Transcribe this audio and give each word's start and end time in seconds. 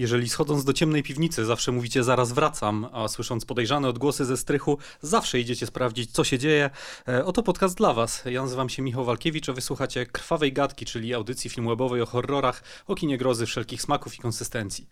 Jeżeli 0.00 0.28
schodząc 0.28 0.64
do 0.64 0.72
ciemnej 0.72 1.02
piwnicy 1.02 1.44
zawsze 1.44 1.72
mówicie 1.72 2.04
zaraz 2.04 2.32
wracam, 2.32 2.86
a 2.92 3.08
słysząc 3.08 3.44
podejrzane 3.44 3.88
odgłosy 3.88 4.24
ze 4.24 4.36
strychu, 4.36 4.78
zawsze 5.00 5.40
idziecie 5.40 5.66
sprawdzić, 5.66 6.12
co 6.12 6.24
się 6.24 6.38
dzieje, 6.38 6.70
e, 7.08 7.24
oto 7.24 7.42
podcast 7.42 7.76
dla 7.76 7.92
was. 7.92 8.22
Ja 8.24 8.42
nazywam 8.42 8.68
się 8.68 8.82
Michał 8.82 9.04
Walkiewicz, 9.04 9.48
a 9.48 9.52
wysłuchacie 9.52 10.06
Krwawej 10.06 10.52
Gadki, 10.52 10.86
czyli 10.86 11.14
audycji 11.14 11.50
filmwebowej 11.50 12.02
o 12.02 12.06
horrorach, 12.06 12.62
o 12.86 12.94
kinie 12.94 13.18
grozy 13.18 13.46
wszelkich 13.46 13.82
smaków 13.82 14.14
i 14.14 14.18
konsystencji. 14.18 14.88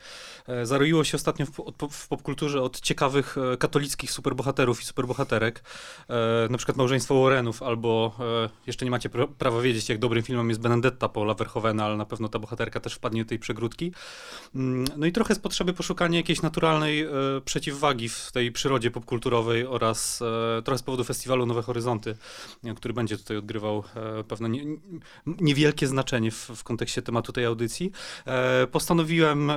E, 0.48 0.66
zaroiło 0.66 1.04
się 1.04 1.16
ostatnio 1.16 1.46
w, 1.90 2.09
popkulturze 2.09 2.62
od 2.62 2.80
ciekawych 2.80 3.36
e, 3.38 3.56
katolickich 3.56 4.11
superbohaterów 4.11 4.82
i 4.82 4.84
superbohaterek, 4.84 5.62
na 6.50 6.59
przykład 6.59 6.77
małżeństwo 6.77 7.22
Warrenów, 7.22 7.62
albo 7.62 8.16
jeszcze 8.66 8.84
nie 8.84 8.90
macie 8.90 9.11
prawa 9.38 9.61
wiedzieć, 9.61 9.88
jak 9.88 9.98
dobrym 9.98 10.22
filmem 10.22 10.48
jest 10.48 10.61
Benedetta 10.61 11.09
Paula 11.09 11.34
Verhovena, 11.34 11.84
ale 11.84 11.96
na 11.96 12.04
pewno 12.04 12.29
ta 12.29 12.39
bohaterka 12.39 12.81
też 12.81 12.95
wpadnie 12.95 13.25
do 13.25 13.29
tej 13.29 13.39
przegródki. 13.39 13.93
No 14.98 15.07
i 15.07 15.12
trochę 15.12 15.34
z 15.34 15.38
potrzeby 15.38 15.72
poszukania 15.72 16.18
jakiejś 16.18 16.43
naturalnej 16.43 17.02
e, 17.02 17.11
przeciwwagi 17.44 18.08
w 18.08 18.32
tej 18.32 18.52
przyrodzie 18.52 18.90
popkulturowej 18.90 19.66
oraz 19.66 20.22
e, 20.58 20.62
trochę 20.62 20.79
z 20.79 20.82
powodu 20.82 21.04
festiwalu 21.04 21.46
Nowe 21.46 21.62
Horyzonty, 21.62 22.16
e, 22.64 22.75
który 22.75 22.94
będzie 22.94 23.18
tutaj 23.18 23.36
odgrywał 23.36 23.84
e, 23.96 24.25
pewne 24.25 24.48
nie, 24.48 24.64
niewielkie 25.26 25.86
znaczenie 25.86 26.30
w, 26.30 26.36
w, 26.36 26.64
kontekście 26.64 27.03
tematu 27.03 27.32
tej 27.32 27.44
audycji. 27.44 27.92
E, 28.26 28.66
postanowiłem 28.66 29.50
e, 29.50 29.56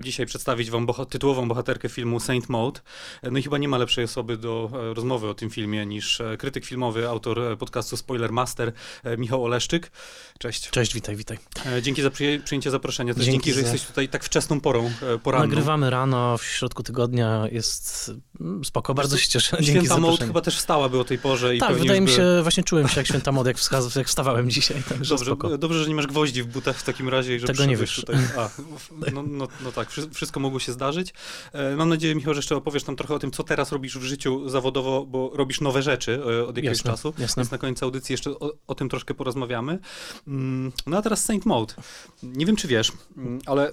dzisiaj 0.00 0.26
przedstawić 0.26 0.70
wam 0.70 0.86
boha 0.86 1.04
tytułową 1.04 1.48
bohaterkę 1.48 1.88
filmu 1.88 2.20
Saint 2.20 2.48
Maud. 2.48 2.82
No 3.22 3.38
i 3.38 3.42
chyba 3.42 3.58
nie 3.58 3.68
ma 3.68 3.78
lepszej 3.78 4.04
osoby 4.04 4.36
do 4.36 4.70
rozmowy 4.94 5.28
o 5.28 5.34
tym 5.34 5.50
filmie 5.50 5.86
niż 5.86 6.22
krytyk 6.38 6.64
filmowy, 6.64 7.08
autor 7.08 7.58
podcastu 7.58 7.96
Spoiler 7.96 8.32
Master, 8.32 8.72
Michał 9.18 9.44
Oleszczyk. 9.44 9.90
Cześć. 10.38 10.70
Cześć, 10.70 10.94
witaj, 10.94 11.16
witaj. 11.16 11.38
Dzięki 11.82 12.02
za 12.02 12.10
przyjęcie 12.10 12.70
zaproszenia. 12.70 13.14
Też 13.14 13.24
dzięki, 13.24 13.44
dzięki 13.44 13.52
że 13.52 13.60
jesteś 13.60 13.82
tutaj 13.82 14.08
tak 14.08 14.17
wczesną 14.24 14.60
porą, 14.60 14.90
e, 15.02 15.18
poranną. 15.18 15.46
Nagrywamy 15.46 15.90
rano, 15.90 16.38
w 16.38 16.44
środku 16.44 16.82
tygodnia, 16.82 17.44
jest 17.52 18.10
mm, 18.40 18.64
spoko, 18.64 18.94
bardzo 18.94 19.18
się 19.18 19.28
cieszę. 19.28 19.56
Dzięki 19.60 19.86
święta 19.86 20.00
Mod 20.00 20.20
chyba 20.20 20.40
też 20.40 20.56
wstałaby 20.56 20.98
o 20.98 21.04
tej 21.04 21.18
porze. 21.18 21.56
I 21.56 21.60
tak, 21.60 21.76
wydaje 21.76 22.00
mi 22.00 22.08
się, 22.08 22.42
właśnie 22.42 22.62
czułem 22.62 22.88
się 22.88 23.00
jak 23.00 23.06
święta 23.06 23.32
Mod, 23.32 23.46
jak, 23.46 23.56
jak 23.96 24.08
wstawałem 24.08 24.50
dzisiaj, 24.50 24.82
także 24.88 25.14
dobrze, 25.14 25.24
spoko. 25.24 25.58
Dobrze, 25.58 25.82
że 25.82 25.88
nie 25.88 25.94
masz 25.94 26.06
gwoździ 26.06 26.42
w 26.42 26.46
butach 26.46 26.76
w 26.76 26.82
takim 26.82 27.08
razie. 27.08 27.40
Że 27.40 27.46
Tego 27.46 27.64
nie 27.64 27.76
wiesz. 27.76 27.96
Tutaj. 27.96 28.16
A, 28.36 28.50
no, 29.14 29.22
no, 29.22 29.48
no, 29.64 29.72
tak, 29.72 29.88
wszystko 30.12 30.40
mogło 30.40 30.60
się 30.60 30.72
zdarzyć. 30.72 31.14
E, 31.52 31.76
mam 31.76 31.88
nadzieję, 31.88 32.14
Michał, 32.14 32.34
że 32.34 32.38
jeszcze 32.38 32.56
opowiesz 32.56 32.86
nam 32.86 32.96
trochę 32.96 33.14
o 33.14 33.18
tym, 33.18 33.30
co 33.30 33.42
teraz 33.42 33.72
robisz 33.72 33.98
w 33.98 34.02
życiu 34.02 34.48
zawodowo, 34.48 35.06
bo 35.06 35.30
robisz 35.34 35.60
nowe 35.60 35.82
rzeczy 35.82 36.14
e, 36.14 36.46
od 36.46 36.56
jakiegoś 36.56 36.78
jasne, 36.78 36.90
czasu, 36.90 37.14
jasne. 37.18 37.42
więc 37.42 37.50
na 37.50 37.58
koniec 37.58 37.82
audycji 37.82 38.12
jeszcze 38.12 38.30
o, 38.30 38.52
o 38.66 38.74
tym 38.74 38.88
troszkę 38.88 39.14
porozmawiamy. 39.14 39.78
Mm, 40.26 40.72
no 40.86 40.96
a 40.98 41.02
teraz 41.02 41.24
Saint 41.24 41.46
Mode. 41.46 41.74
Nie 42.22 42.46
wiem, 42.46 42.56
czy 42.56 42.68
wiesz, 42.68 42.92
mm, 43.16 43.40
ale 43.46 43.72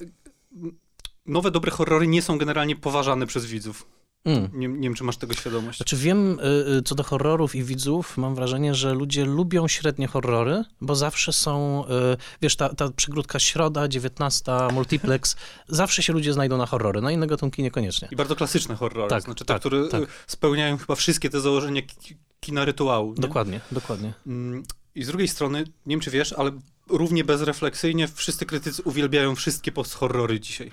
nowe 1.25 1.52
dobre 1.52 1.72
horrory 1.72 2.08
nie 2.08 2.22
są 2.22 2.38
generalnie 2.38 2.75
poważane 2.75 3.28
przez 3.28 3.45
widzów. 3.45 3.88
Mm. 4.25 4.50
Nie, 4.53 4.67
nie, 4.67 4.81
wiem, 4.81 4.94
czy 4.94 5.03
masz 5.03 5.17
tego 5.17 5.34
świadomość. 5.34 5.78
Znaczy 5.78 5.97
wiem, 5.97 6.39
y, 6.39 6.44
y, 6.78 6.81
co 6.81 6.95
do 6.95 7.03
horrorów 7.03 7.56
i 7.56 7.64
widzów, 7.64 8.17
mam 8.17 8.36
wrażenie, 8.36 8.75
że 8.75 8.94
ludzie 8.94 9.25
lubią 9.25 9.67
średnie 9.67 10.08
horrory, 10.08 10.64
bo 10.81 10.95
zawsze 10.95 11.34
są, 11.34 11.86
y, 11.86 12.17
wiesz, 12.42 12.56
ta, 12.56 12.70
ta 12.70 12.92
przygródka 12.92 13.39
środa, 13.39 13.88
19, 13.88 14.52
multiplex, 14.73 15.36
zawsze 15.67 16.03
się 16.03 16.14
ludzie 16.14 16.34
znajdą 16.34 16.58
na 16.58 16.66
horrory, 16.66 17.02
no 17.02 17.09
inne 17.09 17.28
gatunki 17.28 17.64
niekoniecznie. 17.64 18.08
I 18.12 18.16
bardzo 18.16 18.36
klasyczne 18.36 18.75
horrory, 18.75 19.09
tak, 19.09 19.23
znaczy 19.23 19.45
te, 19.45 19.53
tak, 19.53 19.59
które 19.59 19.88
tak. 19.88 20.02
spełniają 20.28 20.78
chyba 20.78 20.95
wszystkie 20.95 21.30
te 21.30 21.42
założenia 21.42 21.81
kina 22.40 22.66
rytuału. 22.66 23.09
Nie? 23.14 23.22
Dokładnie, 23.22 23.62
dokładnie. 23.72 24.14
Mm, 24.28 24.64
I 24.95 25.03
z 25.03 25.08
drugiej 25.08 25.28
strony, 25.28 25.59
nie 25.59 25.94
wiem, 25.94 26.00
czy 26.00 26.12
wiesz, 26.12 26.34
ale 26.34 26.52
równie 26.89 27.23
bezrefleksyjnie 27.23 28.08
wszyscy 28.08 28.45
krytycy 28.45 28.83
uwielbiają 28.83 29.36
wszystkie 29.36 29.72
post-horrory 29.72 30.39
dzisiaj. 30.39 30.72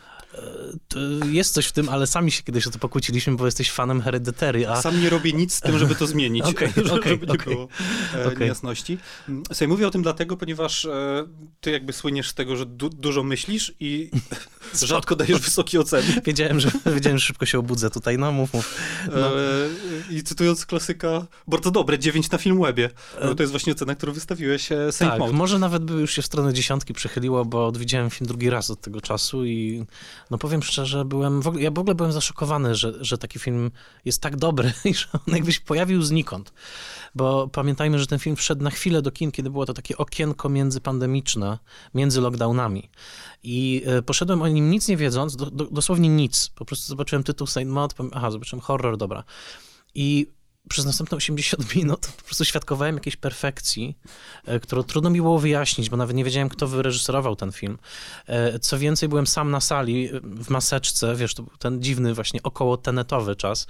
Jest 1.30 1.54
coś 1.54 1.66
w 1.66 1.72
tym, 1.72 1.88
ale 1.88 2.06
sami 2.06 2.30
się 2.30 2.42
kiedyś 2.42 2.66
o 2.66 2.70
to 2.70 2.78
pokłóciliśmy, 2.78 3.36
bo 3.36 3.46
jesteś 3.46 3.70
fanem 3.70 4.02
Hereditary, 4.02 4.68
a... 4.68 4.82
Sam 4.82 5.00
nie 5.00 5.10
robię 5.10 5.32
nic 5.32 5.54
z 5.54 5.60
tym, 5.60 5.78
żeby 5.78 5.94
to 5.94 6.06
zmienić, 6.06 6.44
okay, 6.50 6.68
żeby 6.76 6.92
okay, 6.92 7.18
nie 7.18 7.32
okay. 7.32 7.54
było 7.54 7.68
e, 8.14 8.26
okay. 8.26 8.38
niejasności. 8.40 8.98
Sobie 9.52 9.68
mówię 9.68 9.86
o 9.86 9.90
tym 9.90 10.02
dlatego, 10.02 10.36
ponieważ 10.36 10.84
e, 10.84 11.26
ty 11.60 11.70
jakby 11.70 11.92
słyniesz 11.92 12.28
z 12.28 12.34
tego, 12.34 12.56
że 12.56 12.66
du 12.66 12.88
dużo 12.88 13.22
myślisz 13.22 13.72
i 13.80 14.10
rzadko 14.82 15.16
dajesz 15.16 15.40
wysokie 15.40 15.80
oceny. 15.80 16.20
Wiedziałem 16.26 16.60
że, 16.60 16.70
wiedziałem, 16.94 17.18
że 17.18 17.26
szybko 17.26 17.46
się 17.46 17.58
obudzę 17.58 17.90
tutaj, 17.90 18.18
no 18.18 18.32
mów, 18.32 18.54
mów. 18.54 18.74
No. 19.12 19.40
E, 19.40 19.68
I 20.10 20.22
cytując 20.22 20.66
klasyka, 20.66 21.26
bardzo 21.48 21.70
dobre, 21.70 21.98
9 21.98 22.30
na 22.30 22.38
Filmwebie. 22.38 22.90
No, 23.24 23.34
to 23.34 23.42
jest 23.42 23.52
właśnie 23.52 23.72
ocena, 23.72 23.94
którą 23.94 24.12
wystawiłeś 24.12 24.72
e, 24.72 24.92
Saint 24.92 25.18
Tak, 25.18 25.32
może 25.32 25.58
nawet 25.58 25.84
by 25.84 25.92
już 25.92 26.12
się 26.12 26.22
w 26.22 26.26
stronę 26.26 26.52
dziesiątki 26.52 26.92
przechyliło, 26.92 27.44
bo 27.44 27.66
odwiedziłem 27.66 28.10
film 28.10 28.28
drugi 28.28 28.50
raz 28.50 28.70
od 28.70 28.80
tego 28.80 29.00
czasu 29.00 29.44
i 29.44 29.84
no 30.30 30.38
powiem 30.38 30.62
szczerze, 30.62 31.04
byłem 31.04 31.42
w 31.42 31.46
ogóle, 31.46 31.62
ja 31.62 31.70
w 31.70 31.78
ogóle 31.78 31.94
byłem 31.94 32.12
zaszokowany, 32.12 32.74
że, 32.74 32.92
że 33.00 33.18
taki 33.18 33.38
film 33.38 33.70
jest 34.04 34.22
tak 34.22 34.36
dobry 34.36 34.72
i 34.84 34.94
że 34.94 35.06
on 35.12 35.34
jakbyś 35.34 35.58
pojawił 35.60 36.02
znikąd. 36.02 36.52
Bo 37.14 37.48
pamiętajmy, 37.48 37.98
że 37.98 38.06
ten 38.06 38.18
film 38.18 38.36
wszedł 38.36 38.62
na 38.62 38.70
chwilę 38.70 39.02
do 39.02 39.10
kin, 39.10 39.32
kiedy 39.32 39.50
było 39.50 39.66
to 39.66 39.74
takie 39.74 39.96
okienko 39.96 40.48
międzypandemiczne, 40.48 41.58
między 41.94 42.20
lockdownami. 42.20 42.90
I 43.42 43.82
e, 43.86 44.02
poszedłem 44.02 44.42
o 44.42 44.48
nim 44.48 44.70
nic 44.70 44.88
nie 44.88 44.96
wiedząc, 44.96 45.36
do, 45.36 45.50
do, 45.50 45.64
dosłownie 45.64 46.08
nic. 46.08 46.48
Po 46.48 46.64
prostu 46.64 46.86
zobaczyłem 46.86 47.22
tytuł 47.24 47.46
Saint 47.46 47.70
Maud, 47.70 47.94
aha, 48.12 48.30
zobaczyłem 48.30 48.60
horror, 48.60 48.96
dobra. 48.96 49.24
I 49.94 50.26
przez 50.68 50.84
następne 50.84 51.16
80 51.16 51.74
minut 51.76 52.06
po 52.16 52.22
prostu 52.22 52.44
świadkowałem 52.44 52.94
jakiejś 52.94 53.16
perfekcji, 53.16 53.98
e, 54.44 54.60
którą 54.60 54.82
trudno 54.82 55.10
mi 55.10 55.20
było 55.20 55.38
wyjaśnić, 55.38 55.90
bo 55.90 55.96
nawet 55.96 56.16
nie 56.16 56.24
wiedziałem, 56.24 56.48
kto 56.48 56.66
wyreżyserował 56.66 57.36
ten 57.36 57.52
film. 57.52 57.78
E, 58.26 58.58
co 58.58 58.78
więcej, 58.78 59.08
byłem 59.08 59.26
sam 59.26 59.50
na 59.50 59.60
sali 59.60 60.10
w 60.22 60.50
maseczce, 60.50 61.16
wiesz, 61.16 61.34
to 61.34 61.42
był 61.42 61.56
ten 61.56 61.82
dziwny 61.82 62.14
właśnie 62.14 62.42
około 62.42 62.76
tenetowy 62.76 63.36
czas 63.36 63.66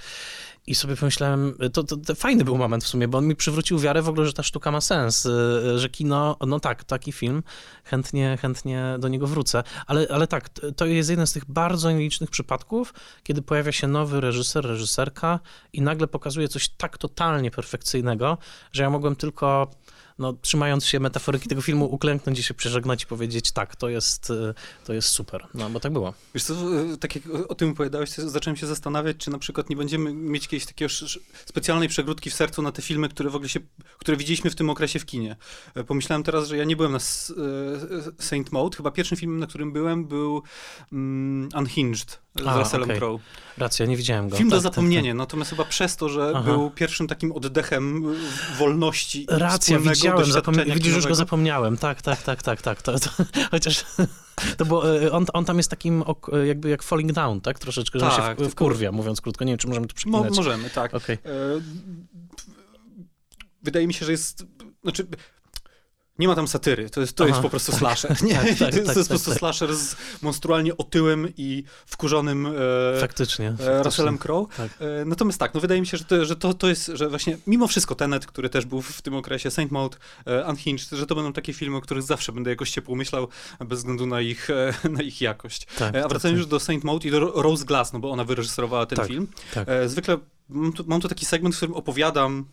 i 0.67 0.75
sobie 0.75 0.97
pomyślałem, 0.97 1.55
to, 1.73 1.85
to, 1.85 1.97
to, 1.97 2.15
fajny 2.15 2.45
był 2.45 2.59
moment 2.59 2.85
w 2.85 2.89
sumie, 2.89 3.09
bo 3.09 3.19
on 3.19 3.27
mi 3.27 3.37
przywrócił 3.37 3.79
wiarę 3.79 4.03
w 4.03 4.09
ogóle, 4.09 4.27
że 4.27 4.33
ta 4.33 4.43
sztuka 4.43 4.71
ma 4.71 4.81
sens, 4.81 5.27
y, 5.27 5.79
że 5.79 5.89
kino, 5.89 6.37
no 6.47 6.61
tak, 6.61 6.85
taki 6.85 7.13
film, 7.13 7.43
chętnie, 7.85 8.39
chętnie 8.41 8.97
do 8.99 9.09
niego 9.09 9.27
wrócę, 9.27 9.63
ale, 9.87 10.07
ale 10.11 10.27
tak, 10.27 10.49
to 10.77 10.87
jest 10.87 11.11
jeden 11.11 11.27
z 11.27 11.33
tych 11.33 11.45
bardzo 11.45 11.91
nielicznych 11.91 12.31
przypadków, 12.31 12.95
kiedy 13.23 13.43
pojawia 13.43 13.73
się 13.73 13.89
nowy 13.89 14.21
reżyser, 14.21 14.65
reżyserka 14.65 15.41
i 15.73 15.83
nagle 15.83 16.07
pokazuje 16.07 16.49
coś 16.49 16.69
tak 16.69 16.99
totalnie 16.99 17.51
perfekcyjnego, 17.51 18.39
że 18.73 18.83
ja 18.83 18.91
mogłem 18.91 19.17
tylko 19.17 19.71
no, 20.23 20.33
trzymając 20.33 20.87
się 20.87 21.01
metaforyki 21.01 21.49
tego 21.49 21.63
filmu, 21.63 21.85
uklęknąć 21.85 22.39
i 22.39 22.43
się 22.43 22.55
przeżegnać 22.55 23.03
i 23.03 23.07
powiedzieć, 23.07 23.53
tak, 23.53 23.77
to 23.77 23.89
jest, 23.89 24.31
y, 24.31 24.55
to 24.85 24.93
jest 24.93 25.09
super. 25.09 25.47
No, 25.55 25.71
bo 25.71 25.81
tak 25.81 25.93
było. 25.93 26.15
Wiesz 26.35 26.45
co, 26.45 26.55
y, 26.93 26.97
tak 26.97 27.15
jak 27.15 27.25
o 27.49 27.55
tym 27.55 27.71
opowiadałeś, 27.71 28.11
zacząłem 28.11 28.57
się 28.57 28.67
zastanawiać, 28.67 29.17
czy 29.17 29.31
na 29.31 29.39
przykład 29.39 29.71
nie 29.71 29.77
będziemy 29.77 30.15
mieć 30.15 30.43
jakiejś 30.43 30.67
takiej 30.67 30.89
specjalnej 31.47 31.89
przegródki 31.89 32.31
w 32.31 32.35
sercu 32.35 32.63
na 32.63 32.73
te 32.73 32.83
filmy, 32.83 33.09
które 33.09 33.31
w 33.31 33.37
ogóle 33.37 33.49
się, 33.49 33.61
które 33.99 34.17
widzieliśmy 34.17 34.51
w 34.51 34.55
tym 34.55 34.71
okresie 34.71 34.99
w 34.99 35.07
kinie. 35.07 35.37
E, 35.75 35.85
pomyślałem 35.85 36.23
teraz, 36.23 36.49
że 36.49 36.57
ja 36.57 36.65
nie 36.65 36.77
byłem 36.77 36.93
na 36.93 36.99
e, 36.99 37.01
Saint 38.19 38.53
Maud. 38.53 38.77
Chyba 38.77 38.91
pierwszym 38.91 39.19
filmem, 39.19 39.39
na 39.39 39.47
którym 39.47 39.73
byłem, 39.73 40.07
był 40.07 40.43
um, 40.93 41.49
Unhinged 41.59 42.23
z 42.41 42.47
A, 42.47 42.59
Russellem 42.59 42.89
okay. 42.89 42.97
Crowe. 42.97 43.25
Racja, 43.59 43.87
nie 43.87 43.97
widziałem 43.97 44.29
go. 44.29 44.37
Film 44.37 44.51
tak, 44.51 44.59
do 44.59 44.63
zapomnienia, 44.63 45.03
tak, 45.03 45.11
tak. 45.11 45.19
natomiast 45.19 45.51
chyba 45.51 45.65
przez 45.65 45.97
to, 45.97 46.09
że 46.09 46.33
Aha. 46.35 46.43
był 46.43 46.71
pierwszym 46.71 47.09
takim 47.09 47.33
oddechem 47.33 48.15
wolności 48.59 49.27
Racja, 49.29 49.79
widziałem, 50.19 50.43
zapomnia- 50.43 50.75
widzisz, 50.75 50.95
już 50.95 51.07
go 51.07 51.15
zapomniałem. 51.15 51.77
Tak, 51.77 52.03
tak, 52.03 52.23
tak, 52.23 52.43
tak, 52.43 52.63
tak. 52.63 52.83
To, 52.83 52.99
to, 52.99 53.11
chociaż 53.51 53.85
to 54.59 54.65
było, 54.65 55.03
e, 55.03 55.13
on, 55.13 55.27
on 55.33 55.45
tam 55.45 55.57
jest 55.57 55.71
takim 55.71 56.05
e, 56.33 56.47
jakby 56.47 56.69
jak 56.69 56.83
falling 56.83 57.13
down, 57.13 57.41
tak? 57.41 57.59
Troszeczkę, 57.59 57.99
że 57.99 58.07
tak, 58.07 58.39
się 58.39 58.49
wkurwia, 58.49 58.93
mówiąc 58.93 59.21
krótko. 59.21 59.45
Nie 59.45 59.53
wiem, 59.53 59.59
czy 59.59 59.69
możemy 59.69 59.87
to 59.87 59.95
przypomnieć. 59.95 60.31
Mo 60.31 60.37
możemy, 60.37 60.71
tak. 60.71 60.95
Okay. 60.95 61.19
E, 61.27 61.29
wydaje 63.63 63.87
mi 63.87 63.95
się, 63.95 64.07
że 64.07 64.13
jest, 64.13 64.47
znaczy 64.83 65.07
nie 66.19 66.29
ma 66.29 66.35
tam 66.35 66.49
satyry, 66.49 66.91
to 66.91 67.01
jest, 67.01 67.17
to 67.17 67.27
jest 67.27 67.41
po 67.41 67.51
prostu 67.51 67.73
slasher. 67.73 68.23
Nie, 68.23 68.35
tak, 68.35 68.45
tak, 68.45 68.59
to, 68.59 68.65
jest, 68.65 68.87
tak, 68.87 68.95
to 68.95 69.01
jest 69.01 69.09
po 69.09 69.15
prostu 69.15 69.31
tak, 69.31 69.35
tak. 69.35 69.39
slasher 69.39 69.77
z 69.77 69.97
monstrualnie 70.23 70.77
otyłym 70.77 71.29
i 71.37 71.65
wkurzonym 71.87 72.47
e, 72.47 73.01
faktycznie, 73.01 73.49
e, 73.49 73.51
faktycznie. 73.51 73.83
Russellem 73.83 74.19
Crowe. 74.19 74.57
Tak. 74.57 74.71
E, 74.81 75.05
natomiast 75.05 75.39
tak, 75.39 75.55
no 75.55 75.61
wydaje 75.61 75.81
mi 75.81 75.87
się, 75.87 75.97
że 75.97 76.05
to, 76.05 76.25
że 76.25 76.37
to, 76.37 76.55
to 76.55 76.69
jest, 76.69 76.91
że 76.95 77.09
właśnie 77.09 77.39
mimo 77.47 77.69
wszystko 77.69 77.95
Tenet, 77.95 78.27
który 78.27 78.49
też 78.49 78.67
był 78.67 78.83
w 78.83 79.03
tym 79.03 79.15
okresie, 79.15 79.51
Saint 79.51 79.73
Maud, 79.73 79.99
e, 80.27 80.45
Unhinged, 80.45 80.91
że 80.91 81.07
to 81.07 81.15
będą 81.15 81.33
takie 81.33 81.53
filmy, 81.53 81.77
o 81.77 81.81
których 81.81 82.03
zawsze 82.03 82.33
będę 82.33 82.51
jakoś 82.51 82.71
ciepło 82.71 82.97
myślał, 82.97 83.29
bez 83.61 83.79
względu 83.79 84.07
na 84.07 84.21
ich, 84.21 84.51
e, 84.51 84.73
na 84.91 85.03
ich 85.03 85.21
jakość. 85.21 85.67
Tak, 85.79 85.95
e, 85.95 86.05
a 86.05 86.09
wracając 86.09 86.39
już 86.39 86.47
do 86.47 86.61
Saint 86.61 86.85
Maud 86.85 87.05
i 87.05 87.11
do 87.11 87.43
Rose 87.43 87.65
Glass, 87.65 87.93
no 87.93 87.99
bo 87.99 88.11
ona 88.11 88.25
wyreżyserowała 88.25 88.87
ten 88.87 89.07
film. 89.07 89.27
E, 89.67 89.89
zwykle 89.89 90.19
mam 90.53 90.73
tu, 90.73 90.85
mam 90.87 91.01
tu, 91.01 91.09
taki 91.09 91.27
segment, 91.27 91.55
w 91.55 91.59
którym 91.59 91.75
opowiadam, 91.75 92.45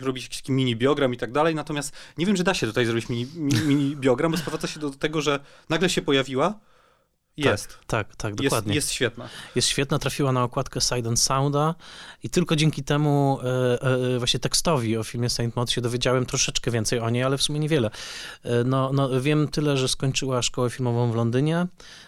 robić 0.00 0.24
jakiś 0.24 0.48
mini 0.48 0.76
biogram 0.76 1.14
i 1.14 1.16
tak 1.16 1.32
dalej, 1.32 1.54
natomiast 1.54 1.96
nie 2.18 2.26
wiem, 2.26 2.36
czy 2.36 2.44
da 2.44 2.54
się 2.54 2.66
tutaj 2.66 2.86
zrobić 2.86 3.08
mini, 3.08 3.26
mini, 3.36 3.60
mini 3.66 3.96
biogram, 3.96 4.32
bo 4.32 4.38
sprowadza 4.38 4.68
się 4.68 4.80
do 4.80 4.90
tego, 4.90 5.20
że 5.20 5.40
nagle 5.68 5.90
się 5.90 6.02
pojawiła, 6.02 6.58
Jest. 7.36 7.78
Tak, 7.86 8.16
tak, 8.16 8.30
Jest, 8.30 8.42
dokładnie. 8.42 8.74
jest 8.74 8.92
świetna. 8.92 9.28
jest 9.54 9.68
świetna, 9.68 9.98
trafiła 9.98 10.32
na 10.32 10.44
okładkę 10.44 10.80
Side 10.80 11.08
and 11.08 11.20
Sounda 11.20 11.74
i 12.22 12.30
tylko 12.30 12.56
dzięki 12.56 12.84
temu 12.84 13.38
e, 13.42 13.82
e, 14.14 14.18
właśnie 14.18 14.40
tekstowi 14.40 14.96
o 14.96 15.04
filmie 15.04 15.30
Saint 15.30 15.56
Maud 15.56 15.70
się 15.70 15.80
dowiedziałem 15.80 16.26
troszeczkę 16.26 16.70
więcej 16.70 16.98
o 17.00 17.10
niej, 17.10 17.22
ale 17.22 17.38
w 17.38 17.42
sumie 17.42 17.60
niewiele. 17.60 17.90
E, 18.42 18.64
no, 18.64 18.90
no, 18.92 19.20
wiem 19.20 19.48
tyle, 19.48 19.76
że 19.76 19.88
skończyła 19.88 20.42
szkołę 20.42 20.70
filmową 20.70 21.12
w 21.12 21.14
Londynie, 21.14 21.66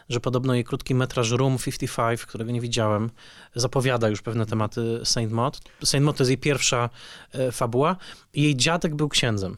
że 0.08 0.20
podobno 0.20 0.54
jej 0.54 0.64
krótki 0.64 0.94
metraż 0.94 1.30
Room 1.30 1.58
55, 1.58 2.26
którego 2.26 2.50
nie 2.50 2.60
widziałem, 2.60 3.10
zapowiada 3.54 4.08
już 4.08 4.22
pewne 4.22 4.46
tematy 4.46 5.00
Saint 5.04 5.32
Maud. 5.32 5.60
Saint 5.84 6.04
Maud 6.04 6.16
to 6.16 6.22
jest 6.22 6.30
jej 6.30 6.38
pierwsza 6.38 6.90
e, 7.32 7.52
fabuła. 7.52 7.96
Jej 8.34 8.56
dziadek 8.56 8.94
był 8.94 9.08
księdzem. 9.08 9.56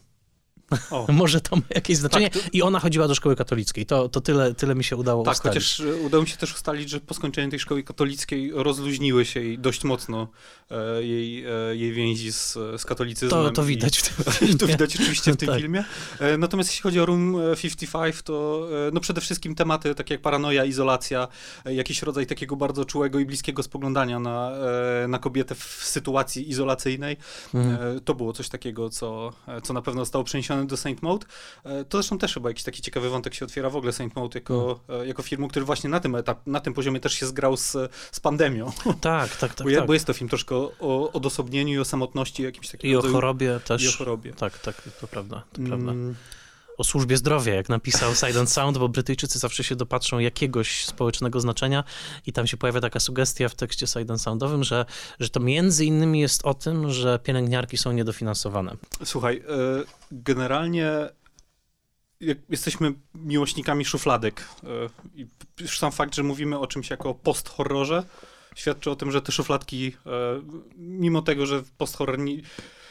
Może 1.08 1.40
to 1.40 1.56
ma 1.56 1.62
jakieś 1.74 1.96
znaczenie. 1.96 2.30
Tak, 2.30 2.42
to- 2.42 2.48
I 2.52 2.62
ona 2.62 2.80
chodziła 2.80 3.08
do 3.08 3.14
szkoły 3.14 3.36
katolickiej. 3.36 3.86
To, 3.86 4.08
to 4.08 4.20
tyle, 4.20 4.54
tyle 4.54 4.74
mi 4.74 4.84
się 4.84 4.96
udało 4.96 5.24
Tak, 5.24 5.34
ustalić. 5.34 5.54
chociaż 5.64 5.80
e, 5.80 5.94
udało 5.96 6.22
mi 6.22 6.28
się 6.28 6.36
też 6.36 6.54
ustalić, 6.54 6.90
że 6.90 7.00
po 7.00 7.14
skończeniu 7.14 7.50
tej 7.50 7.58
szkoły 7.60 7.82
katolickiej 7.82 8.50
rozluźniły 8.54 9.24
się 9.24 9.40
jej 9.40 9.58
dość 9.58 9.84
mocno 9.84 10.28
e, 10.70 11.02
jej, 11.02 11.44
e, 11.46 11.76
jej 11.76 11.92
więzi 11.92 12.32
z, 12.32 12.52
z 12.52 12.84
katolicyzmem. 12.84 13.44
To, 13.44 13.50
to 13.50 13.62
i- 13.62 13.66
widać 13.66 13.98
w 13.98 14.02
tym 14.02 14.24
To 14.24 14.30
filmie. 14.30 14.66
widać 14.66 14.94
oczywiście 14.96 15.32
w 15.32 15.36
tym 15.40 15.48
Tak. 15.48 15.58
filmie. 15.60 15.84
E, 16.20 16.38
Natomiast 16.38 16.70
jeśli 16.70 16.82
chodzi 16.82 17.00
o 17.00 17.06
Room 17.06 17.36
e, 17.52 17.56
55, 17.56 18.22
to 18.22 18.68
e, 18.88 18.90
no 18.92 19.00
przede 19.00 19.20
wszystkim 19.20 19.54
tematy 19.54 19.94
takie 19.94 20.14
jak 20.14 20.22
paranoja, 20.22 20.64
izolacja, 20.64 21.28
e, 21.64 21.74
jakiś 21.74 22.02
rodzaj 22.02 22.26
takiego 22.26 22.56
bardzo 22.56 22.84
czułego 22.84 23.18
i 23.18 23.24
bliskiego 23.24 23.62
spoglądania 23.62 24.18
na, 24.20 24.50
e, 25.04 25.08
na 25.08 25.18
kobietę 25.18 25.54
w 25.54 25.62
sytuacji 25.84 26.50
izolacyjnej. 26.50 27.16
Mhm. 27.54 27.96
E, 27.96 28.00
To 28.00 28.14
było 28.14 28.32
coś 28.32 28.48
takiego, 28.48 28.90
co, 28.90 29.32
e, 29.48 29.60
co 29.60 29.72
na 29.72 29.82
pewno 29.82 30.02
zostało 30.02 30.24
przeniesione 30.24 30.55
do 30.64 30.76
Saint 30.76 31.02
Maud. 31.02 31.26
E, 31.64 31.84
To 31.84 31.98
zresztą 31.98 32.18
też 32.18 32.34
chyba 32.34 32.48
jakiś 32.50 32.64
taki 32.64 32.82
ciekawy 32.82 33.10
wątek 33.10 33.34
się 33.34 33.44
otwiera 33.44 33.70
w 33.70 33.76
ogóle 33.76 33.92
Saint 33.92 34.16
Maud 34.16 34.34
jako, 34.34 34.80
Mm. 34.88 35.00
e, 35.00 35.06
jako 35.06 35.22
filmu, 35.22 35.48
który 35.48 35.64
właśnie 35.64 35.90
na 35.90 36.00
tym, 36.00 36.14
etap, 36.14 36.40
na 36.46 36.60
tym 36.60 36.74
poziomie 36.74 37.00
też 37.00 37.12
się 37.12 37.26
zgrał 37.26 37.56
z, 37.56 37.72
z 38.12 38.20
pandemią. 38.20 38.72
Tak, 39.00 39.36
tak, 39.36 39.54
tak. 39.54 39.66
bo, 39.66 39.74
tak. 39.76 39.86
bo 39.86 39.94
jest 39.94 40.06
to 40.06 40.12
film 40.12 40.28
troszkę 40.28 40.54
o, 40.56 41.12
odosobnieniu 41.12 41.74
i 41.74 41.78
o 41.78 41.84
samotności 41.84 42.42
jakimś 42.42 42.68
takim 42.68 42.90
I 42.90 42.96
o 42.96 43.02
chorobie 43.02 43.60
też. 43.64 43.82
I 43.82 43.88
o 43.88 43.92
chorobie. 43.92 44.32
Tak, 44.32 44.58
tak, 44.58 44.82
to 45.00 45.06
prawda, 45.08 45.42
to 45.52 45.62
prawda. 45.62 45.92
Mm, 45.92 46.14
O 46.78 46.84
służbie 46.84 47.16
zdrowia, 47.16 47.54
jak 47.54 47.68
napisał 47.68 48.14
Silent 48.14 48.50
Sound, 48.50 48.78
bo 48.78 48.88
Brytyjczycy 48.88 49.38
zawsze 49.38 49.64
się 49.64 49.76
dopatrzą 49.76 50.18
jakiegoś 50.18 50.84
społecznego 50.84 51.40
znaczenia 51.40 51.84
i 52.26 52.32
tam 52.32 52.46
się 52.46 52.56
pojawia 52.56 52.80
taka 52.80 53.00
sugestia 53.00 53.48
w 53.48 53.54
tekście 53.54 53.86
Silent 53.86 54.22
Soundowym, 54.22 54.64
że, 54.64 54.86
że 55.20 55.28
to 55.28 55.40
między 55.40 55.84
innymi 55.84 56.20
jest 56.20 56.46
o 56.46 56.54
tym, 56.54 56.92
że 56.92 57.18
pielęgniarki 57.18 57.76
są 57.76 57.92
niedofinansowane. 57.92 58.76
Słuchaj, 59.04 59.36
e, 59.36 59.42
generalnie 60.12 61.08
jesteśmy 62.48 62.94
miłośnikami 63.14 63.84
szufladek 63.84 64.48
e, 64.64 64.66
i 65.14 65.26
już 65.60 65.78
sam 65.78 65.92
fakt, 65.92 66.14
że 66.14 66.22
mówimy 66.22 66.58
o 66.58 66.66
czymś 66.66 66.90
jako 66.90 67.14
post-horrorze, 67.14 68.04
świadczy 68.54 68.90
o 68.90 68.96
tym, 68.96 69.10
że 69.10 69.22
te 69.22 69.32
szufladki, 69.32 69.96
e, 70.06 70.10
mimo 70.76 71.22
tego, 71.22 71.46
że 71.46 71.62
post-horror 71.78 72.18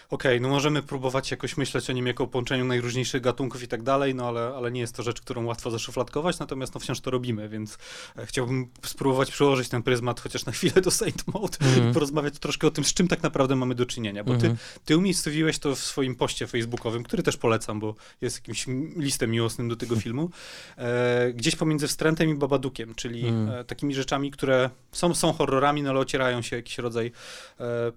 Okej, 0.10 0.42
no 0.42 0.50
możemy 0.50 0.82
próbować 0.82 1.32
jakoś 1.32 1.58
myśleć 1.58 1.90
o 1.90 1.94
nim 1.94 2.08
jako 2.08 2.24
o 2.24 2.28
połączeniu 2.28 2.66
najróżniejszych 2.66 3.22
gatunków 3.22 3.64
i 3.64 3.68
tak 3.68 3.84
dalej, 3.84 4.16
no 4.16 4.28
ale, 4.28 4.54
ale 4.58 4.72
nie 4.72 4.82
jest 4.82 4.96
to 4.96 5.04
rzecz, 5.04 5.22
którą 5.22 5.46
łatwo 5.46 5.72
zaszufladkować, 5.72 6.40
natomiast 6.40 6.74
no 6.74 6.80
wciąż 6.80 7.00
to 7.00 7.12
robimy, 7.12 7.50
więc 7.50 7.78
e, 8.18 8.26
chciałbym 8.26 8.68
spróbować 8.86 9.32
przełożyć 9.32 9.70
ten 9.70 9.84
pryzmat 9.84 10.20
chociaż 10.20 10.46
na 10.46 10.52
chwilę 10.52 10.82
do 10.82 10.92
Saint 10.92 11.28
Maud 11.34 11.58
Mhm. 11.62 11.90
i 11.90 11.94
porozmawiać 11.94 12.40
troszkę 12.40 12.68
o 12.68 12.72
tym, 12.72 12.84
z 12.84 12.94
czym 12.94 13.08
tak 13.08 13.24
naprawdę 13.24 13.56
mamy 13.56 13.76
do 13.76 13.86
czynienia, 13.86 14.24
bo 14.24 14.30
ty 14.32 14.36
Mhm. 14.36 14.58
ty 14.86 14.98
umiejscowiłeś 14.98 15.60
to 15.60 15.76
w 15.76 15.80
swoim 15.80 16.16
poście 16.16 16.48
facebookowym, 16.48 17.04
który 17.04 17.24
też 17.24 17.38
polecam, 17.38 17.80
bo 17.80 17.96
jest 18.22 18.36
jakimś 18.38 18.66
listem 18.98 19.32
miłosnym 19.32 19.70
do 19.70 19.76
tego 19.76 19.96
filmu. 20.06 20.30
E, 20.78 21.34
gdzieś 21.34 21.56
pomiędzy 21.56 21.88
wstrętem 21.88 22.30
i 22.30 22.36
babadukiem, 22.36 22.96
czyli 22.96 23.28
Mm. 23.28 23.50
e, 23.50 23.64
takimi 23.64 23.94
rzeczami, 23.96 24.32
które 24.32 24.70
są, 24.92 25.16
są 25.16 25.34
horrorami, 25.34 25.84
no 25.84 25.90
ale 25.90 26.00
ocierają 26.00 26.42
się 26.42 26.56
jakiś 26.56 26.78
rodzaj 26.78 27.12
e, 27.60 27.92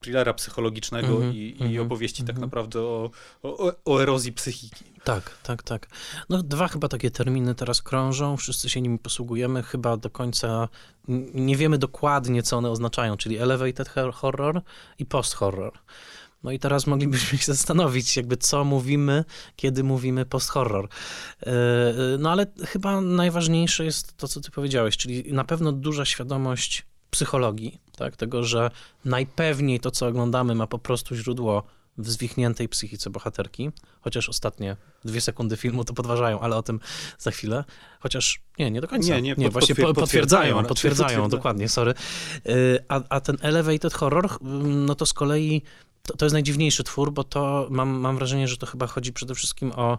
thrillera 0.00 0.34
psychologicznego 0.34 1.08
Mhm, 1.08 1.34
i, 1.34 1.56
i 1.60 1.62
mhm, 1.62 1.86
opowieści 1.86 2.22
tak 2.22 2.36
mhm. 2.36 2.46
naprawdę 2.46 2.80
o, 2.80 3.10
o, 3.42 3.72
o 3.84 4.02
erozji 4.02 4.32
psychiki. 4.32 4.84
Tak, 5.04 5.38
tak, 5.42 5.62
tak. 5.62 5.88
No 6.28 6.42
dwa 6.42 6.68
chyba 6.68 6.88
takie 6.88 7.10
terminy 7.10 7.54
teraz 7.54 7.82
krążą, 7.82 8.36
wszyscy 8.36 8.68
się 8.68 8.80
nimi 8.80 8.98
posługujemy, 8.98 9.62
chyba 9.62 9.96
do 9.96 10.10
końca 10.10 10.68
nie 11.34 11.56
wiemy 11.56 11.78
dokładnie, 11.78 12.42
co 12.42 12.56
one 12.56 12.70
oznaczają, 12.70 13.16
czyli 13.16 13.38
elevated 13.38 13.88
horror 14.14 14.62
i 14.98 15.06
post-horror. 15.06 15.72
No 16.42 16.52
i 16.52 16.58
teraz 16.58 16.86
moglibyśmy 16.86 17.38
się 17.38 17.44
zastanowić, 17.54 18.16
jakby 18.16 18.36
co 18.36 18.64
mówimy, 18.64 19.24
kiedy 19.56 19.84
mówimy 19.84 20.26
post-horror. 20.26 20.88
E, 21.46 21.52
No 22.18 22.30
ale 22.30 22.46
chyba 22.66 23.00
najważniejsze 23.00 23.84
jest 23.84 24.16
to, 24.16 24.28
co 24.28 24.40
ty 24.40 24.50
powiedziałeś, 24.50 24.96
czyli 24.96 25.32
na 25.32 25.44
pewno 25.44 25.72
duża 25.72 26.04
świadomość 26.04 26.86
psychologii, 27.10 27.80
tak? 27.98 28.16
tego, 28.16 28.44
że 28.44 28.70
najpewniej 29.04 29.80
to, 29.80 29.90
co 29.90 30.06
oglądamy, 30.06 30.54
ma 30.54 30.66
po 30.66 30.78
prostu 30.78 31.14
źródło 31.16 31.62
w 31.98 32.10
zwichniętej 32.10 32.68
psychice 32.68 33.10
bohaterki, 33.10 33.70
chociaż 34.00 34.28
ostatnie 34.28 34.76
dwie 35.04 35.20
sekundy 35.20 35.56
filmu 35.56 35.84
to 35.84 35.94
podważają, 35.94 36.40
ale 36.40 36.56
o 36.56 36.62
tym 36.62 36.80
za 37.18 37.30
chwilę. 37.30 37.64
Chociaż 38.00 38.40
nie, 38.58 38.70
nie 38.70 38.80
do 38.80 38.88
końca. 38.88 39.08
Nie, 39.14 39.22
nie, 39.22 39.34
pod- 39.34 39.52
właśnie 39.52 39.74
potwier- 39.74 39.86
po- 39.86 39.94
potwierdzają 39.94 40.64
potwierdzają, 40.64 40.68
potwierdzają, 40.68 41.28
dokładnie, 41.28 41.68
sorry. 41.68 41.94
Y, 42.46 42.78
A, 42.88 43.00
a 43.08 43.20
ten 43.20 43.36
elevated 43.40 43.94
horror, 43.94 44.28
mm, 44.42 44.86
no 44.86 44.94
to 44.94 45.06
z 45.06 45.12
kolei 45.12 45.62
to, 46.02 46.16
to 46.16 46.24
jest 46.24 46.32
najdziwniejszy 46.32 46.84
twór, 46.84 47.12
bo 47.12 47.24
to 47.24 47.66
mam, 47.70 47.88
mam 47.88 48.16
wrażenie, 48.16 48.48
że 48.48 48.56
to 48.56 48.66
chyba 48.66 48.86
chodzi 48.86 49.12
przede 49.12 49.34
wszystkim 49.34 49.72
o, 49.76 49.98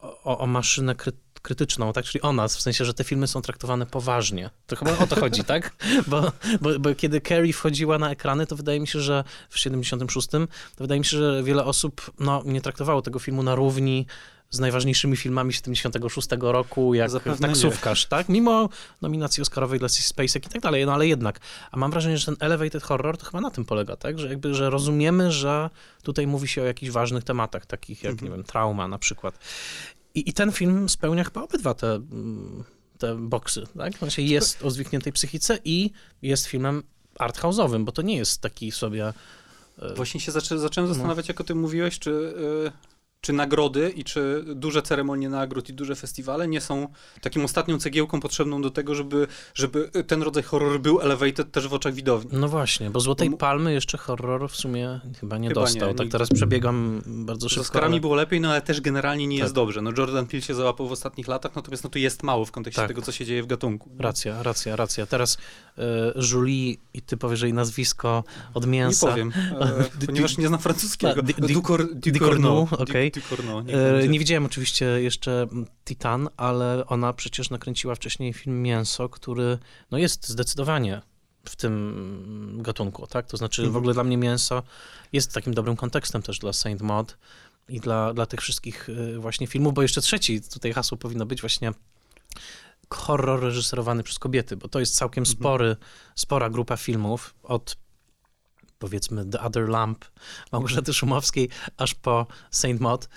o, 0.00 0.38
o 0.38 0.46
maszynę 0.46 0.94
kry, 0.94 1.12
krytyczną, 1.42 1.92
tak? 1.92 2.04
Czyli 2.04 2.22
o 2.22 2.32
nas, 2.32 2.56
w 2.56 2.60
sensie, 2.60 2.84
że 2.84 2.94
te 2.94 3.04
filmy 3.04 3.26
są 3.26 3.42
traktowane 3.42 3.86
poważnie. 3.86 4.50
To 4.66 4.76
chyba 4.76 4.98
o 4.98 5.06
to 5.06 5.20
chodzi, 5.20 5.44
tak? 5.44 5.76
Bo, 6.06 6.32
bo, 6.60 6.78
bo 6.78 6.94
kiedy 6.94 7.20
Carrie 7.20 7.52
wchodziła 7.52 7.98
na 7.98 8.10
ekrany, 8.10 8.46
to 8.46 8.56
wydaje 8.56 8.80
mi 8.80 8.86
się, 8.88 9.00
że 9.00 9.24
w 9.50 9.58
76, 9.58 10.28
to 10.28 10.38
wydaje 10.78 10.98
mi 10.98 11.04
się, 11.04 11.16
że 11.18 11.42
wiele 11.42 11.64
osób 11.64 12.10
no, 12.18 12.42
nie 12.44 12.60
traktowało 12.60 13.02
tego 13.02 13.18
filmu 13.18 13.42
na 13.42 13.54
równi 13.54 14.06
z 14.52 14.58
najważniejszymi 14.60 15.16
filmami 15.16 15.52
76 15.52 16.28
roku, 16.40 16.94
jak 16.94 17.10
Zapewne 17.10 17.48
nie. 17.48 17.54
taksówkarz, 17.54 18.06
tak? 18.06 18.28
Mimo 18.28 18.68
nominacji 19.02 19.42
Oscarowej 19.42 19.78
dla 19.78 19.88
Spacek 19.88 20.46
i 20.46 20.48
tak 20.48 20.62
dalej, 20.62 20.86
no 20.86 20.92
ale 20.94 21.06
jednak. 21.06 21.40
A 21.70 21.76
mam 21.76 21.90
wrażenie, 21.90 22.18
że 22.18 22.26
ten 22.26 22.36
elevated 22.40 22.82
horror 22.82 23.18
to 23.18 23.24
chyba 23.26 23.40
na 23.40 23.50
tym 23.50 23.64
polega, 23.64 23.96
tak? 23.96 24.18
Że 24.18 24.28
jakby, 24.28 24.54
że 24.54 24.70
rozumiemy, 24.70 25.32
że 25.32 25.70
tutaj 26.02 26.26
mówi 26.26 26.48
się 26.48 26.62
o 26.62 26.64
jakichś 26.64 26.92
ważnych 26.92 27.24
tematach, 27.24 27.66
takich 27.66 28.02
jak, 28.02 28.12
Mhm. 28.12 28.30
nie 28.30 28.36
wiem, 28.36 28.44
trauma 28.46 28.88
na 28.88 28.98
przykład. 28.98 29.38
I, 30.14 30.28
I 30.28 30.32
ten 30.32 30.52
film 30.52 30.88
spełnia 30.88 31.24
chyba 31.24 31.42
obydwa 31.42 31.74
te, 31.74 31.94
mm, 31.94 32.64
te 32.98 33.14
boksy, 33.16 33.62
tak? 33.78 33.98
Znaczy 33.98 34.22
jest 34.22 34.62
o 34.62 34.70
zwichniętej 34.70 35.12
psychice 35.12 35.58
i 35.64 35.90
jest 36.22 36.46
filmem 36.46 36.82
arthouse'owym, 37.18 37.84
bo 37.84 37.92
to 37.92 38.02
nie 38.02 38.16
jest 38.16 38.40
taki 38.40 38.70
sobie... 38.72 39.12
e, 39.78 39.94
Właśnie 39.94 40.20
się 40.20 40.32
zaczę, 40.32 40.58
zacząłem 40.58 40.88
No. 40.88 40.94
zastanawiać, 40.94 41.28
jak 41.28 41.40
o 41.40 41.44
tym 41.44 41.58
mówiłeś, 41.60 41.98
czy, 41.98 42.10
y, 42.10 42.72
czy 43.20 43.32
nagrody 43.32 43.90
i 43.96 44.04
czy 44.04 44.44
duże 44.54 44.82
ceremonie 44.82 45.28
nagród 45.28 45.68
i 45.68 45.72
duże 45.74 45.94
festiwale 45.96 46.48
nie 46.48 46.60
są 46.60 46.88
taką 47.20 47.44
ostatnią 47.44 47.78
cegiełką 47.78 48.20
potrzebną 48.20 48.62
do 48.62 48.70
tego, 48.70 48.94
żeby, 48.94 49.26
żeby 49.54 49.90
ten 50.06 50.22
rodzaj 50.22 50.42
horroru 50.42 50.78
był 50.78 51.00
elevated 51.00 51.52
też 51.52 51.68
w 51.68 51.74
oczach 51.74 51.94
widowni. 51.94 52.30
No 52.32 52.48
właśnie, 52.48 52.90
bo 52.90 53.00
Złotej 53.00 53.30
Palmy 53.36 53.72
jeszcze 53.72 53.98
horror 53.98 54.50
w 54.50 54.56
sumie 54.56 55.00
chyba 55.20 55.38
nie 55.38 55.48
Chyba 55.48 55.60
nie, 55.60 55.64
dostał. 55.66 55.88
tak 55.88 55.98
nigdy. 55.98 56.12
teraz 56.12 56.28
przebiegam 56.34 57.02
bardzo 57.06 57.48
Z 57.48 57.50
szybko. 57.50 57.60
Oscarami 57.62 57.92
ale- 57.94 58.00
było 58.00 58.14
lepiej, 58.14 58.40
no 58.40 58.50
ale 58.50 58.62
też 58.62 58.80
generalnie 58.80 59.26
nie 59.26 59.36
Tak. 59.36 59.42
jest 59.42 59.54
dobrze. 59.54 59.82
No 59.82 59.90
Jordan 59.98 60.26
Peele 60.26 60.42
się 60.42 60.54
załapał 60.54 60.88
w 60.88 60.92
ostatnich 60.92 61.28
latach, 61.28 61.56
natomiast 61.56 61.84
no 61.84 61.90
tu 61.90 61.98
jest 61.98 62.22
mało 62.22 62.44
w 62.44 62.50
kontekście 62.52 62.82
Tak. 62.82 62.88
tego, 62.88 63.02
co 63.02 63.12
się 63.12 63.24
dzieje 63.26 63.42
w 63.42 63.46
gatunku. 63.46 63.90
Racja, 63.98 64.42
racja, 64.42 64.76
racja. 64.76 65.06
Teraz 65.06 65.34
y, 65.78 65.82
Julie 66.32 66.74
i 66.94 67.02
ty 67.02 67.16
powiesz 67.16 67.42
jej 67.42 67.52
nazwisko 67.54 68.24
od 68.54 68.64
Nie 68.66 68.70
mięsa. 68.72 69.06
powiem, 69.08 69.32
e, 69.60 69.84
ponieważ 70.06 70.38
nie 70.38 70.48
znam 70.48 70.60
francuskiego. 70.60 71.12
A, 71.20 71.22
di- 71.22 71.34
di- 71.34 71.54
Ducor- 71.54 71.94
di- 71.94 72.12
Ducorneau. 72.12 72.60
Ducorneau, 72.64 72.82
okej. 72.82 73.09
Niech 73.62 73.76
E. 74.04 74.08
Nie 74.08 74.18
widziałem 74.18 74.46
oczywiście 74.46 74.84
jeszcze 74.84 75.42
mm, 75.42 75.66
Titan, 75.84 76.28
ale 76.36 76.86
ona 76.86 77.12
przecież 77.12 77.50
nakręciła 77.50 77.94
wcześniej 77.94 78.32
film 78.32 78.62
Mięso, 78.62 79.08
który 79.08 79.58
no 79.90 79.98
jest 79.98 80.28
zdecydowanie 80.28 81.02
w 81.44 81.56
tym 81.56 81.72
mm, 82.52 82.62
gatunku, 82.62 83.06
tak? 83.06 83.26
To 83.26 83.36
znaczy 83.36 83.62
w 83.62 83.64
Mhm. 83.64 83.76
ogóle 83.78 83.94
dla 83.94 84.04
mnie 84.04 84.16
Mięso 84.16 84.62
jest 85.12 85.34
takim 85.34 85.54
dobrym 85.54 85.76
kontekstem 85.76 86.22
też 86.22 86.38
dla 86.38 86.52
Saint 86.52 86.82
Maud 86.82 87.16
i 87.68 87.80
dla, 87.80 88.14
dla 88.14 88.26
tych 88.26 88.40
wszystkich 88.40 88.88
y, 88.88 89.18
właśnie 89.18 89.46
filmów, 89.46 89.74
bo 89.74 89.82
jeszcze 89.82 90.00
trzeci, 90.00 90.40
tutaj 90.42 90.72
hasło 90.72 90.98
powinno 90.98 91.26
być 91.26 91.40
właśnie 91.40 91.72
horror 92.90 93.40
reżyserowany 93.40 94.02
przez 94.02 94.18
kobiety, 94.18 94.56
bo 94.56 94.68
to 94.68 94.80
jest 94.80 94.96
całkiem 94.96 95.22
Mhm. 95.22 95.36
spory, 95.38 95.76
spora 96.14 96.50
grupa 96.50 96.76
filmów 96.76 97.34
od 97.42 97.76
powiedzmy 98.80 99.24
The 99.26 99.40
Other 99.40 99.68
Lamp 99.68 100.04
Małgorzaty 100.52 100.92
Szumowskiej, 100.92 101.48
aż 101.76 101.94
po 101.94 102.26
Saint 102.50 102.80
Maud, 102.80 103.08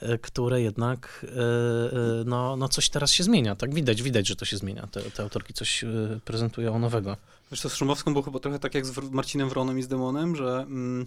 e, 0.00 0.18
które 0.18 0.62
jednak 0.62 1.26
e, 1.28 1.30
e, 1.30 2.24
no, 2.24 2.56
no 2.56 2.68
coś 2.68 2.88
teraz 2.88 3.12
się 3.12 3.24
zmienia, 3.24 3.56
tak? 3.56 3.74
Widać, 3.74 4.02
widać, 4.02 4.28
że 4.28 4.36
to 4.36 4.44
się 4.44 4.56
zmienia. 4.56 4.86
Te, 4.86 5.02
te 5.02 5.22
autorki 5.22 5.54
coś 5.54 5.84
prezentują 6.24 6.78
nowego. 6.78 7.16
Wiesz, 7.50 7.60
to 7.60 7.68
z 7.68 7.74
Szumowską 7.74 8.12
było 8.12 8.22
chyba 8.22 8.38
trochę 8.38 8.58
tak 8.58 8.74
jak 8.74 8.86
z 8.86 9.10
Marcinem 9.10 9.48
Wronem 9.48 9.78
i 9.78 9.82
z 9.82 9.88
Demonem, 9.88 10.36
że 10.36 10.64
mm, 10.68 11.06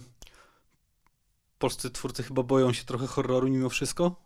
polscy 1.58 1.90
twórcy 1.90 2.22
chyba 2.22 2.42
boją 2.42 2.72
się 2.72 2.84
trochę 2.84 3.06
horroru 3.06 3.48
mimo 3.48 3.68
wszystko. 3.68 4.16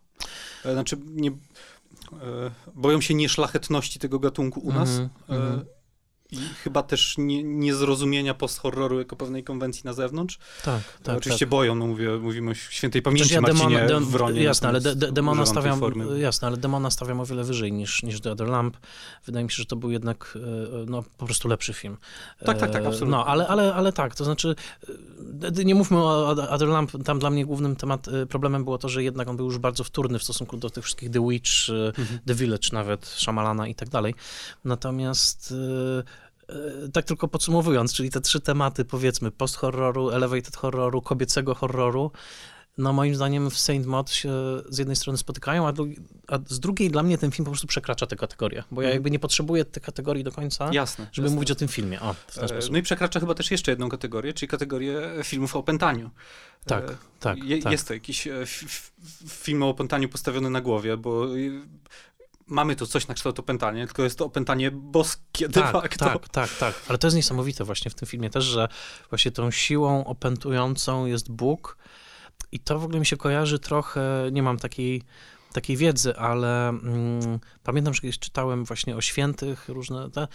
Znaczy, 0.63 0.97
nie, 1.05 1.31
boją 2.75 3.01
się 3.01 3.13
nieszlachetności 3.13 3.99
tego 3.99 4.19
gatunku 4.19 4.59
u 4.59 4.73
nas. 4.73 4.89
Mhm, 4.89 5.09
e, 5.29 5.35
mhm. 5.35 5.65
I 6.31 6.37
chyba 6.63 6.83
też 6.83 7.15
nie, 7.17 7.43
niezrozumienia 7.43 8.33
post-horroru 8.33 8.99
jako 8.99 9.15
pewnej 9.15 9.43
konwencji 9.43 9.81
na 9.85 9.93
zewnątrz. 9.93 10.37
Tak, 10.63 10.81
tak. 11.03 11.17
Oczywiście 11.17 11.45
tak. 11.45 11.49
boją, 11.49 11.75
no 11.75 11.87
mówię, 11.87 12.09
mówimy 12.17 12.51
o 12.51 12.53
świętej 12.53 13.01
pamięci 13.01 13.23
Chociaż 13.23 13.35
ja 13.35 13.41
Marcinie 13.41 13.69
demona, 13.69 13.87
dem, 13.87 14.05
Wronie. 14.05 14.43
jasne, 14.43 14.69
ale 14.69 14.81
de, 14.81 14.95
de, 14.95 15.11
demona 15.11 15.45
stawiam, 15.45 15.81
jasne, 16.17 16.47
ale 16.47 16.57
demona 16.57 16.91
stawiam 16.91 17.19
o 17.19 17.25
wiele 17.25 17.43
wyżej 17.43 17.73
niż, 17.73 18.03
niż 18.03 18.21
The 18.21 18.31
Other 18.31 18.47
Lamp. 18.47 18.77
Wydaje 19.25 19.43
mi 19.45 19.51
się, 19.51 19.57
że 19.57 19.65
to 19.65 19.75
był 19.75 19.91
jednak 19.91 20.37
e, 20.37 20.85
no, 20.87 21.03
po 21.17 21.25
prostu 21.25 21.47
lepszy 21.47 21.73
film. 21.73 21.97
Tak, 22.45 22.57
tak, 22.57 22.71
tak, 22.71 22.83
E, 22.83 22.87
absolutnie. 22.87 23.11
No, 23.17 23.25
ale, 23.25 23.47
ale, 23.47 23.73
ale 23.73 23.93
tak, 23.93 24.15
to 24.15 24.25
znaczy 24.25 24.55
e, 25.59 25.63
nie 25.65 25.75
mówmy 25.75 25.97
o 25.97 26.29
Other 26.29 26.67
Lamp, 26.67 27.03
tam 27.03 27.19
dla 27.19 27.29
mnie 27.29 27.45
głównym 27.45 27.75
temat, 27.75 28.07
problemem 28.29 28.63
było 28.63 28.77
to, 28.77 28.89
że 28.89 29.03
jednak 29.03 29.27
on 29.27 29.37
był 29.37 29.45
już 29.45 29.57
bardzo 29.57 29.83
wtórny 29.83 30.19
w 30.19 30.23
stosunku 30.23 30.57
do 30.57 30.69
tych 30.69 30.83
wszystkich 30.83 31.09
The 31.09 31.27
Witch, 31.29 31.51
Mhm. 31.97 32.19
The 32.27 32.33
Village 32.33 32.67
nawet, 32.73 33.07
Shyamalana 33.07 33.67
i 33.67 33.75
tak 33.75 33.89
dalej. 33.89 34.15
Natomiast 34.65 35.53
tak 36.93 37.05
tylko 37.05 37.27
podsumowując, 37.27 37.93
czyli 37.93 38.09
te 38.09 38.21
trzy 38.21 38.41
tematy, 38.41 38.85
powiedzmy, 38.85 39.31
post-horroru, 39.31 40.09
elevated 40.09 40.55
horroru, 40.55 41.01
kobiecego 41.01 41.55
horroru, 41.55 42.11
no 42.77 42.93
moim 42.93 43.15
zdaniem 43.15 43.49
w 43.49 43.59
Saint 43.59 43.85
Maud 43.85 44.11
się 44.11 44.31
z 44.69 44.77
jednej 44.77 44.95
strony 44.95 45.17
spotykają, 45.17 45.67
a, 45.67 45.71
drugi, 45.71 45.95
a 46.27 46.39
z 46.47 46.59
drugiej 46.59 46.89
dla 46.91 47.03
mnie 47.03 47.17
ten 47.17 47.31
film 47.31 47.45
po 47.45 47.51
prostu 47.51 47.67
przekracza 47.67 48.07
tę 48.07 48.15
kategorię, 48.15 48.63
bo 48.71 48.81
ja 48.81 48.87
Mhm. 48.87 48.95
jakby 48.95 49.11
nie 49.11 49.19
potrzebuję 49.19 49.65
tej 49.65 49.83
kategorii 49.83 50.23
do 50.23 50.31
końca, 50.31 50.69
Jasne. 50.73 51.07
żeby 51.11 51.25
jasne. 51.25 51.35
mówić 51.35 51.51
o 51.51 51.55
tym 51.55 51.67
filmie. 51.67 52.01
O, 52.01 52.15
E. 52.37 52.47
No 52.71 52.77
i 52.77 52.81
przekracza 52.81 53.19
chyba 53.19 53.33
też 53.33 53.51
jeszcze 53.51 53.71
jedną 53.71 53.89
kategorię, 53.89 54.33
czyli 54.33 54.49
kategorię 54.49 55.01
filmów 55.23 55.55
o 55.55 55.59
opętaniu. 55.59 56.09
Tak, 56.65 56.83
E, 56.91 56.95
tak, 57.19 57.43
Je, 57.43 57.61
tak. 57.61 57.71
Jest 57.71 57.87
to 57.87 57.93
jakiś 57.93 58.27
e, 58.27 58.33
film 59.27 59.63
o 59.63 59.69
opętaniu 59.69 60.09
postawiony 60.09 60.49
na 60.49 60.61
głowie, 60.61 60.97
bo 60.97 61.25
e, 61.25 61.39
mamy 62.51 62.75
tu 62.75 62.87
coś 62.87 63.07
na 63.07 63.13
kształt 63.13 63.39
opętania, 63.39 63.85
tylko 63.85 64.03
jest 64.03 64.17
to 64.17 64.25
opętanie 64.25 64.71
boskie 64.71 65.47
de 65.49 65.61
Tak, 65.61 65.71
facto. 65.71 66.05
tak, 66.05 66.29
tak, 66.29 66.49
tak. 66.59 66.81
Ale 66.87 66.97
to 66.97 67.07
jest 67.07 67.17
niesamowite 67.17 67.63
właśnie 67.63 67.91
w 67.91 67.95
tym 67.95 68.07
filmie 68.07 68.29
też, 68.29 68.43
że 68.43 68.67
właśnie 69.09 69.31
tą 69.31 69.51
siłą 69.51 70.05
opętującą 70.05 71.05
jest 71.05 71.31
Bóg 71.31 71.77
i 72.51 72.59
to 72.59 72.79
w 72.79 72.83
ogóle 72.83 72.99
mi 72.99 73.05
się 73.05 73.17
kojarzy 73.17 73.59
trochę, 73.59 74.01
nie 74.31 74.43
mam 74.43 74.57
takiej, 74.57 75.03
takiej 75.53 75.77
wiedzy, 75.77 76.17
ale 76.17 76.69
mm, 76.69 77.39
pamiętam, 77.63 77.93
że 77.93 78.01
kiedyś 78.01 78.19
czytałem 78.19 78.65
właśnie 78.65 78.95
o 78.95 79.01
świętych 79.01 79.69
różne 79.69 80.11
te 80.11 80.27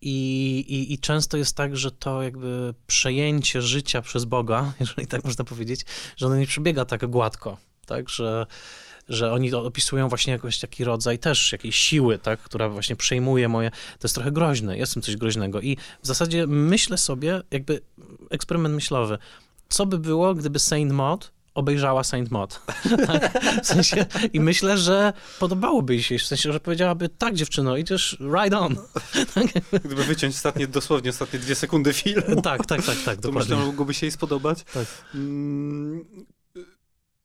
i, 0.00 0.58
i, 0.68 0.92
i 0.92 0.98
często 0.98 1.36
jest 1.36 1.56
tak, 1.56 1.76
że 1.76 1.90
to 1.90 2.22
jakby 2.22 2.74
przejęcie 2.86 3.62
życia 3.62 4.02
przez 4.02 4.24
Boga, 4.24 4.72
jeżeli 4.80 5.06
tak 5.06 5.24
można 5.24 5.44
powiedzieć, 5.44 5.80
że 6.16 6.26
ono 6.26 6.36
nie 6.36 6.46
przebiega 6.46 6.84
tak 6.84 7.06
gładko, 7.06 7.56
tak, 7.86 8.08
że 8.08 8.46
że 9.08 9.32
oni 9.32 9.54
opisują 9.54 10.08
właśnie 10.08 10.32
jakoś 10.32 10.58
taki 10.58 10.84
rodzaj 10.84 11.18
też 11.18 11.52
jakiejś 11.52 11.76
siły, 11.76 12.18
tak, 12.18 12.40
która 12.40 12.68
właśnie 12.68 12.96
przejmuje 12.96 13.48
moje, 13.48 13.70
to 13.70 14.06
jest 14.06 14.14
trochę 14.14 14.32
groźne, 14.32 14.78
jest 14.78 14.92
w 14.92 14.94
tym 14.94 15.02
coś 15.02 15.16
groźnego 15.16 15.60
i 15.60 15.76
w 16.02 16.06
zasadzie 16.06 16.46
myślę 16.46 16.98
sobie, 16.98 17.42
jakby 17.50 17.80
eksperyment 18.30 18.74
myślowy, 18.74 19.18
co 19.68 19.86
by 19.86 19.98
było, 19.98 20.34
gdyby 20.34 20.58
Saint 20.58 20.92
Maud 20.92 21.34
obejrzała 21.54 22.04
Saint 22.04 22.30
Maud. 22.30 22.60
tak? 23.06 23.42
W 23.62 23.66
sensie, 23.66 24.06
I 24.32 24.40
myślę, 24.40 24.78
że 24.78 25.12
podobałoby 25.38 25.94
jej 25.94 26.02
się, 26.02 26.18
w 26.18 26.26
sensie, 26.26 26.52
że 26.52 26.60
powiedziałaby, 26.60 27.08
tak 27.08 27.34
dziewczyno, 27.34 27.76
idziesz 27.76 28.18
right 28.20 28.54
on. 28.54 28.76
Gdyby 29.84 30.04
wyciąć 30.04 30.34
ostatnie, 30.34 30.66
dosłownie 30.66 31.10
ostatnie 31.10 31.38
dwie 31.38 31.54
sekundy 31.54 31.92
filmu, 31.92 32.42
tak, 32.42 32.66
tak, 32.66 32.82
tak, 32.82 32.96
tak, 33.04 33.16
to 33.16 33.22
dokładnie. 33.22 33.54
myślę, 33.54 33.66
mogłoby 33.66 33.94
się 33.94 34.06
jej 34.06 34.12
spodobać. 34.12 34.64
Tak. 34.74 34.86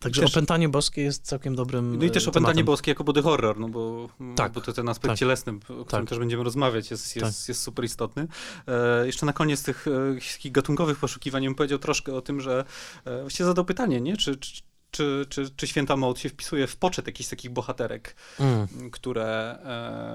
Także 0.02 0.22
też- 0.22 0.32
opętanie 0.32 0.70
boskie 0.70 1.02
jest 1.02 1.26
całkiem 1.26 1.56
dobrym 1.56 1.98
No 1.98 2.06
i 2.06 2.12
też 2.12 2.26
e, 2.28 2.30
opętanie 2.30 2.54
tematem. 2.54 2.66
boskie 2.66 2.92
jako 2.92 3.04
body 3.04 3.22
horror, 3.22 3.60
no 3.60 3.70
bo, 3.70 4.10
Tak, 4.36 4.52
bo 4.52 4.62
to 4.62 4.74
ten 4.74 4.90
aspekt 4.90 5.10
tak. 5.12 5.18
cielesny, 5.18 5.54
o 5.54 5.86
którym 5.86 5.86
Tak. 5.86 6.06
też 6.10 6.20
będziemy 6.20 6.44
rozmawiać, 6.44 6.92
jest, 6.92 7.16
jest, 7.16 7.50
jest 7.50 7.62
super 7.62 7.86
istotny. 7.86 8.28
E, 8.68 9.06
jeszcze 9.06 9.26
na 9.26 9.34
koniec 9.34 9.64
tych 9.64 9.86
e, 10.46 10.50
gatunkowych 10.52 10.98
poszukiwań 11.00 11.44
bym 11.44 11.56
powiedział 11.56 11.80
troszkę 11.80 12.14
o 12.14 12.22
tym, 12.22 12.42
że 12.42 12.66
e, 13.06 13.22
właściwie 13.22 13.46
zadał 13.48 13.66
pytanie, 13.66 14.02
nie? 14.02 14.18
Czy, 14.18 14.38
czy, 14.38 14.62
czy, 14.92 15.26
czy, 15.30 15.50
czy 15.56 15.68
Święta 15.68 15.96
Maud 15.96 16.20
się 16.20 16.30
wpisuje 16.30 16.68
w 16.68 16.76
poczet 16.78 17.08
jakichś 17.08 17.30
takich 17.30 17.52
bohaterek, 17.52 18.16
Mm. 18.40 18.68
które, 18.92 19.58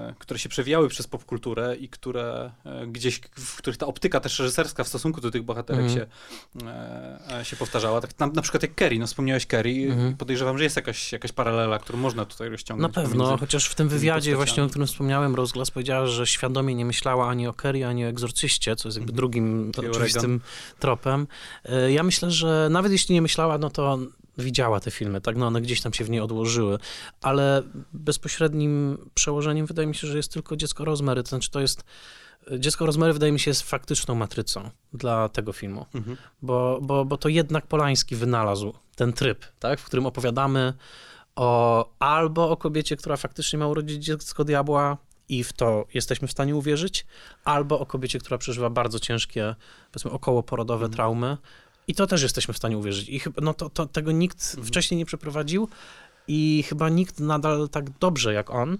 e, 0.09 0.15
które 0.19 0.39
się 0.39 0.49
przewijały 0.49 0.87
przez 0.89 1.07
popkulturę 1.07 1.75
i 1.75 1.89
które 1.89 2.51
e, 2.65 2.87
gdzieś, 2.87 3.19
w 3.35 3.57
których 3.57 3.77
ta 3.77 3.85
optyka 3.85 4.19
też 4.19 4.39
reżyserska 4.39 4.83
w 4.83 4.87
stosunku 4.87 5.21
do 5.21 5.31
tych 5.31 5.43
bohaterek 5.43 5.81
Mhm. 5.85 5.99
się, 5.99 6.07
e, 6.67 7.39
e, 7.39 7.45
się 7.45 7.55
powtarzała. 7.55 8.01
Tak 8.01 8.19
na, 8.19 8.27
na 8.27 8.41
przykład 8.41 8.63
jak 8.63 8.75
Kerry, 8.75 8.99
no 8.99 9.07
wspomniałeś 9.07 9.45
Kerry, 9.45 9.87
Mhm. 9.89 10.17
podejrzewam, 10.17 10.57
że 10.57 10.63
jest 10.63 10.75
jakaś, 10.75 11.11
jakaś 11.11 11.31
paralela, 11.31 11.79
którą 11.79 11.99
można 11.99 12.25
tutaj 12.25 12.47
Na 12.47 12.51
rozciągnąć. 12.51 12.93
pewno, 12.95 13.23
pomiędzy- 13.25 13.39
chociaż 13.39 13.65
w 13.65 13.75
tym 13.75 13.89
wywiadzie 13.89 14.35
właśnie, 14.35 14.63
o 14.63 14.69
którym 14.69 14.87
wspomniałem, 14.87 15.35
Rose 15.35 15.53
Glass 15.53 15.71
powiedziała, 15.71 16.05
że 16.07 16.27
świadomie 16.27 16.75
nie 16.75 16.85
myślała 16.85 17.29
ani 17.29 17.47
o 17.47 17.53
Kerry, 17.53 17.85
ani 17.85 18.05
o 18.05 18.07
Egzorcyście, 18.07 18.75
co 18.75 18.87
jest 18.87 18.97
jakby 18.97 19.11
Mhm. 19.11 19.15
drugim 19.17 19.71
Czyli 19.75 19.87
oczywistym 19.89 20.41
tropem. 20.79 21.27
E, 21.65 21.91
Ja 21.91 22.03
myślę, 22.03 22.31
że 22.31 22.67
nawet 22.71 22.91
jeśli 22.91 23.15
nie 23.15 23.21
myślała, 23.21 23.57
no 23.57 23.69
to 23.69 23.97
widziała 24.37 24.79
te 24.79 24.91
filmy, 24.91 25.21
tak, 25.21 25.37
no 25.37 25.47
one 25.47 25.61
gdzieś 25.61 25.81
tam 25.81 25.93
się 25.93 26.03
w 26.03 26.09
niej 26.09 26.21
odłożyły, 26.21 26.77
ale 27.21 27.63
bezpośrednim 27.93 28.97
przełożeniem 29.13 29.65
wydaje 29.65 29.87
mi 29.87 29.95
się, 29.95 30.07
że 30.07 30.17
jest 30.17 30.33
tylko 30.33 30.55
Dziecko 30.55 30.85
Rozmery, 30.85 31.23
to 31.23 31.29
znaczy 31.29 31.51
to 31.51 31.59
jest 31.59 31.83
Dziecko 32.59 32.85
Rozmery 32.85 33.13
wydaje 33.13 33.31
mi 33.31 33.39
się 33.39 33.51
jest 33.51 33.61
faktyczną 33.61 34.15
matrycą 34.15 34.69
dla 34.93 35.29
tego 35.29 35.53
filmu 35.53 35.85
Mhm. 35.95 36.17
bo, 36.41 36.79
bo, 36.81 37.05
bo 37.05 37.17
to 37.17 37.29
jednak 37.29 37.67
Polański 37.67 38.15
wynalazł 38.15 38.73
ten 38.95 39.13
tryb, 39.13 39.45
tak, 39.59 39.79
w 39.79 39.85
którym 39.85 40.05
opowiadamy 40.05 40.73
o 41.35 41.89
albo 41.99 42.49
o 42.49 42.57
kobiecie, 42.57 42.95
która 42.97 43.17
faktycznie 43.17 43.59
ma 43.59 43.67
urodzić 43.67 44.05
dziecko 44.05 44.43
diabła 44.43 44.97
i 45.29 45.43
w 45.43 45.53
to 45.53 45.85
jesteśmy 45.93 46.27
w 46.27 46.31
stanie 46.31 46.55
uwierzyć, 46.55 47.05
albo 47.43 47.79
o 47.79 47.85
kobiecie, 47.85 48.19
która 48.19 48.37
przeżywa 48.37 48.69
bardzo 48.69 48.99
ciężkie, 48.99 49.55
powiedzmy, 49.91 50.11
okołoporodowe 50.11 50.85
Mhm. 50.85 50.93
traumy 50.93 51.37
i 51.87 51.95
to 51.95 52.07
też 52.07 52.23
jesteśmy 52.23 52.53
w 52.53 52.57
stanie 52.57 52.77
uwierzyć. 52.77 53.09
I 53.09 53.19
chyba, 53.19 53.41
no 53.41 53.53
to, 53.53 53.69
to 53.69 53.85
tego 53.85 54.11
nikt 54.11 54.49
Mhm. 54.49 54.67
wcześniej 54.67 54.97
nie 54.97 55.05
przeprowadził 55.05 55.69
i 56.27 56.63
chyba 56.69 56.89
nikt 56.89 57.19
nadal 57.19 57.69
tak 57.69 57.89
dobrze 57.89 58.33
jak 58.33 58.49
on, 58.49 58.77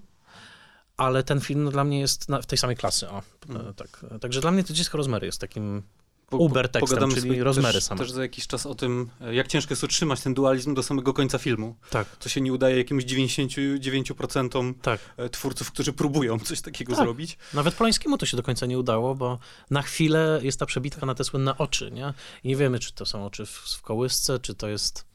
ale 0.97 1.23
ten 1.23 1.41
film 1.41 1.69
dla 1.71 1.83
mnie 1.83 1.99
jest 1.99 2.29
na, 2.29 2.41
w 2.41 2.45
tej 2.45 2.57
samej 2.57 2.75
klasy, 2.75 3.09
o, 3.09 3.21
Mhm. 3.49 3.73
tak. 3.73 4.05
Także 4.21 4.41
dla 4.41 4.51
mnie 4.51 4.63
to 4.63 4.73
Dziecko 4.73 4.97
Rozmery 4.97 5.25
jest 5.25 5.41
takim 5.41 5.83
Po- 6.29 6.37
Uber 6.37 6.69
tekstem, 6.69 6.97
pogadamy 6.99 7.21
czyli 7.21 7.43
rozmery 7.43 7.73
też, 7.73 7.83
same. 7.83 7.99
też 7.99 8.11
za 8.11 8.21
jakiś 8.21 8.47
czas 8.47 8.65
o 8.65 8.75
tym, 8.75 9.09
e, 9.21 9.35
jak 9.35 9.47
ciężko 9.47 9.71
jest 9.71 9.83
utrzymać 9.83 10.21
ten 10.21 10.33
dualizm 10.33 10.73
do 10.73 10.83
samego 10.83 11.13
końca 11.13 11.37
filmu. 11.37 11.75
Tak, 11.89 12.15
To 12.15 12.29
się 12.29 12.41
nie 12.41 12.53
udaje 12.53 12.77
jakimś 12.77 13.03
99% 13.05 14.73
tak. 14.81 14.99
e, 15.17 15.29
twórców, 15.29 15.71
którzy 15.71 15.93
próbują 15.93 16.39
coś 16.39 16.61
takiego 16.61 16.95
Tak. 16.95 17.03
zrobić. 17.05 17.37
Nawet 17.53 17.75
Polańskiemu 17.75 18.17
to 18.17 18.25
się 18.25 18.37
do 18.37 18.43
końca 18.43 18.65
nie 18.65 18.79
udało, 18.79 19.15
bo 19.15 19.39
na 19.69 19.81
chwilę 19.81 20.39
jest 20.43 20.59
ta 20.59 20.65
przebitka 20.65 21.05
na 21.05 21.15
te 21.15 21.23
słynne 21.23 21.57
oczy, 21.57 21.91
nie? 21.91 22.13
I 22.43 22.47
nie 22.47 22.55
wiemy, 22.55 22.79
czy 22.79 22.93
to 22.93 23.05
są 23.05 23.25
oczy 23.25 23.45
w, 23.45 23.49
w 23.49 23.81
kołysce, 23.81 24.39
czy 24.39 24.55
to 24.55 24.67
jest... 24.67 25.05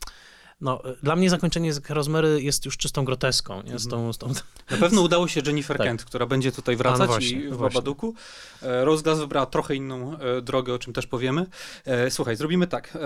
No, 0.60 0.82
dla 1.02 1.16
mnie 1.16 1.30
zakończenie 1.30 1.72
Rozmery 1.88 2.42
jest 2.42 2.64
już 2.64 2.76
czystą 2.76 3.04
groteską, 3.04 3.62
nie? 3.62 3.78
Z 3.78 3.88
tą, 3.88 4.12
z 4.12 4.18
tą... 4.18 4.28
Na 4.70 4.76
pewno 4.76 5.02
udało 5.02 5.28
się 5.28 5.40
Jennifer 5.46 5.76
Tak. 5.76 5.86
Kent, 5.86 6.04
która 6.04 6.26
będzie 6.26 6.52
tutaj 6.52 6.74
A, 6.74 6.78
wracać 6.78 7.00
no 7.00 7.06
właśnie, 7.06 7.40
i 7.40 7.48
w 7.48 7.56
właśnie. 7.56 7.74
Babaduku. 7.74 8.14
E, 8.62 8.84
Rose 8.84 9.02
Glass 9.02 9.18
wybrała 9.18 9.46
trochę 9.46 9.74
inną 9.74 10.18
e, 10.18 10.42
drogę, 10.42 10.74
o 10.74 10.78
czym 10.78 10.92
też 10.92 11.06
powiemy. 11.06 11.46
E, 11.84 12.10
Słuchaj, 12.10 12.36
zrobimy 12.36 12.66
tak. 12.66 12.98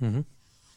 Mhm. 0.00 0.24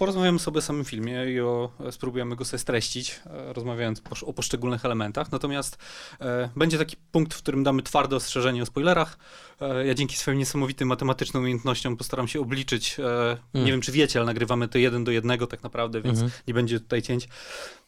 Porozmawiamy 0.02 0.40
sobie 0.40 0.58
o 0.58 0.62
samym 0.62 0.86
filmie 0.86 1.26
i 1.32 1.40
o, 1.42 1.72
spróbujemy 1.92 2.36
go 2.36 2.46
sobie 2.46 2.60
streścić, 2.60 3.20
e, 3.26 3.54
rozmawiając 3.54 4.02
o 4.26 4.34
poszczególnych 4.34 4.86
elementach. 4.86 5.32
Natomiast 5.32 5.78
e, 6.22 6.50
będzie 6.56 6.78
taki 6.78 6.96
punkt, 7.12 7.34
w 7.34 7.38
którym 7.38 7.64
damy 7.64 7.84
twarde 7.84 8.16
ostrzeżenie 8.16 8.64
o 8.64 8.66
spoilerach. 8.66 9.18
E, 9.62 9.86
ja 9.88 9.94
dzięki 9.94 10.18
swoim 10.18 10.38
niesamowitym 10.38 10.88
matematycznym 10.88 11.44
umiejętnościom 11.44 11.98
postaram 11.98 12.28
się 12.28 12.40
obliczyć. 12.42 13.00
E, 13.00 13.38
Mm. 13.54 13.66
Nie 13.66 13.72
wiem, 13.72 13.82
czy 13.82 13.92
wiecie, 13.92 14.20
ale 14.20 14.26
nagrywamy 14.26 14.68
to 14.68 14.78
jeden 14.78 15.04
do 15.04 15.12
jednego 15.12 15.48
tak 15.48 15.64
naprawdę, 15.64 16.02
więc 16.02 16.20
Mhm. 16.22 16.42
nie 16.48 16.54
będzie 16.54 16.80
tutaj 16.80 17.02
cięć. 17.02 17.28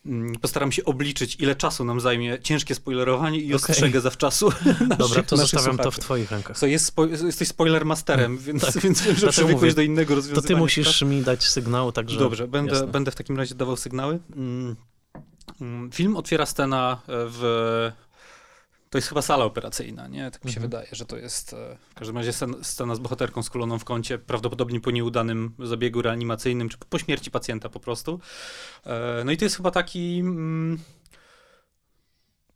Mm, 0.06 0.36
Postaram 0.36 0.72
się 0.72 0.86
obliczyć, 0.86 1.36
ile 1.40 1.56
czasu 1.56 1.86
nam 1.86 2.00
zajmie 2.00 2.38
ciężkie 2.44 2.76
spoilerowanie 2.76 3.40
i 3.40 3.54
Okej. 3.54 3.56
ostrzegę 3.56 4.02
zawczasu. 4.02 4.50
Dobra, 4.98 5.24
to 5.24 5.38
zostawiam 5.38 5.78
to 5.78 5.92
w 5.92 6.00
twoich 6.00 6.32
rękach. 6.32 6.58
Co 6.58 6.66
jest 6.68 6.86
spo, 6.86 7.06
jesteś 7.06 7.48
spoiler 7.48 7.86
masterem, 7.86 8.38
więc, 8.38 8.62
Tak. 8.74 8.84
więc 8.84 9.02
wiem, 9.02 9.16
że 9.16 9.28
przywykłeś 9.30 9.74
do 9.74 9.82
innego 9.82 10.10
To 10.10 10.16
rozwiązywania. 10.16 10.48
ty 10.48 10.56
musisz 10.56 11.02
mi 11.02 11.22
dać 11.22 11.44
sygnał, 11.48 11.92
także... 12.06 12.20
Dobrze, 12.20 12.48
będę, 12.48 12.72
jasne. 12.72 12.88
będę 12.88 13.12
w 13.12 13.16
takim 13.16 13.38
razie 13.38 13.56
dawał 13.56 13.78
sygnały. 13.78 14.20
Mm, 14.36 14.76
mm, 15.62 15.92
Film 15.92 16.18
otwiera 16.18 16.46
scena 16.46 17.02
w. 17.08 17.92
To 18.90 18.98
jest 18.98 19.08
chyba 19.10 19.22
sala 19.22 19.46
operacyjna, 19.46 20.08
nie? 20.08 20.32
Tak 20.32 20.46
mi 20.46 20.52
się 20.52 20.58
Mhm. 20.60 20.70
wydaje, 20.72 20.88
że 20.92 21.06
to 21.06 21.18
jest 21.18 21.54
e, 21.54 21.78
w 21.90 21.94
każdym 21.94 22.18
razie 22.18 22.32
scen- 22.32 22.64
scena 22.64 22.96
z 22.96 23.00
bohaterką 23.00 23.44
skuloną 23.44 23.80
w 23.80 23.84
kącie, 23.86 24.18
prawdopodobnie 24.18 24.82
po 24.82 24.92
nieudanym 24.92 25.54
zabiegu 25.60 26.02
reanimacyjnym, 26.02 26.70
czy 26.70 26.78
po 26.90 27.00
śmierci 27.00 27.32
pacjenta 27.32 27.70
po 27.70 27.80
prostu. 27.80 28.20
E, 28.86 29.24
No 29.26 29.32
i 29.32 29.38
to 29.38 29.46
jest 29.46 29.56
chyba 29.58 29.72
taki. 29.72 30.20
mm, 30.20 30.80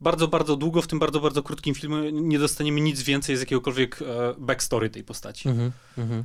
Bardzo, 0.01 0.27
bardzo 0.27 0.55
długo, 0.55 0.81
w 0.81 0.87
tym 0.87 0.99
bardzo, 0.99 1.19
bardzo 1.19 1.43
krótkim 1.43 1.75
filmie 1.75 2.11
nie 2.11 2.39
dostaniemy 2.39 2.81
nic 2.81 3.01
więcej 3.01 3.37
z 3.37 3.39
jakiegokolwiek 3.39 3.99
e, 4.01 4.05
backstory 4.37 4.89
tej 4.89 5.03
postaci. 5.03 5.49
Mhm, 5.49 5.71
mhm. 5.97 6.23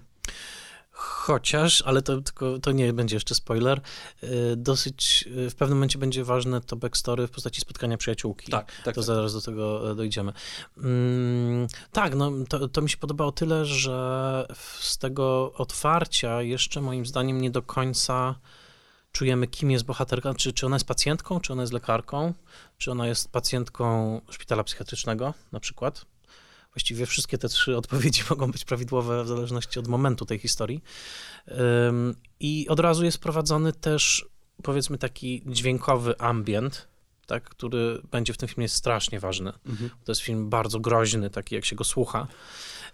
Chociaż, 1.02 1.82
ale 1.82 2.02
to, 2.02 2.21
tylko, 2.21 2.59
to 2.59 2.73
nie 2.73 2.92
będzie 2.92 3.16
jeszcze 3.16 3.35
spoiler, 3.35 3.80
y, 4.23 4.28
dosyć 4.56 5.25
y, 5.37 5.50
w 5.50 5.54
pewnym 5.54 5.78
momencie 5.78 5.99
będzie 5.99 6.25
ważne 6.25 6.61
to 6.61 6.76
backstory 6.76 7.26
w 7.26 7.30
postaci 7.30 7.61
spotkania 7.61 7.97
przyjaciółki. 7.97 8.50
Tak, 8.50 8.66
tak. 8.66 8.94
To 8.94 9.00
tak. 9.00 9.04
zaraz 9.04 9.35
do 9.35 9.40
tego 9.40 9.90
e, 9.90 9.94
dojdziemy. 9.94 10.32
Mm, 10.78 11.66
tak, 11.92 12.14
no 12.14 12.32
to, 12.49 12.68
to 12.68 12.82
mi 12.82 12.90
się 12.90 12.97
podobało 12.97 13.32
tyle, 13.32 13.64
że 13.64 14.47
z 14.80 14.99
tego 14.99 15.52
otwarcia 15.52 16.42
jeszcze 16.42 16.80
moim 16.80 17.06
zdaniem 17.06 17.40
nie 17.40 17.50
do 17.50 17.62
końca 17.62 18.35
czujemy, 19.12 19.47
kim 19.47 19.71
jest 19.71 19.85
bohaterka, 19.85 20.35
czy, 20.35 20.52
czy 20.52 20.66
ona 20.66 20.76
jest 20.76 20.87
pacjentką, 20.87 21.40
czy 21.40 21.52
ona 21.52 21.62
jest 21.62 21.73
lekarką, 21.73 22.35
czy 22.78 22.90
ona 22.90 23.06
jest 23.06 23.32
pacjentką 23.32 24.21
szpitala 24.30 24.64
psychiatrycznego 24.64 25.35
na 25.52 25.61
przykład. 25.61 26.12
Właściwie 26.75 27.07
wszystkie 27.07 27.38
te 27.38 27.49
trzy 27.49 27.76
odpowiedzi 27.76 28.23
mogą 28.31 28.50
być 28.50 28.64
prawidłowe 28.64 29.25
w 29.25 29.29
zależności 29.29 29.79
od 29.79 29.88
momentu 29.88 30.26
tej 30.26 30.38
historii. 30.38 30.83
I 32.41 32.69
od 32.69 32.81
razu 32.81 33.05
jest 33.05 33.19
prowadzony 33.19 33.73
też, 33.73 34.26
powiedzmy, 34.62 34.99
taki 34.99 35.43
dźwiękowy 35.47 36.19
ambient, 36.21 36.88
tak, 37.26 37.45
który 37.45 38.02
będzie 38.11 38.33
w 38.33 38.37
tym 38.37 38.49
filmie 38.49 38.69
strasznie 38.69 39.21
ważny. 39.21 39.52
Mhm. 39.67 39.91
To 40.05 40.12
jest 40.12 40.21
film 40.21 40.50
bardzo 40.50 40.81
groźny, 40.81 41.31
taki 41.31 41.55
jak 41.55 41.64
się 41.64 41.76
go 41.76 41.85
słucha, 41.85 42.26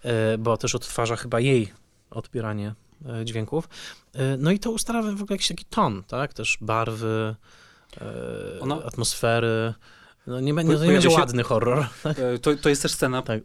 e, 0.03 0.37
bo 0.37 0.57
też 0.57 0.75
odtwarza 0.75 1.15
chyba 1.15 1.39
jej 1.39 1.73
odbieranie 2.09 2.73
e, 3.05 3.25
dźwięków. 3.25 3.69
E, 4.13 4.37
No 4.37 4.51
i 4.51 4.59
to 4.59 4.71
ustala 4.71 5.01
w 5.01 5.05
ogóle 5.05 5.25
jakiś 5.29 5.47
taki 5.47 5.65
ton, 5.65 6.03
tak? 6.03 6.33
Też 6.33 6.57
barwy, 6.61 7.35
Ona- 8.61 8.83
atmosfery. 8.83 9.73
No 10.27 10.39
nie, 10.39 10.51
Po- 10.51 10.55
będzie- 10.55 10.77
to 10.77 10.85
nie 10.85 10.91
będzie 10.91 11.09
się- 11.09 11.15
ładny 11.15 11.43
horror. 11.43 11.85
E, 12.05 12.39
To, 12.39 12.55
to 12.55 12.69
jest 12.69 12.81
też 12.81 12.91
scena, 12.93 13.21
Tak. 13.31 13.41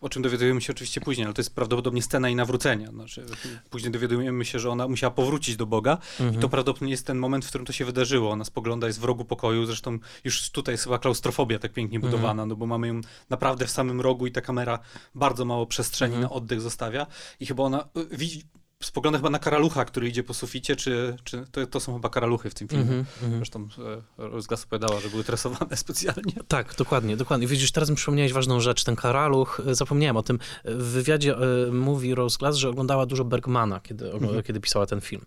o 0.00 0.08
czym 0.08 0.22
dowiadujemy 0.22 0.60
się 0.60 0.72
oczywiście 0.72 1.00
później, 1.00 1.24
ale 1.24 1.34
to 1.34 1.40
jest 1.40 1.54
prawdopodobnie 1.54 2.02
scena 2.02 2.28
i 2.28 2.34
nawrócenia. 2.34 2.90
Znaczy, 2.90 3.24
później 3.70 3.92
dowiadujemy 3.92 4.44
się, 4.44 4.58
że 4.58 4.70
ona 4.70 4.88
musiała 4.88 5.10
powrócić 5.10 5.56
do 5.56 5.66
Boga 5.66 5.98
i 6.20 6.22
Mhm. 6.22 6.40
to 6.42 6.48
prawdopodobnie 6.48 6.90
jest 6.90 7.06
ten 7.06 7.18
moment, 7.18 7.44
w 7.44 7.48
którym 7.48 7.66
to 7.66 7.72
się 7.72 7.84
wydarzyło. 7.84 8.30
Ona 8.30 8.44
spogląda, 8.44 8.86
jest 8.86 9.00
w 9.00 9.04
rogu 9.04 9.24
pokoju, 9.24 9.66
zresztą 9.66 9.98
już 10.24 10.50
tutaj 10.50 10.72
jest 10.74 10.84
chyba 10.84 10.98
klaustrofobia 10.98 11.58
tak 11.58 11.72
pięknie 11.72 11.96
Mhm. 11.96 12.12
budowana, 12.12 12.46
no 12.46 12.56
bo 12.56 12.66
mamy 12.66 12.88
ją 12.88 13.00
naprawdę 13.30 13.66
w 13.66 13.70
samym 13.70 14.00
rogu 14.00 14.26
i 14.26 14.32
ta 14.32 14.40
kamera 14.40 14.78
bardzo 15.14 15.44
mało 15.44 15.66
przestrzeni 15.66 16.14
Mhm. 16.14 16.22
na 16.30 16.36
oddech 16.36 16.60
zostawia 16.60 17.06
i 17.40 17.46
chyba 17.46 17.62
ona 17.62 17.88
y, 18.12 18.16
widzi, 18.16 18.42
spogląda 18.82 19.18
chyba 19.18 19.30
na 19.30 19.38
karalucha, 19.38 19.84
który 19.84 20.08
idzie 20.08 20.22
po 20.22 20.34
suficie, 20.34 20.76
czy, 20.76 21.16
czy 21.24 21.44
to, 21.52 21.66
to 21.66 21.80
są 21.80 21.94
chyba 21.94 22.08
karaluchy 22.08 22.50
w 22.50 22.54
tym 22.54 22.68
filmie. 22.68 22.82
Mhm, 22.84 23.04
mhm. 23.22 23.36
Zresztą 23.36 23.68
e, 24.18 24.28
Rozglas 24.28 24.64
opowiadała, 24.64 25.00
że 25.00 25.08
były 25.08 25.24
tresowane 25.24 25.76
specjalnie. 25.86 26.32
Tak, 26.48 26.74
dokładnie, 26.78 27.16
dokładnie. 27.16 27.46
Widzisz, 27.46 27.72
teraz 27.72 27.90
mi 27.90 27.96
przypomniałeś 27.96 28.32
ważną 28.32 28.60
rzecz, 28.60 28.84
ten 28.84 28.96
karaluch, 28.96 29.60
e, 29.66 29.74
zapomniałem 29.74 30.16
o 30.16 30.22
tym. 30.22 30.38
W 30.64 30.84
wywiadzie 30.84 31.36
e, 31.36 31.72
mówi 31.72 32.14
Rose 32.14 32.38
Glass, 32.38 32.56
że 32.56 32.68
oglądała 32.68 33.06
dużo 33.06 33.24
Bergmana, 33.24 33.80
kiedy, 33.80 34.04
ogl- 34.10 34.24
Mhm. 34.24 34.42
kiedy 34.42 34.60
pisała 34.60 34.86
ten 34.86 35.00
film. 35.00 35.22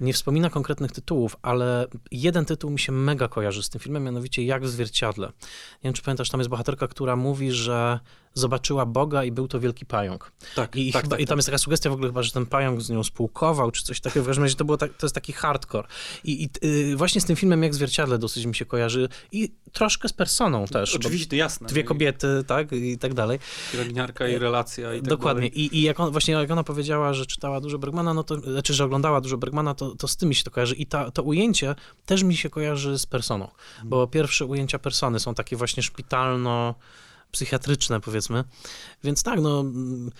Nie 0.00 0.12
wspomina 0.12 0.50
konkretnych 0.50 0.92
tytułów, 0.92 1.36
ale 1.42 1.86
jeden 2.10 2.44
tytuł 2.44 2.70
mi 2.70 2.78
się 2.78 2.92
mega 2.92 3.28
kojarzy 3.28 3.62
z 3.62 3.68
tym 3.70 3.80
filmem, 3.80 4.04
mianowicie 4.04 4.44
Jak 4.44 4.62
w 4.64 4.68
zwierciadle. 4.68 5.26
Nie 5.26 5.32
wiem, 5.84 5.92
czy 5.92 6.02
pamiętasz, 6.02 6.30
tam 6.30 6.40
jest 6.40 6.50
bohaterka, 6.50 6.88
która 6.88 7.16
mówi, 7.16 7.52
że 7.52 8.00
zobaczyła 8.36 8.86
Boga 8.86 9.24
i 9.24 9.32
był 9.32 9.48
to 9.48 9.60
wielki 9.60 9.86
pająk. 9.86 10.32
Tak, 10.54 10.76
I, 10.76 10.92
tak, 10.92 11.02
chyba, 11.02 11.16
tak, 11.16 11.20
I 11.20 11.26
tam 11.26 11.38
jest 11.38 11.46
taka 11.46 11.58
sugestia 11.58 11.90
w 11.90 11.92
ogóle 11.92 12.08
chyba, 12.08 12.22
że 12.22 12.32
ten 12.32 12.46
pająk 12.46 12.82
z 12.82 12.90
nią 12.90 13.04
spółkował, 13.04 13.70
czy 13.70 13.82
coś 13.82 14.00
takiego. 14.00 14.24
W 14.24 14.26
każdym 14.26 14.44
razie 14.44 14.56
to, 14.56 14.64
było 14.64 14.78
tak, 14.78 14.94
to 14.94 15.06
jest 15.06 15.14
taki 15.14 15.32
hardcore. 15.32 15.88
I, 16.24 16.44
i 16.44 16.66
y, 16.66 16.96
właśnie 16.96 17.20
z 17.20 17.24
tym 17.24 17.36
filmem 17.36 17.62
Jak 17.62 17.74
zwierciadle 17.74 18.18
dosyć 18.18 18.46
mi 18.46 18.54
się 18.54 18.64
kojarzy 18.64 19.08
i 19.32 19.52
troszkę 19.72 20.08
z 20.08 20.12
personą 20.12 20.66
też. 20.66 20.96
Oczywiście, 20.96 21.36
jasne. 21.36 21.66
Dwie 21.66 21.82
No 21.82 21.88
kobiety, 21.88 22.44
tak, 22.46 22.72
i 22.72 22.98
tak 22.98 23.14
dalej. 23.14 23.38
Pielęgniarka 23.72 24.28
i 24.28 24.38
relacja 24.38 24.94
i 24.94 25.00
tak 25.00 25.08
Dokładnie. 25.08 25.50
dalej. 25.50 25.60
I, 25.60 25.78
i 25.78 25.82
jak 25.82 26.00
on, 26.00 26.12
właśnie 26.12 26.34
jak 26.34 26.50
ona 26.50 26.64
powiedziała, 26.64 27.14
że 27.14 27.26
czytała 27.26 27.60
dużo 27.60 27.78
Bergmana, 27.78 28.14
no 28.14 28.24
to, 28.24 28.40
znaczy, 28.40 28.74
że 28.74 28.84
oglądała 28.84 29.20
dużo 29.20 29.36
Bergmana, 29.36 29.74
to, 29.74 29.94
to 29.94 30.08
z 30.08 30.16
tym 30.16 30.28
mi 30.28 30.34
się 30.34 30.44
to 30.44 30.50
kojarzy. 30.50 30.74
I 30.74 30.86
ta, 30.86 31.10
to 31.10 31.22
ujęcie 31.22 31.74
też 32.06 32.22
mi 32.22 32.36
się 32.36 32.50
kojarzy 32.50 32.98
z 32.98 33.06
personą, 33.06 33.48
bo 33.84 34.06
pierwsze 34.06 34.44
ujęcia 34.44 34.78
persony 34.78 35.20
są 35.20 35.34
takie 35.34 35.56
właśnie 35.56 35.82
szpitalno 35.82 36.74
psychiatryczne, 37.30 38.00
powiedzmy. 38.00 38.44
Więc 39.04 39.22
tak, 39.22 39.40
no 39.40 39.60
mm, 39.60 40.10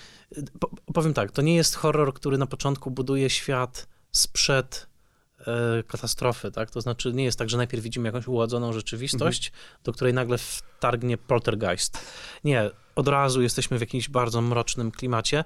po, 0.61 0.71
powiem 0.95 1.15
tak, 1.15 1.33
to 1.33 1.43
nie 1.43 1.57
jest 1.57 1.75
horror, 1.75 2.15
który 2.15 2.39
na 2.39 2.47
początku 2.47 2.91
buduje 2.91 3.31
świat 3.31 3.89
sprzed 4.13 4.87
e, 5.47 5.83
katastrofy, 5.83 6.51
tak? 6.51 6.71
To 6.71 6.81
znaczy 6.81 7.13
nie 7.13 7.25
jest 7.25 7.39
tak, 7.39 7.51
że 7.51 7.57
najpierw 7.57 7.83
widzimy 7.83 8.09
jakąś 8.09 8.27
uładzoną 8.27 8.73
rzeczywistość, 8.73 9.53
do 9.85 9.93
której 9.93 10.15
nagle 10.15 10.39
wtargnie 10.39 11.19
poltergeist. 11.19 11.99
Nie, 12.45 12.71
od 12.95 13.09
razu 13.09 13.43
jesteśmy 13.43 13.79
w 13.79 13.81
jakimś 13.81 14.09
bardzo 14.09 14.41
mrocznym 14.41 14.91
klimacie. 14.91 15.45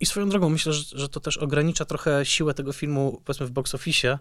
I 0.00 0.06
swoją 0.06 0.28
drogą 0.28 0.48
myślę, 0.48 0.72
że, 0.72 0.98
że 0.98 1.08
to 1.08 1.20
też 1.20 1.38
ogranicza 1.38 1.84
trochę 1.84 2.26
siłę 2.26 2.54
tego 2.54 2.72
filmu, 2.72 3.22
powiedzmy 3.24 3.46
w 3.46 3.50
box 3.50 3.74
office, 3.74 4.18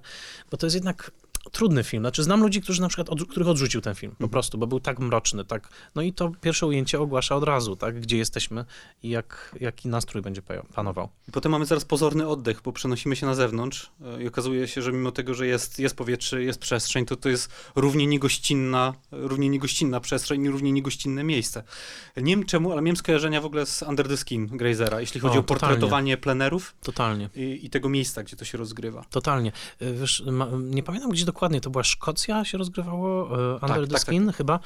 bo 0.51 0.57
to 0.57 0.65
jest 0.65 0.75
jednak 0.75 1.11
trudny 1.53 1.83
film. 1.83 2.03
Znaczy 2.03 2.23
znam 2.23 2.41
ludzi, 2.41 2.61
którzy 2.61 2.81
na 2.81 2.87
przykład, 2.87 3.09
od, 3.09 3.25
których 3.27 3.47
odrzucił 3.47 3.81
ten 3.81 3.95
film, 3.95 4.15
po 4.19 4.27
prostu, 4.27 4.57
bo 4.57 4.67
był 4.67 4.79
tak 4.79 4.99
mroczny, 4.99 5.45
tak. 5.45 5.69
No 5.95 6.01
i 6.01 6.13
to 6.13 6.31
pierwsze 6.41 6.67
ujęcie 6.67 6.99
ogłasza 6.99 7.35
od 7.35 7.43
razu, 7.43 7.75
tak, 7.75 7.99
gdzie 8.01 8.17
jesteśmy 8.17 8.65
i 9.03 9.09
jak, 9.09 9.55
jaki 9.61 9.87
nastrój 9.89 10.21
będzie 10.23 10.41
pa- 10.41 10.63
panował. 10.73 11.09
I 11.27 11.31
potem 11.31 11.51
mamy 11.51 11.65
zaraz 11.65 11.85
pozorny 11.85 12.27
oddech, 12.27 12.61
bo 12.63 12.71
przenosimy 12.73 13.15
się 13.15 13.25
na 13.25 13.35
zewnątrz 13.35 13.91
e, 14.17 14.23
i 14.23 14.27
okazuje 14.27 14.67
się, 14.67 14.81
że 14.81 14.91
mimo 14.91 15.11
tego, 15.11 15.33
że 15.33 15.47
jest, 15.47 15.79
jest 15.79 15.95
powietrze, 15.95 16.43
jest 16.43 16.59
przestrzeń, 16.59 17.05
to 17.05 17.15
to 17.15 17.29
jest 17.29 17.51
równie 17.75 18.07
niegościnna, 18.07 18.93
równie 19.11 19.49
niegościnna 19.49 19.99
przestrzeń 19.99 20.45
i 20.45 20.49
równie 20.49 20.71
niegościnne 20.71 21.23
miejsce. 21.23 21.63
Nie 22.17 22.35
wiem 22.35 22.45
czemu, 22.45 22.71
ale 22.71 22.81
miałem 22.81 22.97
skojarzenia 22.97 23.41
w 23.41 23.45
ogóle 23.45 23.65
z 23.65 23.81
Under 23.81 24.07
the 24.07 24.17
Skin 24.17 24.47
Grazera, 24.47 25.01
jeśli 25.01 25.21
chodzi 25.21 25.37
O, 25.37 25.39
o, 25.39 25.43
portretowanie 25.43 26.17
plenerów 26.17 26.75
Totalnie. 26.83 27.29
i, 27.35 27.59
i 27.63 27.69
tego 27.69 27.89
miejsca, 27.89 28.23
gdzie 28.23 28.35
to 28.35 28.45
się 28.45 28.57
rozgrywa. 28.57 29.05
Totalnie. 29.09 29.51
Y, 29.81 29.93
Wiesz, 29.93 30.23
ma, 30.31 30.47
nie 30.59 30.83
pamiętam 30.83 31.11
gdzie 31.11 31.25
dokładnie, 31.25 31.42
to 31.61 31.69
była 31.69 31.83
Szkocja 31.83 32.45
się 32.45 32.57
rozgrywało, 32.57 33.25
y, 33.25 33.53
Under 33.53 33.67
Tak, 33.67 33.87
the 33.87 33.87
tak, 33.87 34.01
Skin 34.01 34.31
chyba, 34.31 34.59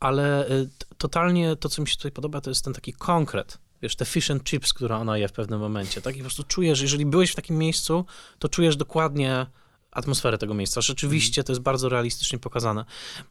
ale 0.00 0.46
t- 0.78 0.86
totalnie 0.98 1.56
to, 1.56 1.68
co 1.68 1.82
mi 1.82 1.88
się 1.88 1.96
tutaj 1.96 2.12
podoba, 2.12 2.40
to 2.40 2.50
jest 2.50 2.64
ten 2.64 2.74
taki 2.74 2.92
konkret. 2.92 3.58
Wiesz, 3.82 3.96
te 3.96 4.04
fish 4.04 4.30
and 4.30 4.44
chips, 4.44 4.72
które 4.72 4.96
ona 4.96 5.18
je 5.18 5.28
w 5.28 5.32
pewnym 5.32 5.60
momencie, 5.60 6.02
tak? 6.02 6.14
I 6.14 6.18
po 6.18 6.24
prostu 6.24 6.44
czujesz, 6.44 6.80
jeżeli 6.80 7.06
byłeś 7.06 7.30
w 7.30 7.34
takim 7.34 7.58
miejscu, 7.58 8.04
to 8.38 8.48
czujesz 8.48 8.76
dokładnie 8.76 9.46
atmosferę 9.90 10.38
tego 10.38 10.54
miejsca. 10.54 10.80
Rzeczywiście 10.80 11.44
to 11.44 11.52
jest 11.52 11.62
bardzo 11.62 11.88
realistycznie 11.88 12.38
pokazane. 12.38 12.84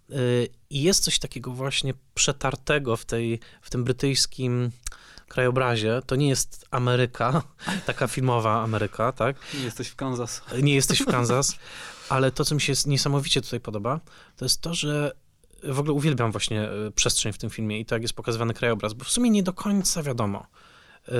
Y, 0.09 0.49
I 0.69 0.83
jest 0.83 1.03
coś 1.03 1.19
takiego 1.19 1.51
właśnie 1.51 1.93
przetartego 2.13 2.95
w, 2.97 3.05
tej, 3.05 3.39
w 3.61 3.69
tym 3.69 3.83
brytyjskim 3.83 4.71
krajobrazie. 5.29 6.01
To 6.05 6.15
nie 6.15 6.29
jest 6.29 6.65
Ameryka, 6.71 7.41
taka 7.85 8.07
filmowa 8.07 8.61
Ameryka, 8.63 9.11
tak? 9.11 9.35
Jesteś 9.63 9.87
w 9.87 9.95
Kansas. 9.95 10.41
nie 10.61 10.75
jesteś 10.75 10.99
w 11.01 11.05
Kansas, 11.15 11.55
ale 12.09 12.31
to, 12.31 12.45
co 12.45 12.55
mi 12.55 12.61
się 12.61 12.73
niesamowicie 12.85 13.41
tutaj 13.41 13.59
podoba, 13.59 13.99
to 14.37 14.45
jest 14.45 14.61
to, 14.61 14.73
że 14.73 15.11
w 15.63 15.79
ogóle 15.79 15.93
uwielbiam 15.93 16.31
właśnie 16.31 16.61
e, 16.69 16.91
przestrzeń 16.95 17.33
w 17.33 17.37
tym 17.37 17.49
filmie 17.49 17.79
i 17.79 17.85
to, 17.85 17.95
jak 17.95 18.01
jest 18.01 18.13
pokazywany 18.13 18.53
krajobraz, 18.53 18.93
bo 18.93 19.03
w 19.05 19.09
sumie 19.09 19.29
nie 19.29 19.43
do 19.43 19.53
końca 19.53 20.03
wiadomo. 20.03 20.45
E, 21.07 21.11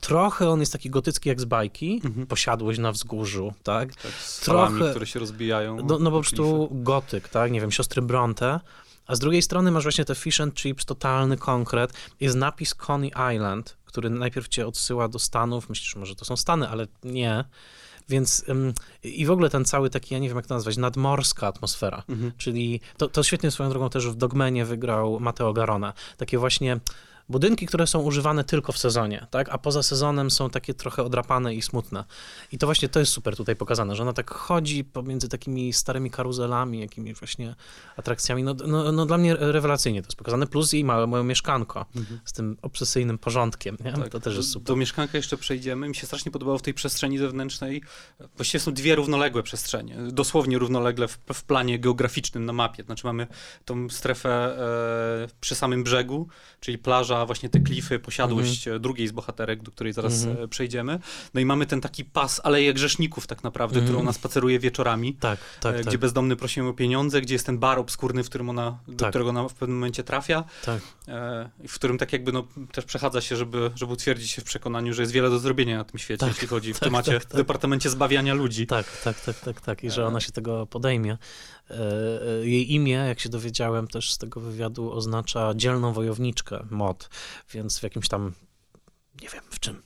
Trochę 0.00 0.48
on 0.48 0.60
jest 0.60 0.72
taki 0.72 0.90
gotycki 0.90 1.28
jak 1.28 1.40
z 1.40 1.44
bajki, 1.44 2.00
Mhm. 2.04 2.26
posiadłość 2.26 2.78
na 2.78 2.92
wzgórzu, 2.92 3.52
tak? 3.62 3.94
Tak, 3.94 4.12
z 4.12 4.40
Trochę- 4.40 4.90
które 4.90 5.06
się 5.06 5.18
rozbijają. 5.20 5.76
No, 5.76 5.98
no 5.98 6.10
po 6.10 6.20
prostu 6.20 6.68
gotyk, 6.72 7.28
tak? 7.28 7.50
Nie 7.52 7.60
wiem, 7.60 7.70
siostry 7.70 8.02
Bronte. 8.02 8.60
A 9.06 9.14
z 9.14 9.18
drugiej 9.18 9.42
strony 9.42 9.70
masz 9.70 9.82
właśnie 9.82 10.04
te 10.04 10.14
fish 10.14 10.40
and 10.40 10.54
chips, 10.54 10.84
totalny 10.84 11.36
konkret. 11.36 11.92
Jest 12.20 12.36
napis 12.36 12.74
Coney 12.74 13.12
Island, 13.34 13.76
który 13.84 14.10
najpierw 14.10 14.48
cię 14.48 14.66
odsyła 14.66 15.08
do 15.08 15.18
Stanów. 15.18 15.68
Myślisz, 15.68 15.92
że 15.92 16.00
może 16.00 16.14
to 16.14 16.24
są 16.24 16.36
Stany, 16.36 16.68
ale 16.68 16.86
nie. 17.04 17.44
Więc 18.08 18.44
ym, 18.48 18.74
i 19.02 19.26
w 19.26 19.30
ogóle 19.30 19.50
ten 19.50 19.64
cały 19.64 19.90
taki, 19.90 20.14
ja 20.14 20.20
nie 20.20 20.28
wiem 20.28 20.36
jak 20.36 20.46
to 20.46 20.54
nazwać, 20.54 20.76
nadmorska 20.76 21.46
atmosfera. 21.46 22.02
Mhm. 22.08 22.32
Czyli 22.38 22.80
to, 22.96 23.08
to 23.08 23.22
świetnie 23.22 23.50
swoją 23.50 23.70
drogą 23.70 23.90
też 23.90 24.08
w 24.08 24.14
Dogmenie 24.14 24.64
wygrał 24.64 25.20
Matteo 25.20 25.52
Garona. 25.52 25.92
Takie 26.16 26.38
właśnie 26.38 26.80
budynki, 27.28 27.66
które 27.66 27.86
są 27.86 28.02
używane 28.02 28.44
tylko 28.44 28.72
w 28.72 28.78
sezonie, 28.78 29.26
tak? 29.30 29.48
A 29.48 29.58
poza 29.58 29.82
sezonem 29.82 30.30
są 30.30 30.50
takie 30.50 30.74
trochę 30.74 31.02
odrapane 31.02 31.54
i 31.54 31.62
smutne. 31.62 32.04
I 32.52 32.58
to 32.58 32.66
właśnie 32.66 32.88
to 32.88 33.00
jest 33.00 33.12
super 33.12 33.36
tutaj 33.36 33.56
pokazane, 33.56 33.96
że 33.96 34.02
ona 34.02 34.12
tak 34.12 34.30
chodzi 34.30 34.84
pomiędzy 34.84 35.28
takimi 35.28 35.72
starymi 35.72 36.10
karuzelami, 36.10 36.80
jakimiś 36.80 37.18
właśnie 37.18 37.54
atrakcjami. 37.96 38.42
No, 38.42 38.54
no, 38.66 38.92
no 38.92 39.06
dla 39.06 39.18
mnie 39.18 39.36
rewelacyjnie 39.38 40.02
to 40.02 40.06
jest 40.06 40.16
pokazane. 40.16 40.46
Plus 40.46 40.72
jej 40.72 40.84
małe 40.84 41.06
moje 41.06 41.24
mieszkanko 41.24 41.86
Mhm. 41.96 42.20
z 42.24 42.32
tym 42.32 42.56
obsesyjnym 42.62 43.18
porządkiem. 43.18 43.76
Nie? 43.84 43.92
Tak, 43.92 44.08
to 44.08 44.20
też 44.20 44.36
jest 44.36 44.50
super. 44.50 44.66
Do 44.66 44.76
mieszkanka 44.76 45.18
jeszcze 45.18 45.36
przejdziemy. 45.36 45.88
Mi 45.88 45.94
się 45.94 46.06
strasznie 46.06 46.32
podobało 46.32 46.58
w 46.58 46.62
tej 46.62 46.74
przestrzeni 46.74 47.18
zewnętrznej. 47.18 47.82
Właściwie 48.36 48.60
są 48.60 48.72
dwie 48.72 48.94
równoległe 48.94 49.42
przestrzenie. 49.42 49.96
Dosłownie 50.12 50.58
równolegle 50.58 51.08
w, 51.08 51.18
w 51.32 51.42
planie 51.44 51.78
geograficznym 51.78 52.44
na 52.44 52.52
mapie. 52.52 52.82
Znaczy 52.82 53.06
mamy 53.06 53.26
tą 53.64 53.88
strefę 53.88 54.30
e, 55.24 55.28
przy 55.40 55.54
samym 55.54 55.84
brzegu, 55.84 56.28
czyli 56.60 56.78
plaża 56.78 57.13
właśnie 57.26 57.48
te 57.48 57.60
klify, 57.60 57.98
posiadłość 57.98 58.68
-hmm. 58.68 58.78
drugiej 58.78 59.08
z 59.08 59.12
bohaterek, 59.12 59.62
do 59.62 59.70
której 59.70 59.92
zaraz 59.92 60.24
mm 60.24 60.36
-hmm. 60.36 60.48
przejdziemy. 60.48 60.98
No 61.34 61.40
i 61.40 61.44
mamy 61.44 61.66
ten 61.66 61.80
taki 61.80 62.04
pas 62.04 62.40
Aleje 62.44 62.74
Grzeszników 62.74 63.26
tak 63.26 63.44
naprawdę, 63.44 63.80
-hmm. 63.80 63.84
którą 63.84 64.00
ona 64.00 64.12
spaceruje 64.12 64.58
wieczorami, 64.58 65.14
tak, 65.14 65.38
tak, 65.60 65.74
gdzie 65.74 65.90
tak. 65.90 66.00
bezdomny 66.00 66.36
prosi 66.36 66.60
ją 66.60 66.68
o 66.68 66.72
pieniądze, 66.72 67.20
gdzie 67.20 67.34
jest 67.34 67.46
ten 67.46 67.58
bar 67.58 67.78
obskurny, 67.78 68.24
w 68.24 68.28
którym 68.28 68.50
ona, 68.50 68.78
do 68.88 68.96
tak. 68.96 69.08
którego 69.08 69.30
ona 69.30 69.48
w 69.48 69.54
pewnym 69.54 69.78
momencie 69.78 70.04
trafia, 70.04 70.44
tak. 70.64 70.80
w 71.68 71.74
którym 71.74 71.98
tak 71.98 72.12
jakby 72.12 72.32
no, 72.32 72.44
też 72.72 72.84
przechadza 72.84 73.20
się, 73.20 73.36
żeby, 73.36 73.70
żeby 73.74 73.92
utwierdzić 73.92 74.30
się 74.30 74.42
w 74.42 74.44
przekonaniu, 74.44 74.94
że 74.94 75.02
jest 75.02 75.12
wiele 75.12 75.30
do 75.30 75.38
zrobienia 75.38 75.78
na 75.78 75.84
tym 75.84 75.98
świecie, 75.98 76.20
tak, 76.20 76.28
jeśli 76.28 76.48
chodzi 76.48 76.72
w 76.74 76.78
tak, 76.78 76.86
temacie, 76.86 77.20
w 77.20 77.26
departamencie 77.26 77.90
zbawiania 77.90 78.34
ludzi. 78.34 78.66
Tak, 78.66 78.86
tak, 79.04 79.20
tak, 79.20 79.40
tak, 79.40 79.60
tak. 79.60 79.84
I 79.84 79.90
że 79.90 80.06
ona 80.06 80.20
się 80.20 80.32
tego 80.32 80.66
podejmie. 80.66 81.18
Jej 82.42 82.72
imię, 82.72 82.92
jak 82.92 83.20
się 83.20 83.28
dowiedziałem 83.28 83.88
też 83.88 84.12
z 84.12 84.18
tego 84.18 84.40
wywiadu, 84.40 84.92
oznacza 84.92 85.54
dzielną 85.54 85.92
wojowniczkę, 85.92 86.66
mod, 86.70 87.08
więc 87.52 87.78
w 87.78 87.82
jakimś 87.82 88.08
tam, 88.08 88.32
nie 89.22 89.28
wiem 89.28 89.42
w 89.50 89.60
czym, 89.60 89.82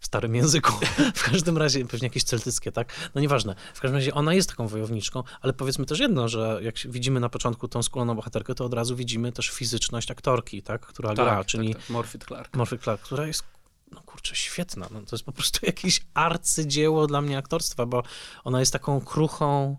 w 0.00 0.06
starym 0.06 0.34
języku. 0.34 0.72
W 1.14 1.30
każdym 1.30 1.58
razie, 1.58 1.84
pewnie 1.84 2.06
jakieś 2.06 2.24
celtyckie, 2.24 2.72
tak? 2.72 3.10
No 3.14 3.20
nieważne. 3.20 3.54
W 3.74 3.80
każdym 3.80 3.96
razie 3.96 4.14
ona 4.14 4.34
jest 4.34 4.48
taką 4.48 4.68
wojowniczką, 4.68 5.22
ale 5.40 5.52
powiedzmy 5.52 5.86
też 5.86 5.98
jedno, 5.98 6.28
że 6.28 6.60
jak 6.62 6.74
widzimy 6.84 7.20
na 7.20 7.28
początku 7.28 7.68
tą 7.68 7.82
skórzoną 7.82 8.14
bohaterkę, 8.14 8.54
to 8.54 8.64
od 8.64 8.74
razu 8.74 8.96
widzimy 8.96 9.32
też 9.32 9.50
fizyczność 9.50 10.10
aktorki, 10.10 10.62
tak? 10.62 10.86
Która 10.86 11.08
tak, 11.08 11.16
gra, 11.16 11.36
tak, 11.36 11.46
czyli... 11.46 11.74
Tak, 11.74 11.90
Morfyt 11.90 12.24
Clark. 12.24 12.56
Morfyt 12.56 12.82
Clark, 12.82 13.02
która 13.02 13.26
jest 13.26 13.44
no 13.92 14.00
kurczę, 14.00 14.36
świetna. 14.36 14.88
No, 14.90 15.00
to 15.00 15.16
jest 15.16 15.24
po 15.24 15.32
prostu 15.32 15.58
jakieś 15.66 16.00
arcydzieło 16.14 17.06
dla 17.06 17.20
mnie 17.20 17.38
aktorstwa, 17.38 17.86
bo 17.86 18.02
ona 18.44 18.60
jest 18.60 18.72
taką 18.72 19.00
kruchą, 19.00 19.76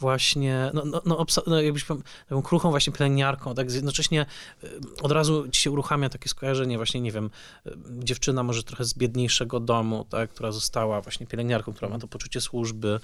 właśnie, 0.00 0.70
no, 0.74 0.84
no, 0.84 1.02
no, 1.04 1.26
no 1.46 1.62
jakbyś 1.62 1.84
taką 2.28 2.42
kruchą 2.42 2.70
właśnie 2.70 2.92
pielęgniarką, 2.92 3.54
tak 3.54 3.72
jednocześnie 3.72 4.26
y, 4.64 4.80
od 5.02 5.12
razu 5.12 5.48
ci 5.48 5.62
się 5.62 5.70
uruchamia 5.70 6.08
takie 6.08 6.28
skojarzenie 6.28 6.76
właśnie, 6.76 7.00
nie 7.00 7.12
wiem, 7.12 7.30
y, 7.66 7.70
dziewczyna 7.88 8.42
może 8.42 8.62
trochę 8.62 8.84
z 8.84 8.94
biedniejszego 8.94 9.60
domu, 9.60 10.06
tak, 10.10 10.30
która 10.30 10.52
została 10.52 11.00
właśnie 11.00 11.26
pielęgniarką, 11.26 11.72
która 11.72 11.88
ma 11.88 11.98
to 11.98 12.08
poczucie 12.08 12.40
służby, 12.40 13.00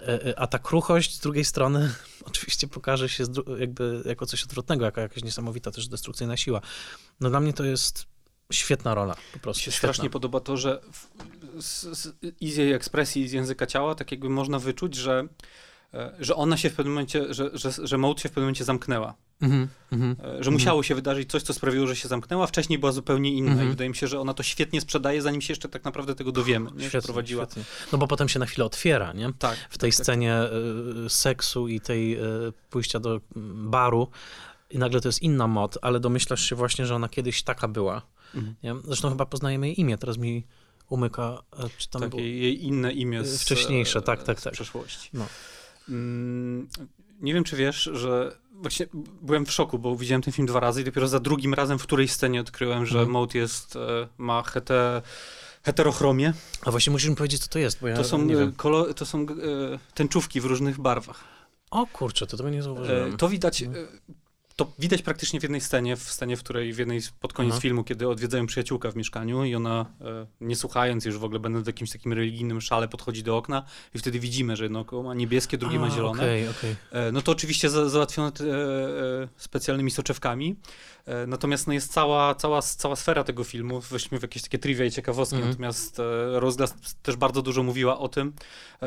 y, 0.00 0.38
a 0.38 0.46
ta 0.46 0.58
kruchość 0.58 1.14
z 1.14 1.20
drugiej 1.20 1.44
strony 1.44 1.94
oczywiście 2.28 2.68
pokaże 2.68 3.08
się 3.08 3.24
jakby 3.58 4.02
jako 4.04 4.26
coś 4.26 4.44
odwrotnego, 4.44 4.84
jako 4.84 5.00
jakaś 5.00 5.24
niesamowita 5.24 5.70
też 5.70 5.88
destrukcyjna 5.88 6.36
siła. 6.36 6.60
No 7.20 7.30
dla 7.30 7.40
mnie 7.40 7.52
to 7.52 7.64
jest 7.64 8.06
świetna 8.52 8.94
rola, 8.94 9.16
po 9.32 9.38
prostu. 9.38 9.60
Mi 9.60 9.64
się 9.64 9.70
świetna. 9.70 9.92
strasznie 9.92 10.10
podoba 10.10 10.40
to, 10.40 10.56
że 10.56 10.80
z, 11.60 11.82
z, 12.40 12.58
ekspresji, 12.58 13.28
z 13.28 13.32
języka 13.32 13.66
ciała, 13.66 13.94
tak 13.94 14.10
jakby 14.10 14.28
można 14.28 14.58
wyczuć, 14.58 14.94
że 14.94 15.28
że 16.20 16.36
ona 16.36 16.56
się 16.56 16.70
w 16.70 16.74
pewnym 16.74 16.94
momencie, 16.94 17.34
że, 17.34 17.50
że, 17.54 17.70
że 17.82 17.98
Maud 17.98 18.20
się 18.20 18.28
w 18.28 18.32
pewnym 18.32 18.44
momencie 18.44 18.64
zamknęła. 18.64 19.14
Mm 19.40 19.68
-hmm, 19.92 20.14
że 20.40 20.50
musiało 20.50 20.76
mm 20.78 20.82
-hmm. 20.82 20.86
się 20.86 20.94
wydarzyć 20.94 21.30
coś, 21.30 21.42
co 21.42 21.54
sprawiło, 21.54 21.86
że 21.86 21.96
się 21.96 22.08
zamknęła, 22.08 22.46
wcześniej 22.46 22.78
była 22.78 22.92
zupełnie 22.92 23.32
inna 23.32 23.52
mm 23.52 23.64
-hmm. 23.64 23.66
i 23.66 23.70
wydaje 23.70 23.90
mi 23.90 23.96
się, 23.96 24.06
że 24.06 24.20
ona 24.20 24.34
to 24.34 24.42
świetnie 24.42 24.80
sprzedaje, 24.80 25.22
zanim 25.22 25.40
się 25.40 25.52
jeszcze 25.52 25.68
tak 25.68 25.84
naprawdę 25.84 26.14
tego 26.14 26.32
dowiemy, 26.32 26.70
nie? 26.74 26.88
Świetnie, 26.88 27.06
prowadziła. 27.06 27.44
Świetnie. 27.44 27.62
No 27.92 27.98
bo 27.98 28.06
potem 28.06 28.28
się 28.28 28.38
na 28.38 28.46
chwilę 28.46 28.64
otwiera, 28.64 29.12
nie? 29.12 29.32
Tak. 29.38 29.56
W 29.70 29.78
tej 29.78 29.92
tak, 29.92 30.02
scenie 30.02 30.38
tak. 31.02 31.12
seksu 31.12 31.68
i 31.68 31.80
tej 31.80 32.18
pójścia 32.70 33.00
do 33.00 33.20
baru 33.54 34.08
i 34.70 34.78
nagle 34.78 35.00
to 35.00 35.08
jest 35.08 35.22
inna 35.22 35.46
mod, 35.46 35.78
ale 35.82 36.00
domyślasz 36.00 36.48
się 36.48 36.56
właśnie, 36.56 36.86
że 36.86 36.94
ona 36.94 37.08
kiedyś 37.08 37.42
taka 37.42 37.68
była. 37.68 38.02
Mhm. 38.34 38.54
Nie? 38.62 38.74
Zresztą 38.84 39.10
chyba 39.10 39.26
poznajemy 39.26 39.66
jej 39.66 39.80
imię, 39.80 39.98
teraz 39.98 40.18
mi 40.18 40.46
umyka, 40.88 41.42
czy 41.78 41.90
tam 41.90 42.00
tak, 42.02 42.10
było... 42.10 42.22
jej 42.22 42.64
inne 42.64 42.92
imię 42.92 43.24
z, 43.24 43.42
Wcześniejsze, 43.42 44.02
tak, 44.02 44.22
tak, 44.22 44.40
tak. 44.40 44.52
Z 44.52 44.56
przeszłości. 44.56 45.10
No. 45.12 45.26
Mm, 45.88 46.68
nie 47.20 47.34
wiem, 47.34 47.44
czy 47.44 47.56
wiesz, 47.56 47.90
że 47.92 48.36
właśnie 48.52 48.86
byłem 49.22 49.46
w 49.46 49.52
szoku, 49.52 49.78
bo 49.78 49.96
widziałem 49.96 50.22
ten 50.22 50.32
film 50.32 50.46
dwa 50.46 50.60
razy 50.60 50.80
i 50.80 50.84
dopiero 50.84 51.08
za 51.08 51.20
drugim 51.20 51.54
razem 51.54 51.78
w 51.78 51.82
której 51.82 52.08
scenie 52.08 52.40
odkryłem, 52.40 52.86
że 52.86 53.00
mm. 53.00 53.26
Jest, 53.34 53.76
e, 53.76 54.08
ma 54.18 54.42
hete, 54.42 55.02
heterochromię. 55.62 56.32
A 56.62 56.70
właśnie 56.70 56.90
musisz 56.90 57.08
mi 57.08 57.16
powiedzieć, 57.16 57.42
co 57.42 57.48
to 57.48 57.58
jest, 57.58 57.80
bo 57.80 57.88
ja 57.88 57.96
to 57.96 58.04
są, 58.04 58.22
nie 58.22 58.36
wiem. 58.36 58.52
Kolor, 58.52 58.94
to 58.94 59.06
są 59.06 59.20
e, 59.20 59.26
tęczówki 59.94 60.40
w 60.40 60.44
różnych 60.44 60.80
barwach. 60.80 61.24
O 61.70 61.86
kurczę, 61.86 62.26
to 62.26 62.36
tego 62.36 62.50
nie 62.50 62.62
zauważyłem. 62.62 63.14
E, 63.14 63.16
to 63.16 63.28
widać, 63.28 63.62
no 63.62 63.72
to 64.58 64.72
widać 64.78 65.02
praktycznie 65.02 65.40
w 65.40 65.42
jednej 65.42 65.60
scenie, 65.60 65.96
w 65.96 66.02
scenie, 66.02 66.36
w 66.36 66.42
której 66.42 66.72
w 66.72 66.78
jednej 66.78 67.00
pod 67.20 67.32
koniec 67.32 67.52
Aha. 67.52 67.60
filmu, 67.60 67.84
kiedy 67.84 68.08
odwiedzają 68.08 68.46
przyjaciółkę 68.46 68.92
w 68.92 68.96
mieszkaniu 68.96 69.44
i 69.44 69.54
ona, 69.54 69.86
e, 70.00 70.26
nie 70.40 70.56
słuchając 70.56 71.04
już 71.04 71.18
w 71.18 71.24
ogóle, 71.24 71.40
będąc 71.40 71.64
w 71.64 71.66
jakimś 71.66 71.90
takim 71.92 72.12
religijnym 72.12 72.60
szale, 72.60 72.88
podchodzi 72.88 73.22
do 73.22 73.36
okna 73.36 73.64
i 73.94 73.98
wtedy 73.98 74.20
widzimy, 74.20 74.56
że 74.56 74.64
jedno 74.64 74.84
ma 75.04 75.14
niebieskie, 75.14 75.58
drugie 75.58 75.76
A, 75.76 75.80
ma 75.80 75.90
zielone. 75.90 76.22
Okay, 76.22 76.50
okay. 76.50 76.76
E, 76.92 77.12
no 77.12 77.22
to 77.22 77.32
oczywiście 77.32 77.70
za, 77.70 77.88
załatwione 77.88 78.28
e, 78.28 78.32
specjalnymi 79.36 79.90
soczewkami. 79.90 80.56
Natomiast 81.26 81.66
no, 81.66 81.72
jest 81.72 81.92
cała, 81.92 82.34
cała, 82.34 82.62
cała 82.62 82.96
sfera 82.96 83.24
tego 83.24 83.44
filmu, 83.44 83.80
weźmy 83.80 84.18
w 84.18 84.22
jakieś 84.22 84.42
takie 84.42 84.58
trivia 84.58 84.84
i 84.84 84.90
ciekawostki, 84.90 85.36
mm. 85.36 85.48
natomiast 85.48 86.00
Rozglas 86.32 86.74
też 87.02 87.16
bardzo 87.16 87.42
dużo 87.42 87.62
mówiła 87.62 87.98
o 87.98 88.08
tym, 88.08 88.32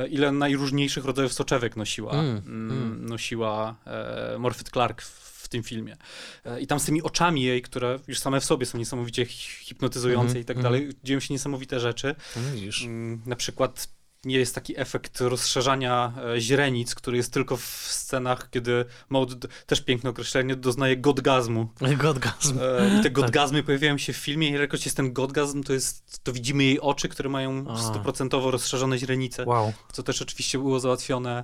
ile 0.10 0.32
najróżniejszych 0.32 1.06
rodzajów 1.06 1.34
soczewek 1.34 1.78
nosiła, 1.78 2.12
mm. 2.12 2.38
Mm, 2.46 3.06
nosiła 3.06 3.76
e, 3.86 4.38
Morfyt 4.40 4.70
Clark 4.70 5.02
w 5.02 5.21
tym 5.52 5.64
filmie. 5.64 5.98
E, 6.46 6.62
I 6.62 6.68
tam 6.68 6.80
z 6.80 6.86
tymi 6.86 7.02
oczami 7.02 7.44
jej, 7.44 7.62
które 7.62 8.00
już 8.08 8.20
same 8.20 8.42
w 8.42 8.46
sobie 8.46 8.66
są 8.66 8.78
niesamowicie 8.78 9.26
hipnotyzujące 9.26 10.32
mm 10.32 10.42
i 10.42 10.46
tak 10.46 10.58
mm. 10.58 10.64
dalej, 10.64 10.90
dzieją 11.04 11.20
się 11.20 11.34
niesamowite 11.34 11.80
rzeczy. 11.80 12.16
No 12.36 12.52
widzisz. 12.54 12.84
Mm, 12.84 13.22
na 13.26 13.36
przykład 13.36 13.88
nie 14.26 14.38
jest 14.38 14.56
taki 14.56 14.80
efekt 14.80 15.22
rozszerzania 15.22 16.14
e, 16.36 16.40
źrenic, 16.40 16.96
który 16.96 17.18
jest 17.18 17.34
tylko 17.34 17.58
w 17.58 17.88
scenach, 17.90 18.50
kiedy 18.50 18.86
Maud, 19.10 19.48
też 19.66 19.82
piękne 19.82 20.10
określenie, 20.10 20.56
doznaje 20.56 20.98
godgazmu. 20.98 21.68
Godgazm. 21.98 22.60
E, 22.62 22.88
I 22.88 22.98
te 22.98 23.04
tak. 23.04 23.14
godgazmy 23.14 23.60
tak. 23.60 23.66
pojawiają 23.66 23.98
się 23.98 24.14
w 24.14 24.18
filmie 24.18 24.50
i 24.50 24.54
jakoś 24.54 24.86
jest 24.86 24.98
ten 24.98 25.14
godgazm, 25.14 25.64
to 25.64 25.74
jest, 25.74 26.24
to 26.24 26.34
widzimy 26.34 26.64
jej 26.64 26.80
oczy, 26.80 27.10
które 27.10 27.30
mają 27.30 27.78
stuprocentowo 27.78 28.52
rozszerzone 28.52 28.98
źrenice. 28.98 29.46
Wow. 29.46 29.74
Co 29.92 30.04
też 30.04 30.22
oczywiście 30.22 30.58
było 30.58 30.80
załatwione 30.80 31.44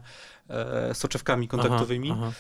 e, 0.50 0.96
soczewkami 0.96 1.48
kontaktowymi. 1.48 2.12
Aha, 2.12 2.22
aha. 2.24 2.34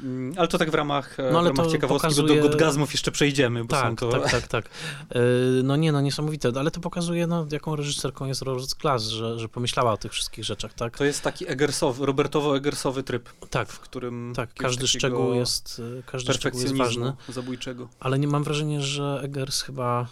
Mm, 0.00 0.34
ale 0.36 0.48
to 0.48 0.58
tak 0.58 0.70
w 0.70 0.74
ramach, 0.74 1.20
e, 1.20 1.32
no, 1.32 1.38
ale 1.38 1.52
w 1.52 1.56
ramach 1.56 1.72
ciekawostki, 1.72 2.08
pokazuje... 2.08 2.42
do 2.42 2.48
godgazmów 2.48 2.92
jeszcze 2.92 3.10
przejdziemy. 3.10 3.64
Bo 3.64 3.68
tak, 3.68 4.00
to... 4.00 4.08
tak, 4.08 4.30
tak, 4.30 4.48
tak. 4.48 4.64
E, 5.10 5.20
no 5.62 5.76
nie, 5.76 5.92
no 5.92 6.00
niesamowite, 6.00 6.52
ale 6.58 6.70
to 6.70 6.80
pokazuje, 6.80 7.26
no, 7.26 7.46
jaką 7.52 7.76
reżyserką 7.76 8.26
jest 8.26 8.42
Rose 8.42 8.76
Glass, 8.80 9.02
że, 9.02 9.38
że 9.38 9.48
pomyślała 9.48 9.92
o 9.92 9.96
tych 9.96 10.12
wszystkich 10.12 10.44
rzeczach, 10.44 10.74
tak? 10.74 10.98
To 10.98 11.04
jest 11.04 11.22
taki 11.22 11.48
Eggersowy, 11.48 12.06
Robertowo-Eggersowy 12.06 13.02
tryb, 13.02 13.28
tak, 13.50 13.68
w 13.68 13.80
którym 13.80 14.32
tak, 14.36 14.54
każdy 14.54 14.88
szczegół 14.88 15.34
jest, 15.34 15.82
e, 15.98 16.02
każdy 16.02 16.32
szczegół 16.32 16.60
jest 16.60 16.76
ważny. 16.76 17.12
zabójczego. 17.28 17.88
Ale 18.00 18.18
nie 18.18 18.28
mam 18.28 18.44
wrażenia, 18.44 18.80
że 18.80 19.20
Eggers 19.22 19.62
chyba 19.62 20.06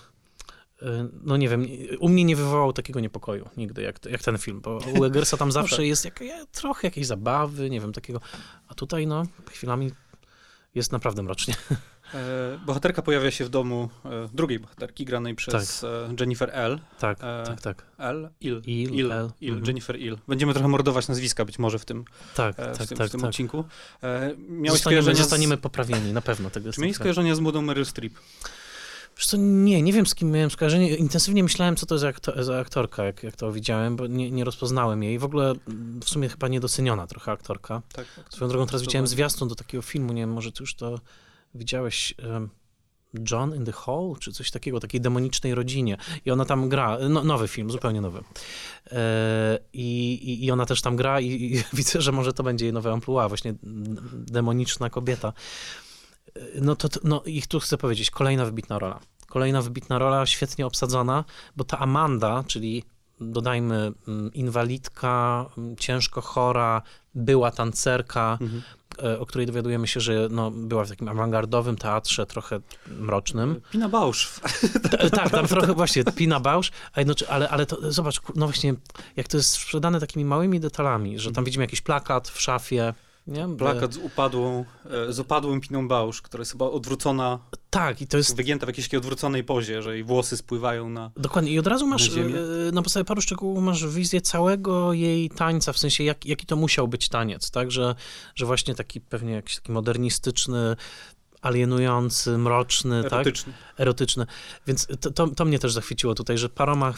no 1.23 1.37
nie 1.37 1.49
wiem, 1.49 1.67
u 1.99 2.09
mnie 2.09 2.25
nie 2.25 2.37
wywołał 2.37 2.73
takiego 2.73 3.01
niepokoju 3.01 3.49
nigdy, 3.57 3.83
jak, 3.83 4.05
jak 4.05 4.23
ten 4.23 4.39
film, 4.39 4.61
bo 4.61 4.79
u 4.99 5.05
Eggersa 5.05 5.37
tam 5.37 5.53
zawsze 5.61 5.77
no 5.77 5.77
tak. 5.77 5.87
jest 5.87 6.05
jak, 6.05 6.21
trochę 6.53 6.87
jakiejś 6.87 7.07
zabawy, 7.07 7.71
nie 7.71 7.81
wiem, 7.81 7.93
takiego, 7.93 8.21
a 8.69 8.75
tutaj 8.75 9.07
no, 9.07 9.23
chwilami 9.51 9.91
jest 10.75 10.93
naprawdę 10.93 11.23
mrocznie. 11.23 11.55
E, 12.15 12.59
bohaterka 12.67 13.03
pojawia 13.03 13.31
się 13.31 13.45
w 13.45 13.49
domu 13.49 13.89
e, 14.05 14.09
drugiej 14.33 14.59
bohaterki, 14.59 15.05
granej 15.05 15.35
przez 15.35 15.81
tak. 15.81 15.91
e, 15.91 16.15
Jennifer 16.21 16.51
L. 16.53 16.81
Tak, 16.99 17.19
tak, 17.19 17.61
tak. 17.61 17.87
L? 17.99 18.31
Il. 18.41 18.63
Il, 18.67 18.95
Il, 18.95 19.13
L. 19.13 19.31
Il. 19.41 19.49
Mhm. 19.49 19.67
Jennifer 19.67 20.01
Il. 20.01 20.19
Będziemy 20.29 20.53
trochę 20.53 20.69
mordować 20.69 21.09
nazwiska 21.09 21.45
być 21.45 21.59
może 21.59 21.79
w 21.79 21.85
tym, 21.85 22.05
tak, 22.35 22.61
e, 22.61 22.75
w 22.75 22.79
tak, 22.79 22.89
tym, 22.89 22.99
tak, 22.99 23.09
w 23.09 23.11
tym 23.11 23.21
tak. 23.21 23.29
odcinku. 23.29 23.65
E, 24.03 24.35
miałeś 24.49 24.71
zostaniemy, 24.71 25.15
zostaniemy 25.15 25.57
poprawieni, 25.57 26.13
na 26.13 26.21
pewno. 26.21 26.51
Tego 26.51 26.73
Czy 26.73 26.81
miałeś 26.81 26.97
skojarzenia 26.97 27.35
z 27.35 27.41
młodą 27.41 27.63
Meryl 27.63 27.87
Streep? 27.87 28.13
Wiesz 29.17 29.27
co, 29.27 29.37
nie, 29.37 29.83
nie 29.83 29.93
wiem 29.93 30.07
z 30.07 30.15
kim 30.15 30.31
miałem 30.31 30.51
skojarzenie. 30.51 30.97
Intensywnie 30.97 31.43
myślałem, 31.43 31.77
co 31.77 31.87
to 31.87 31.99
za, 31.99 32.09
aktor, 32.09 32.45
za 32.45 32.59
aktorka, 32.59 33.05
jak, 33.05 33.23
jak 33.23 33.37
to 33.37 33.53
widziałem, 33.53 33.97
bo 33.97 34.07
nie, 34.07 34.31
nie 34.31 34.45
rozpoznałem 34.45 35.03
jej. 35.03 35.19
W 35.19 35.25
ogóle 35.25 35.53
w 36.01 36.09
sumie 36.09 36.29
chyba 36.29 36.49
niedoceniona 36.49 37.07
trochę 37.07 37.33
aktorka. 37.33 37.83
Tak, 37.93 38.07
tak. 38.17 38.25
Swoją 38.31 38.49
drogą 38.49 38.67
teraz 38.67 38.83
widziałem 38.83 39.07
zwiastun 39.07 39.49
do 39.49 39.55
takiego 39.55 39.83
filmu, 39.83 40.13
nie 40.13 40.23
wiem, 40.23 40.33
może 40.33 40.53
ty 40.53 40.63
już 40.63 40.75
to 40.75 40.99
widziałeś... 41.55 42.15
Um, 42.31 42.51
John 43.31 43.55
in 43.55 43.65
the 43.65 43.73
Hall, 43.73 44.15
czy 44.21 44.33
coś 44.33 44.51
takiego, 44.51 44.81
takiej 44.81 45.01
demonicznej 45.01 45.55
rodzinie. 45.55 45.97
I 46.27 46.31
ona 46.31 46.45
tam 46.45 46.69
gra, 46.69 46.99
no, 47.09 47.25
nowy 47.25 47.49
film, 47.49 47.71
zupełnie 47.71 48.01
nowy. 48.01 48.21
E, 48.91 49.59
i, 49.73 50.45
I 50.45 50.51
ona 50.51 50.67
też 50.67 50.83
tam 50.83 50.97
gra 50.97 51.21
i, 51.21 51.27
i, 51.27 51.63
widzę, 51.77 52.01
że 52.01 52.13
może 52.13 52.33
to 52.33 52.43
będzie 52.43 52.65
jej 52.65 52.73
nowe 52.73 52.93
amplua, 52.93 53.29
właśnie 53.29 53.55
demoniczna 54.13 54.91
kobieta. 54.91 55.33
No 56.61 56.77
to, 56.77 56.89
no 57.05 57.23
i 57.27 57.43
tu 57.43 57.61
chcę 57.61 57.79
powiedzieć, 57.79 58.11
kolejna 58.11 58.45
wybitna 58.45 58.79
rola. 58.79 59.01
Kolejna 59.29 59.63
wybitna 59.63 59.99
rola, 59.99 60.27
świetnie 60.27 60.67
obsadzona, 60.67 61.25
bo 61.57 61.65
ta 61.65 61.79
Amanda, 61.79 62.45
czyli 62.47 62.85
dodajmy 63.21 63.93
mm, 64.09 64.33
inwalidka, 64.33 65.47
mm, 65.59 65.77
ciężko 65.77 66.21
chora, 66.21 66.83
była 67.15 67.51
tancerka, 67.51 68.39
mhm. 68.41 68.63
E, 69.03 69.19
o 69.19 69.27
której 69.27 69.47
dowiadujemy 69.47 69.87
się, 69.87 70.01
że 70.01 70.29
no, 70.31 70.51
była 70.51 70.85
w 70.85 70.89
takim 70.89 71.09
awangardowym 71.09 71.77
teatrze, 71.77 72.27
trochę 72.27 72.61
mrocznym. 72.87 73.61
Pina 73.71 73.89
Bausch. 73.89 74.41
tak, 75.11 75.31
tam 75.31 75.47
trochę 75.47 75.75
właśnie, 75.75 76.05
Pina 76.05 76.41
Bausch, 76.41 76.71
ale, 77.29 77.49
ale 77.49 77.67
to 77.67 77.93
zobacz, 77.93 78.21
no 78.35 78.47
właśnie, 78.47 78.75
jak 79.17 79.29
to 79.29 79.37
jest 79.37 79.51
sprzedane 79.51 80.01
takimi 80.01 80.25
małymi 80.25 80.61
detalami, 80.61 81.19
że 81.19 81.25
tam 81.25 81.31
mhm. 81.31 81.45
widzimy 81.45 81.65
jakiś 81.65 81.81
plakat 81.81 82.29
w 82.29 82.41
szafie, 82.41 82.95
nie? 83.27 83.49
Plakat 83.59 83.95
z 83.95 83.97
upadłą, 83.97 84.65
e, 85.09 85.13
z 85.13 85.19
upadłym 85.19 85.61
Piną 85.61 85.89
Bausz, 85.89 86.23
która 86.23 86.41
jest 86.41 86.53
chyba 86.53 86.67
odwrócona 86.67 87.39
Tak, 87.71 88.01
i 88.01 88.07
to 88.07 88.17
jest... 88.17 88.37
Wygięta 88.37 88.67
w 88.67 88.69
jakiejś 88.69 88.87
takiej 88.87 88.99
odwróconej 88.99 89.45
pozie, 89.45 89.83
że 89.83 89.95
jej 89.95 90.05
włosy 90.05 90.37
spływają 90.37 90.89
na... 90.89 91.11
Dokładnie, 91.17 91.53
i 91.53 91.59
od 91.59 91.67
razu 91.67 91.87
masz, 91.87 92.09
na 92.09 92.15
ziemię. 92.15 92.35
e, 92.69 92.73
na 92.73 92.83
podstawie 92.83 93.05
paru 93.05 93.21
szczegółów 93.21 93.63
masz 93.63 93.87
wizję 93.87 94.21
całego 94.21 94.93
jej 94.93 95.31
tańca, 95.31 95.73
w 95.73 95.79
sensie 95.79 96.05
jak, 96.05 96.27
jaki 96.27 96.47
to 96.47 96.57
musiał 96.57 96.89
być 96.89 97.09
taniec, 97.09 97.51
tak, 97.51 97.71
że, 97.71 97.95
że 98.35 98.47
właśnie 98.47 98.75
taki 98.75 99.01
pewnie 99.01 99.33
jakiś 99.33 99.57
taki 99.57 99.73
modernistyczny, 99.73 100.77
alienujący, 101.43 102.39
mroczny, 102.39 103.03
tak? 103.03 103.13
Erotyczny. 103.13 103.53
erotyczny. 103.79 104.27
Więc 104.67 104.87
to, 105.01 105.11
to, 105.11 105.29
to 105.29 105.45
mnie 105.45 105.59
też 105.59 105.73
zachwyciło 105.73 106.15
tutaj, 106.15 106.39
że 106.39 106.49
paroma. 106.49 106.95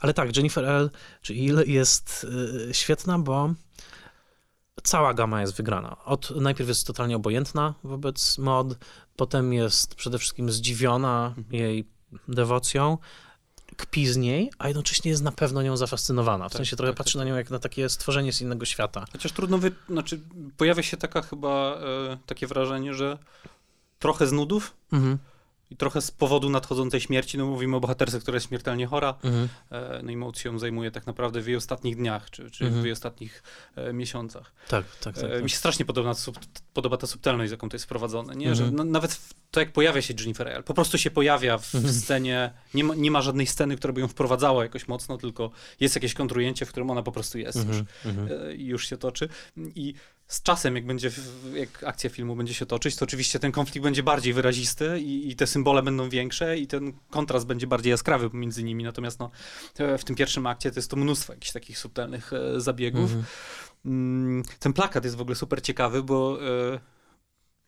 Ale 0.00 0.14
tak, 0.14 0.36
Jennifer 0.36 0.64
L. 0.64 0.90
czy 1.22 1.34
Il 1.34 1.62
jest 1.66 2.26
świetna, 2.72 3.18
bo 3.18 3.54
cała 4.82 5.14
gama 5.14 5.40
jest 5.40 5.56
wygrana. 5.56 5.96
Od, 6.04 6.30
najpierw 6.36 6.68
jest 6.68 6.86
totalnie 6.86 7.16
obojętna 7.16 7.74
wobec 7.84 8.38
mod, 8.38 8.68
potem 9.16 9.52
jest 9.52 9.94
przede 9.94 10.18
wszystkim 10.18 10.50
zdziwiona 10.50 11.34
jej 11.50 11.84
dewocją, 12.28 12.98
kpi 13.76 14.06
z 14.06 14.16
niej, 14.16 14.50
a 14.58 14.68
jednocześnie 14.68 15.10
jest 15.10 15.22
na 15.22 15.32
pewno 15.32 15.62
nią 15.62 15.76
zafascynowana. 15.76 16.48
W 16.48 16.52
Tak, 16.52 16.56
sensie 16.56 16.76
trochę 16.76 16.92
tak, 16.92 16.98
patrzy 16.98 17.18
tak. 17.18 17.24
na 17.26 17.30
nią 17.30 17.36
jak 17.36 17.50
na 17.50 17.58
takie 17.58 17.88
stworzenie 17.88 18.32
z 18.32 18.40
innego 18.40 18.64
świata. 18.64 19.04
Chociaż 19.12 19.32
trudno 19.32 19.58
wy... 19.58 19.72
Znaczy, 19.88 20.20
pojawia 20.56 20.82
się 20.82 20.96
taka 20.96 21.22
chyba 21.22 21.74
e, 21.74 22.18
takie 22.26 22.46
wrażenie, 22.46 22.94
że 22.94 23.18
trochę 23.98 24.26
z 24.26 24.32
nudów 24.32 24.74
Mhm, 24.92 25.18
i 25.70 25.76
trochę 25.76 26.00
z 26.00 26.10
powodu 26.10 26.50
nadchodzącej 26.50 27.00
śmierci, 27.00 27.38
no 27.38 27.46
mówimy 27.46 27.76
o 27.76 27.80
bohaterce, 27.80 28.20
która 28.20 28.36
jest 28.36 28.46
śmiertelnie 28.48 28.86
chora, 28.86 29.14
mhm, 29.24 29.48
e, 29.70 30.00
no 30.02 30.10
i 30.10 30.16
moc 30.16 30.38
się 30.38 30.58
zajmuje 30.58 30.90
tak 30.90 31.06
naprawdę 31.06 31.40
w 31.40 31.46
jej 31.46 31.56
ostatnich 31.56 31.96
dniach, 31.96 32.30
czy, 32.30 32.50
czy 32.50 32.64
Mhm. 32.64 32.82
w 32.82 32.84
jej 32.84 32.92
ostatnich 32.92 33.42
e, 33.76 33.92
miesiącach. 33.92 34.52
tak, 34.68 34.84
tak, 35.00 35.14
tak. 35.14 35.24
E, 35.24 35.28
tak. 35.34 35.42
Mi 35.42 35.50
się 35.50 35.56
strasznie 35.56 35.84
podoba, 35.84 36.14
sub, 36.14 36.38
podoba 36.74 36.96
ta 36.96 37.06
subtelność, 37.06 37.48
z 37.48 37.52
jaką 37.52 37.68
to 37.68 37.74
jest 37.74 37.84
wprowadzone, 37.84 38.36
nie? 38.36 38.54
Że 38.54 38.64
Mhm. 38.64 38.76
na, 38.88 38.92
nawet 38.92 39.12
w, 39.14 39.34
to, 39.50 39.60
jak 39.60 39.72
pojawia 39.72 40.02
się 40.02 40.14
Jennifer 40.18 40.48
L, 40.48 40.62
po 40.64 40.74
prostu 40.74 40.98
się 40.98 41.10
pojawia 41.10 41.58
w 41.58 41.74
Mhm. 41.74 41.94
scenie, 41.94 42.52
nie 42.74 42.84
ma, 42.84 42.94
nie 42.94 43.10
ma 43.10 43.22
żadnej 43.22 43.46
sceny, 43.46 43.76
która 43.76 43.92
by 43.92 44.00
ją 44.00 44.08
wprowadzała 44.08 44.62
jakoś 44.62 44.88
mocno, 44.88 45.18
tylko 45.18 45.50
jest 45.80 45.94
jakieś 45.94 46.14
kontrujęcie, 46.14 46.66
w 46.66 46.68
którym 46.68 46.90
ona 46.90 47.02
po 47.02 47.12
prostu 47.12 47.38
jest 47.38 47.58
już, 47.68 47.76
Mhm, 47.76 47.86
mhm. 48.04 48.48
e, 48.50 48.54
i 48.54 48.66
już 48.66 48.88
się 48.88 48.96
toczy. 48.96 49.28
I 49.56 49.94
z 50.28 50.42
czasem, 50.42 50.76
jak 50.76 50.86
będzie, 50.86 51.10
jak 51.54 51.84
akcja 51.84 52.10
filmu 52.10 52.36
będzie 52.36 52.54
się 52.54 52.66
toczyć, 52.66 52.96
to 52.96 53.04
oczywiście 53.04 53.38
ten 53.38 53.52
konflikt 53.52 53.84
będzie 53.84 54.02
bardziej 54.02 54.32
wyrazisty 54.32 55.00
i, 55.00 55.30
i 55.30 55.36
te 55.36 55.46
symbole 55.46 55.82
będą 55.82 56.08
większe 56.08 56.58
i 56.58 56.66
ten 56.66 56.92
kontrast 57.10 57.46
będzie 57.46 57.66
bardziej 57.66 57.90
jaskrawy 57.90 58.30
pomiędzy 58.30 58.64
nimi. 58.64 58.84
Natomiast 58.84 59.18
no, 59.18 59.30
w 59.98 60.04
tym 60.04 60.16
pierwszym 60.16 60.46
akcie 60.46 60.70
to 60.70 60.78
jest 60.78 60.90
to 60.90 60.96
mnóstwo 60.96 61.32
jakichś 61.32 61.52
takich 61.52 61.78
subtelnych 61.78 62.32
e, 62.32 62.60
zabiegów. 62.60 63.02
Mhm. 63.02 63.24
Mm, 63.84 64.42
Ten 64.58 64.72
plakat 64.72 65.04
jest 65.04 65.16
w 65.16 65.20
ogóle 65.20 65.36
super 65.36 65.62
ciekawy, 65.62 66.02
bo 66.02 66.38
e, 66.74 66.80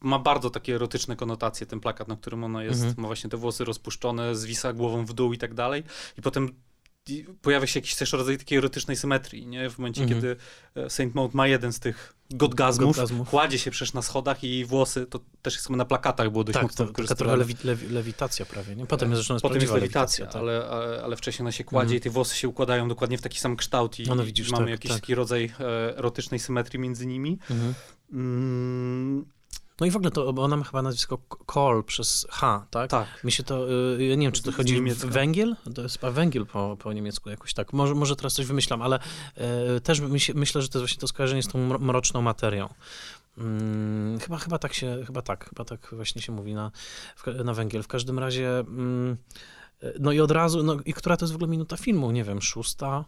ma 0.01 0.19
bardzo 0.19 0.51
takie 0.51 0.75
erotyczne 0.75 1.17
konotacje, 1.17 1.67
ten 1.67 1.81
plakat, 1.81 2.09
na 2.09 2.17
którym 2.17 2.45
ona 2.45 2.65
jest. 2.65 2.81
Mhm. 2.81 3.03
Ma 3.03 3.09
właśnie 3.09 3.31
te 3.31 3.37
włosy 3.37 3.65
rozpuszczone, 3.65 4.37
zwisa 4.37 4.73
głową 4.73 5.05
w 5.05 5.13
dół 5.13 5.33
i 5.33 5.39
tak 5.39 5.55
dalej. 5.55 5.83
I 6.19 6.23
potem 6.23 6.55
pojawia 7.43 7.67
się 7.67 7.81
jakiś 7.81 7.95
też 7.95 8.13
rodzaj 8.13 8.39
takiej 8.39 8.59
erotycznej 8.59 8.97
symetrii, 8.97 9.47
nie? 9.47 9.71
W 9.71 9.79
momencie, 9.79 10.03
Mhm. 10.03 10.21
kiedy 10.21 10.37
e, 10.75 10.91
Saint 10.91 11.15
Maud 11.15 11.35
ma 11.35 11.47
jeden 11.49 11.73
z 11.73 11.81
tych 11.81 12.15
godgazmów, 12.31 12.97
Godgazmów. 12.97 13.29
kładzie 13.31 13.59
się 13.59 13.71
przecież 13.71 13.95
na 13.95 14.03
schodach 14.03 14.45
i 14.45 14.65
włosy, 14.65 15.07
to 15.07 15.21
też 15.43 15.55
jest 15.55 15.71
na 15.71 15.85
plakatach 15.85 16.31
było 16.31 16.45
dość 16.45 16.55
Tak, 16.55 16.63
mocno 16.63 16.87
to, 16.87 17.15
trochę 17.15 17.37
lewi, 17.37 17.55
lewi, 17.65 17.89
lewitacja 17.89 18.47
prawie, 18.47 18.77
nie? 18.77 18.87
Potem 18.87 19.11
jest 19.11 19.19
zresztą 19.27 19.49
Potem 19.49 19.61
jest 19.63 19.75
lewitacja, 19.75 20.27
tak. 20.27 20.37
ale, 20.37 20.69
ale, 20.69 21.03
ale 21.03 21.17
wcześniej 21.17 21.43
ona 21.45 21.53
się 21.53 21.65
kładzie 21.65 21.85
Mhm. 21.95 21.99
i 21.99 22.01
te 22.01 22.11
włosy 22.11 22.37
się 22.37 22.49
układają 22.49 22.89
dokładnie 22.89 23.19
w 23.19 23.23
taki 23.23 23.41
sam 23.41 23.57
kształt 23.57 23.99
i, 24.01 24.03
No, 24.07 24.15
no 24.15 24.25
widzisz, 24.25 24.51
mamy 24.51 24.65
tak, 24.65 24.71
jakiś 24.71 24.91
tak. 24.91 25.01
taki 25.01 25.15
rodzaj 25.15 25.53
e, 25.61 25.99
erotycznej 25.99 26.41
symetrii 26.41 26.81
między 26.81 27.07
nimi. 27.07 27.39
Mhm. 27.51 27.75
Mm, 28.13 29.25
No 29.81 29.87
i 29.87 29.91
w 29.91 29.97
ogóle 29.97 30.11
to, 30.11 30.33
bo 30.33 30.45
ona 30.45 30.57
ma 30.57 30.65
chyba 30.65 30.83
nazwisko 30.83 31.19
Kohl 31.29 31.83
przez 31.85 32.27
H, 32.31 32.67
tak? 32.71 32.91
tak. 32.91 33.25
Mi 33.25 33.33
się 33.33 33.43
to, 33.43 33.73
y, 33.99 34.05
ja 34.05 34.15
nie 34.15 34.27
wiem, 34.27 34.33
czy 34.33 34.43
to 34.43 34.53
chodzi 34.53 34.83
w 34.83 35.07
węgiel? 35.07 35.57
To 35.75 35.83
jest 35.83 36.01
chyba 36.01 36.13
węgiel 36.13 36.47
po, 36.47 36.77
po 36.81 36.93
niemiecku 36.93 37.31
jakoś 37.31 37.55
tak. 37.55 37.73
Może, 37.73 37.95
może 37.95 38.17
teraz 38.17 38.35
coś 38.35 38.47
wymyślam, 38.47 38.83
ale 38.83 38.99
y, 39.77 39.81
też 39.81 40.01
myślę, 40.35 40.63
że 40.63 40.69
to 40.69 40.79
jest 40.79 40.91
właśnie 40.91 41.01
to 41.01 41.09
skojarzenie 41.09 41.43
z 41.43 41.49
tą 41.49 41.69
mro- 41.69 41.81
mroczną 41.81 42.23
materią. 42.23 42.69
Mm, 43.39 44.19
chyba, 44.19 44.39
chyba 44.39 44.59
tak 44.59 44.75
się, 44.75 45.03
chyba 45.07 45.23
tak, 45.23 45.49
chyba 45.49 45.65
tak 45.65 45.89
właśnie 45.93 46.23
się 46.23 46.33
mówi 46.33 46.55
na, 46.55 46.71
na 47.45 47.55
węgiel. 47.55 47.83
W 47.83 47.89
każdym 47.89 48.19
razie, 48.19 48.59
mm, 48.59 49.17
y, 49.83 49.95
no 50.01 50.13
i 50.13 50.21
od 50.21 50.31
razu, 50.31 50.63
no 50.63 50.77
i 50.85 50.95
która 50.95 51.17
to 51.17 51.25
jest 51.25 51.33
w 51.33 51.37
ogóle 51.37 51.51
minuta 51.51 51.77
filmu? 51.77 52.11
Nie 52.11 52.25
wiem, 52.25 52.43
szósta, 52.43 53.05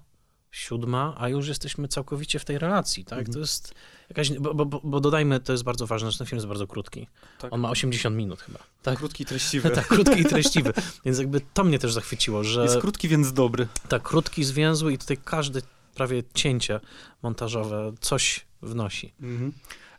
siódma, 0.51 1.15
a 1.19 1.29
już 1.29 1.49
jesteśmy 1.49 1.89
całkowicie 1.89 2.39
w 2.39 2.45
tej 2.45 2.59
relacji, 2.59 3.05
tak? 3.05 3.19
Mhm. 3.19 3.33
To 3.33 3.39
jest 3.39 3.75
jakaś, 4.09 4.31
bo, 4.39 4.55
bo, 4.55 4.67
bo- 4.85 5.01
dodajmy, 5.01 5.41
to 5.41 5.53
jest 5.53 5.65
bardzo 5.65 5.87
ważne, 5.87 6.11
że 6.11 6.19
ten 6.19 6.27
film 6.27 6.37
jest 6.37 6.47
bardzo 6.47 6.67
krótki. 6.67 7.07
tak. 7.39 7.53
On 7.53 7.61
ma 7.61 7.71
80 7.71 8.17
minut 8.17 8.41
chyba. 8.41 8.59
tak. 8.83 8.99
Krótki, 8.99 9.25
treściwy. 9.25 9.71
tak, 9.81 9.87
krótki 9.87 10.21
i 10.21 10.25
treściwy. 10.25 10.73
Więc 11.05 11.19
jakby 11.19 11.41
to 11.55 11.65
mnie 11.65 11.79
też 11.79 11.93
zachwyciło, 11.93 12.45
że 12.45 12.63
Jest 12.63 12.79
krótki, 12.79 13.09
więc 13.09 13.33
dobry. 13.33 13.69
tak 13.89 14.03
krótki, 14.03 14.45
zwięzły 14.45 14.93
i 14.93 14.99
tutaj 14.99 15.17
każde 15.25 15.61
prawie 15.95 16.23
cięcie 16.35 16.81
montażowe 17.23 17.93
coś 18.01 18.47
wnosi. 18.63 19.15
Mhm. 19.21 19.53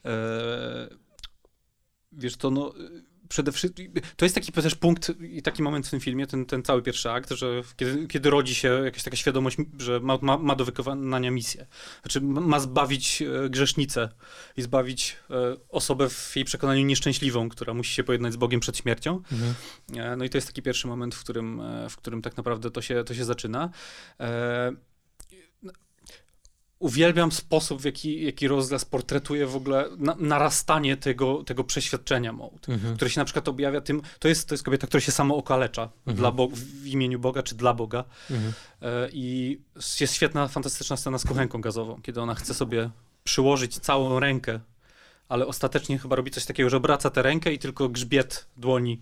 E, 0.05 0.11
wiesz, 2.11 2.35
to 2.37 2.51
no... 2.51 2.73
Przede 3.31 3.51
wszystkim, 3.51 3.93
to 4.15 4.25
jest 4.25 4.35
taki 4.35 4.51
też 4.51 4.75
punkt 4.75 5.11
i 5.21 5.41
taki 5.41 5.63
moment 5.63 5.87
w 5.87 5.89
tym 5.89 5.99
filmie, 5.99 6.27
ten, 6.27 6.45
ten 6.45 6.63
cały 6.63 6.81
pierwszy 6.81 7.11
akt, 7.11 7.29
że 7.31 7.61
kiedy, 7.75 8.07
kiedy 8.07 8.29
rodzi 8.29 8.55
się 8.55 8.67
jakaś 8.67 9.03
taka 9.03 9.17
świadomość, 9.17 9.57
że 9.79 9.99
ma, 9.99 10.17
ma, 10.21 10.37
ma 10.37 10.55
do 10.55 10.65
wykonania 10.65 11.31
misję. 11.31 11.67
Znaczy 12.01 12.21
ma 12.21 12.59
zbawić 12.59 13.21
e, 13.21 13.49
grzesznicę 13.49 14.09
i 14.57 14.61
zbawić 14.61 15.17
e, 15.29 15.35
osobę 15.69 16.09
w 16.09 16.35
jej 16.35 16.45
przekonaniu 16.45 16.85
nieszczęśliwą, 16.85 17.49
która 17.49 17.73
musi 17.73 17.93
się 17.93 18.03
pojednać 18.03 18.33
z 18.33 18.37
Bogiem 18.37 18.59
przed 18.59 18.77
śmiercią. 18.77 19.21
E, 19.97 20.15
No 20.15 20.25
i 20.25 20.29
to 20.29 20.37
jest 20.37 20.47
taki 20.47 20.61
pierwszy 20.61 20.87
moment, 20.87 21.15
w 21.15 21.19
którym, 21.19 21.61
w 21.89 21.97
którym 21.97 22.21
tak 22.21 22.37
naprawdę 22.37 22.71
to 22.71 22.81
się, 22.81 23.03
to 23.03 23.13
się 23.13 23.25
zaczyna. 23.25 23.69
Uwielbiam 26.81 27.31
sposób, 27.31 27.81
w 27.81 27.85
jaki, 27.85 28.23
jaki 28.25 28.47
rozglas 28.47 28.85
portretuje 28.85 29.47
w 29.47 29.55
ogóle 29.55 29.89
na, 29.97 30.15
narastanie 30.19 30.97
tego, 30.97 31.43
tego 31.43 31.63
przeświadczenia 31.63 32.33
Mołd, 32.33 32.69
Mhm. 32.69 32.95
które 32.95 33.09
się 33.11 33.19
na 33.21 33.25
przykład 33.25 33.47
objawia 33.47 33.81
tym, 33.81 34.01
to 34.19 34.27
jest, 34.27 34.47
to 34.49 34.53
jest 34.53 34.63
kobieta, 34.63 34.87
która 34.87 35.01
się 35.01 35.11
samo 35.11 35.35
okalecza 35.35 35.81
Mhm. 35.99 36.17
dla 36.17 36.31
Bo- 36.31 36.47
w 36.53 36.85
imieniu 36.87 37.19
Boga 37.19 37.43
czy 37.43 37.55
dla 37.55 37.73
Boga. 37.73 38.03
Mhm. 38.31 38.53
E, 38.81 39.09
I 39.13 39.59
jest 39.99 40.13
świetna, 40.13 40.47
fantastyczna 40.47 40.97
scena 40.97 41.17
z 41.17 41.25
kuchenką 41.25 41.61
gazową, 41.61 42.01
kiedy 42.01 42.21
ona 42.21 42.35
chce 42.35 42.53
sobie 42.53 42.89
przyłożyć 43.23 43.79
całą 43.79 44.19
rękę, 44.19 44.59
ale 45.29 45.47
ostatecznie 45.47 45.99
chyba 45.99 46.15
robi 46.15 46.31
coś 46.31 46.45
takiego, 46.45 46.69
że 46.69 46.77
obraca 46.77 47.09
tę 47.09 47.21
rękę 47.21 47.53
i 47.53 47.59
tylko 47.59 47.89
grzbiet 47.89 48.47
dłoni 48.57 49.01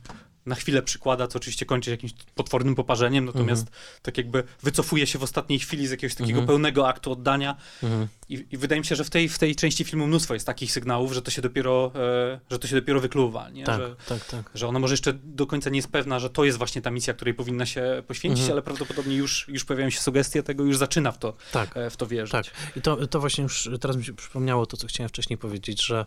na 0.50 0.56
chwilę 0.56 0.82
przykłada, 0.82 1.28
co 1.28 1.38
oczywiście 1.38 1.66
kończy 1.66 1.86
się 1.86 1.92
jakimś 1.92 2.14
potwornym 2.36 2.76
poparzeniem, 2.76 3.26
natomiast 3.26 3.68
tak 4.02 4.18
jakby 4.18 4.44
wycofuje 4.64 5.08
się 5.08 5.20
w 5.20 5.24
ostatniej 5.24 5.60
chwili 5.60 5.88
z 5.88 5.92
jakiegoś 5.92 6.16
takiego 6.16 6.40
Mhm. 6.40 6.48
pełnego 6.48 6.88
aktu 6.88 7.12
oddania 7.12 7.56
Mhm. 7.84 8.08
i, 8.30 8.46
i 8.52 8.58
wydaje 8.58 8.82
mi 8.82 8.86
się, 8.86 8.96
że 8.96 9.04
w 9.04 9.10
tej, 9.10 9.30
w 9.30 9.40
tej 9.40 9.56
części 9.56 9.84
filmu 9.84 10.08
mnóstwo 10.08 10.34
jest 10.34 10.46
takich 10.46 10.72
sygnałów, 10.72 11.14
że 11.14 11.22
to 11.22 11.32
się 11.32 11.42
dopiero, 11.42 11.92
e, 11.96 12.40
że 12.52 12.60
to 12.60 12.68
się 12.68 12.76
dopiero 12.76 13.00
wykluwa, 13.00 13.50
nie? 13.50 13.64
Tak, 13.66 13.80
Że, 13.80 13.96
tak, 14.08 14.26
tak. 14.26 14.52
że 14.56 14.68
ona 14.68 14.80
może 14.80 14.94
jeszcze 14.94 15.14
do 15.14 15.48
końca 15.48 15.70
nie 15.70 15.78
jest 15.78 15.92
pewna, 15.92 16.20
że 16.20 16.30
to 16.30 16.46
jest 16.46 16.58
właśnie 16.58 16.82
ta 16.82 16.92
misja, 16.92 17.14
której 17.14 17.34
powinna 17.34 17.66
się 17.66 18.04
poświęcić, 18.08 18.40
Mhm. 18.40 18.52
ale 18.54 18.62
prawdopodobnie 18.62 19.16
już, 19.16 19.46
już 19.48 19.66
pojawiają 19.66 19.90
się 19.90 20.00
sugestie 20.00 20.44
tego, 20.44 20.64
już 20.64 20.78
zaczyna 20.78 21.12
w 21.12 21.18
to, 21.18 21.34
Tak. 21.52 21.78
e, 21.78 21.90
w 21.90 21.98
to 21.98 22.08
wierzyć. 22.08 22.32
Tak. 22.32 22.46
I 22.76 22.82
to, 22.82 23.08
to 23.08 23.20
właśnie 23.20 23.42
już 23.44 23.70
teraz 23.82 23.98
mi 23.98 24.06
się 24.06 24.14
przypomniało 24.14 24.66
to, 24.66 24.78
co 24.78 24.88
chciałem 24.88 25.10
wcześniej 25.10 25.38
powiedzieć, 25.38 25.86
że 25.86 26.06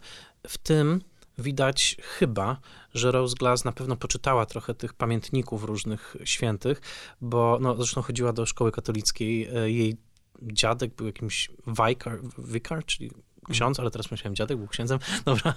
w 0.48 0.58
tym 0.58 1.00
widać 1.38 1.96
chyba, 2.18 2.60
że 2.94 3.12
Rose 3.12 3.36
Glass 3.38 3.64
na 3.64 3.72
pewno 3.72 3.96
poczytała 3.96 4.46
trochę 4.46 4.74
tych 4.74 4.94
pamiętników 4.94 5.64
różnych 5.64 6.16
świętych, 6.24 6.80
bo 7.20 7.58
no, 7.60 7.76
zresztą 7.76 8.02
chodziła 8.02 8.32
do 8.32 8.46
szkoły 8.46 8.72
katolickiej. 8.72 9.48
e, 9.54 9.70
Jej 9.70 9.96
dziadek 10.42 10.94
był 10.94 11.06
jakimś 11.06 11.50
vicar, 11.66 12.20
vicar 12.38 12.84
czyli 12.84 13.10
ksiądz, 13.50 13.80
ale 13.80 13.90
teraz 13.90 14.10
myślałem, 14.10 14.34
dziadek 14.34 14.58
był 14.58 14.68
księdzem. 14.68 14.98
Dobra, 15.24 15.54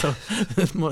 to 0.00 0.14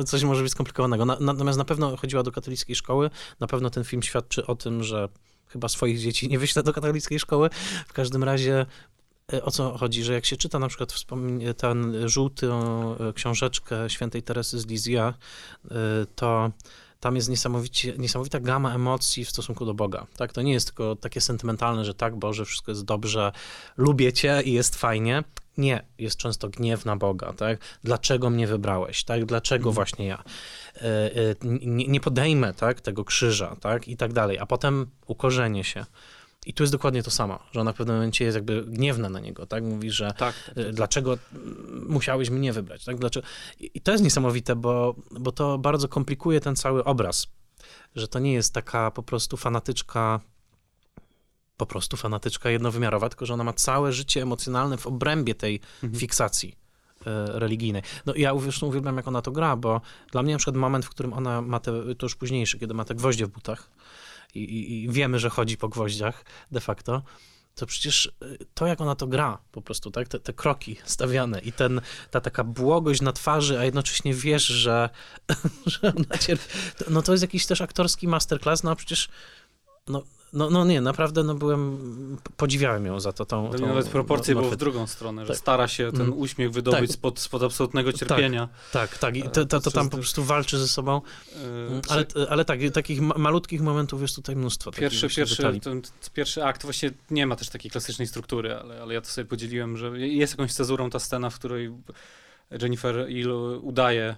coś 0.05 0.23
może 0.23 0.43
być 0.43 0.53
skomplikowanego. 0.53 1.05
Na, 1.05 1.17
natomiast 1.21 1.59
na 1.59 1.65
pewno 1.65 1.97
chodziła 1.97 2.23
do 2.23 2.33
katolickiej 2.33 2.77
szkoły. 2.77 3.11
Na 3.41 3.47
pewno 3.47 3.71
ten 3.71 3.85
film 3.85 4.03
świadczy 4.03 4.47
o 4.47 4.55
tym, 4.55 4.83
że 4.83 5.09
chyba 5.47 5.69
swoich 5.69 5.99
dzieci 5.99 6.29
nie 6.29 6.39
wyśle 6.39 6.63
do 6.63 6.73
katolickiej 6.73 7.19
szkoły. 7.19 7.51
W 7.87 7.93
każdym 7.93 8.25
razie 8.25 8.67
o 9.43 9.51
co 9.51 9.79
chodzi, 9.79 10.05
że 10.05 10.13
jak 10.13 10.27
się 10.27 10.37
czyta 10.37 10.59
na 10.59 10.69
przykład 10.69 10.95
ten 11.57 12.09
żółtą 12.09 12.97
e, 12.97 13.13
książeczkę 13.13 13.91
świętej 13.91 14.23
Teresy 14.23 14.61
z 14.61 14.67
Lizja, 14.67 15.15
e, 15.71 15.75
to 16.15 16.51
tam 17.01 17.17
jest 17.17 17.29
niesamowicie, 17.29 17.95
niesamowita 17.99 18.41
gama 18.41 18.75
emocji 18.75 19.25
w 19.25 19.31
stosunku 19.31 19.65
do 19.65 19.75
Boga. 19.75 20.07
Tak? 20.17 20.33
To 20.33 20.43
nie 20.43 20.53
jest 20.53 20.67
tylko 20.67 20.97
takie 20.97 21.21
sentymentalne, 21.21 21.85
że 21.85 21.95
tak, 21.95 22.17
Boże, 22.17 22.45
wszystko 22.45 22.71
jest 22.71 22.85
dobrze, 22.85 23.33
lubię 23.77 24.13
Cię 24.13 24.43
i 24.45 24.53
jest 24.53 24.77
fajnie. 24.77 25.25
Nie, 25.59 25.85
jest 25.99 26.17
często 26.17 26.49
gniew 26.49 26.85
na 26.85 26.97
Boga, 26.97 27.33
tak? 27.33 27.59
Dlaczego 27.85 28.31
mnie 28.31 28.47
wybrałeś, 28.47 29.05
tak? 29.05 29.25
Dlaczego 29.25 29.69
Mhm. 29.69 29.75
właśnie 29.75 30.07
ja? 30.07 30.25
E, 30.77 30.83
e, 30.83 31.35
nie, 31.43 31.87
nie 31.87 32.01
podejmę, 32.01 32.55
tak, 32.55 32.81
tego 32.81 33.05
krzyża, 33.05 33.57
tak? 33.61 33.89
I 33.89 33.97
tak 33.97 34.13
dalej. 34.13 34.39
A 34.39 34.47
potem 34.47 34.87
ukorzenie 35.07 35.65
się. 35.65 35.87
I 36.47 36.55
tu 36.55 36.63
jest 36.63 36.73
dokładnie 36.73 37.03
to 37.03 37.11
samo, 37.11 37.39
że 37.53 37.61
ona 37.61 37.73
w 37.73 37.77
pewnym 37.77 37.97
momencie 37.97 38.25
jest 38.25 38.35
jakby 38.35 38.63
gniewna 38.63 39.09
na 39.09 39.21
niego, 39.21 39.47
tak? 39.47 39.65
Mówi, 39.65 39.91
że 39.91 40.07
Tak, 40.19 40.35
tak, 40.47 40.59
y, 40.59 40.73
dlaczego 40.73 41.19
mm, 41.33 41.87
musiałeś 41.89 42.31
mnie 42.31 42.53
wybrać, 42.53 42.85
tak? 42.85 42.97
Dlaczego? 42.99 43.27
I 43.61 43.81
to 43.81 43.93
jest 43.93 44.05
niesamowite, 44.05 44.57
bo, 44.57 44.95
bo 45.11 45.33
to 45.33 45.59
bardzo 45.59 45.89
komplikuje 45.89 46.41
ten 46.41 46.57
cały 46.57 46.85
obraz, 46.85 47.27
że 47.97 48.09
to 48.09 48.19
nie 48.19 48.33
jest 48.33 48.55
taka 48.55 48.91
po 48.91 49.03
prostu 49.03 49.37
fanatyczka, 49.37 50.21
po 51.57 51.67
prostu 51.67 51.97
fanatyczka 51.97 52.51
jednowymiarowa, 52.51 53.09
tylko 53.09 53.27
że 53.27 53.35
ona 53.35 53.45
ma 53.45 53.53
całe 53.53 53.93
życie 53.93 54.23
emocjonalne 54.23 54.77
w 54.77 54.87
obrębie 54.87 55.35
tej 55.35 55.61
Mhm. 55.83 56.01
fiksacji 56.01 56.55
e, 57.07 57.27
religijnej. 57.39 57.83
No 58.07 58.13
ja 58.17 58.39
zresztą 58.39 58.67
uwielbiam, 58.67 58.97
jak 58.97 59.09
ona 59.09 59.23
to 59.23 59.31
gra, 59.33 59.57
bo 59.57 59.81
dla 60.13 60.23
mnie 60.23 60.33
na 60.33 60.39
przykład 60.39 60.57
moment, 60.57 60.85
w 60.85 60.89
którym 60.91 61.13
ona 61.13 61.43
ma 61.43 61.61
te, 61.61 61.73
to 61.95 62.07
już 62.07 62.15
późniejszy, 62.17 62.59
kiedy 62.59 62.75
ma 62.75 62.85
te 62.85 62.95
gwoździe 62.95 63.27
w 63.27 63.29
butach 63.29 63.71
i, 64.35 64.85
i, 64.85 64.89
wiemy, 64.89 65.19
że 65.19 65.31
chodzi 65.31 65.57
po 65.57 65.69
gwoździach 65.69 66.25
de 66.51 66.61
facto, 66.61 67.03
to 67.55 67.67
przecież 67.67 68.13
y, 68.23 68.47
to, 68.55 68.67
jak 68.67 68.81
ona 68.81 68.95
to 68.95 69.07
gra 69.07 69.39
po 69.53 69.63
prostu, 69.63 69.91
tak, 69.91 70.09
te, 70.09 70.21
te 70.21 70.33
kroki 70.33 70.77
stawiane 70.85 71.41
i 71.41 71.53
ten, 71.53 71.81
ta 72.11 72.21
taka 72.21 72.45
błogość 72.45 73.01
na 73.01 73.13
twarzy, 73.13 73.59
a 73.59 73.65
jednocześnie 73.65 74.15
wiesz, 74.15 74.47
że, 74.47 74.91
że 75.67 75.95
ona 75.95 76.45
no 76.91 77.03
to 77.03 77.13
jest 77.13 77.23
jakiś 77.23 77.47
też 77.47 77.61
aktorski 77.61 78.09
masterclass, 78.09 78.63
no 78.63 78.71
a 78.71 78.75
przecież 78.75 79.09
no, 79.89 80.03
no, 80.33 80.51
no 80.51 80.65
nie, 80.65 80.81
naprawdę 80.81 81.25
no 81.25 81.35
byłem, 81.35 81.79
podziwiałem 82.37 82.87
ją 82.87 83.01
za 83.01 83.13
to, 83.13 83.25
tą, 83.27 83.51
Dla 83.51 83.59
tą 83.59 83.67
nawet 83.67 83.89
proporcje 83.89 84.35
no, 84.35 84.41
było 84.41 84.53
w 84.53 84.57
drugą 84.57 84.87
stronę, 84.87 85.23
że 85.23 85.29
Tak. 85.33 85.37
stara 85.37 85.69
się 85.69 85.93
ten 85.93 86.01
Mm. 86.01 86.19
uśmiech 86.19 86.51
wydobyć 86.53 86.81
Tak. 86.81 86.91
spod, 86.91 87.19
spod 87.21 87.43
absolutnego 87.43 87.93
cierpienia. 87.93 88.49
Tak, 88.73 88.99
tak, 88.99 89.17
i 89.17 89.23
to, 89.23 89.31
to, 89.31 89.45
to 89.47 89.61
Przez 89.61 89.73
tam 89.73 89.91
po 89.91 89.97
prostu 89.97 90.25
walczy 90.25 90.59
ze 90.59 90.69
sobą, 90.69 91.01
E, 91.37 91.81
ale, 91.89 92.07
ale 92.31 92.45
tak, 92.45 92.59
takich 92.75 93.01
ma- 93.01 93.19
malutkich 93.19 93.61
momentów 93.61 94.03
jest 94.03 94.17
tutaj 94.17 94.37
mnóstwo. 94.37 94.71
Pierwszy, 94.73 95.09
pierwszy, 95.09 95.61
ten, 95.61 95.83
pierwszy 96.15 96.45
akt 96.45 96.63
właśnie 96.63 96.91
nie 97.11 97.27
ma 97.27 97.37
też 97.37 97.49
takiej 97.49 97.71
klasycznej 97.71 98.09
struktury, 98.09 98.55
ale, 98.55 98.83
ale 98.83 98.95
ja 98.95 99.01
to 99.01 99.07
sobie 99.09 99.25
podzieliłem, 99.25 99.77
że 99.77 99.99
jest 99.99 100.33
jakąś 100.33 100.53
cezurą 100.53 100.91
ta 100.91 100.99
scena, 100.99 101.31
w 101.31 101.35
której 101.39 101.71
Jennifer 102.63 103.07
Hill 103.09 103.31
udaje, 103.63 104.17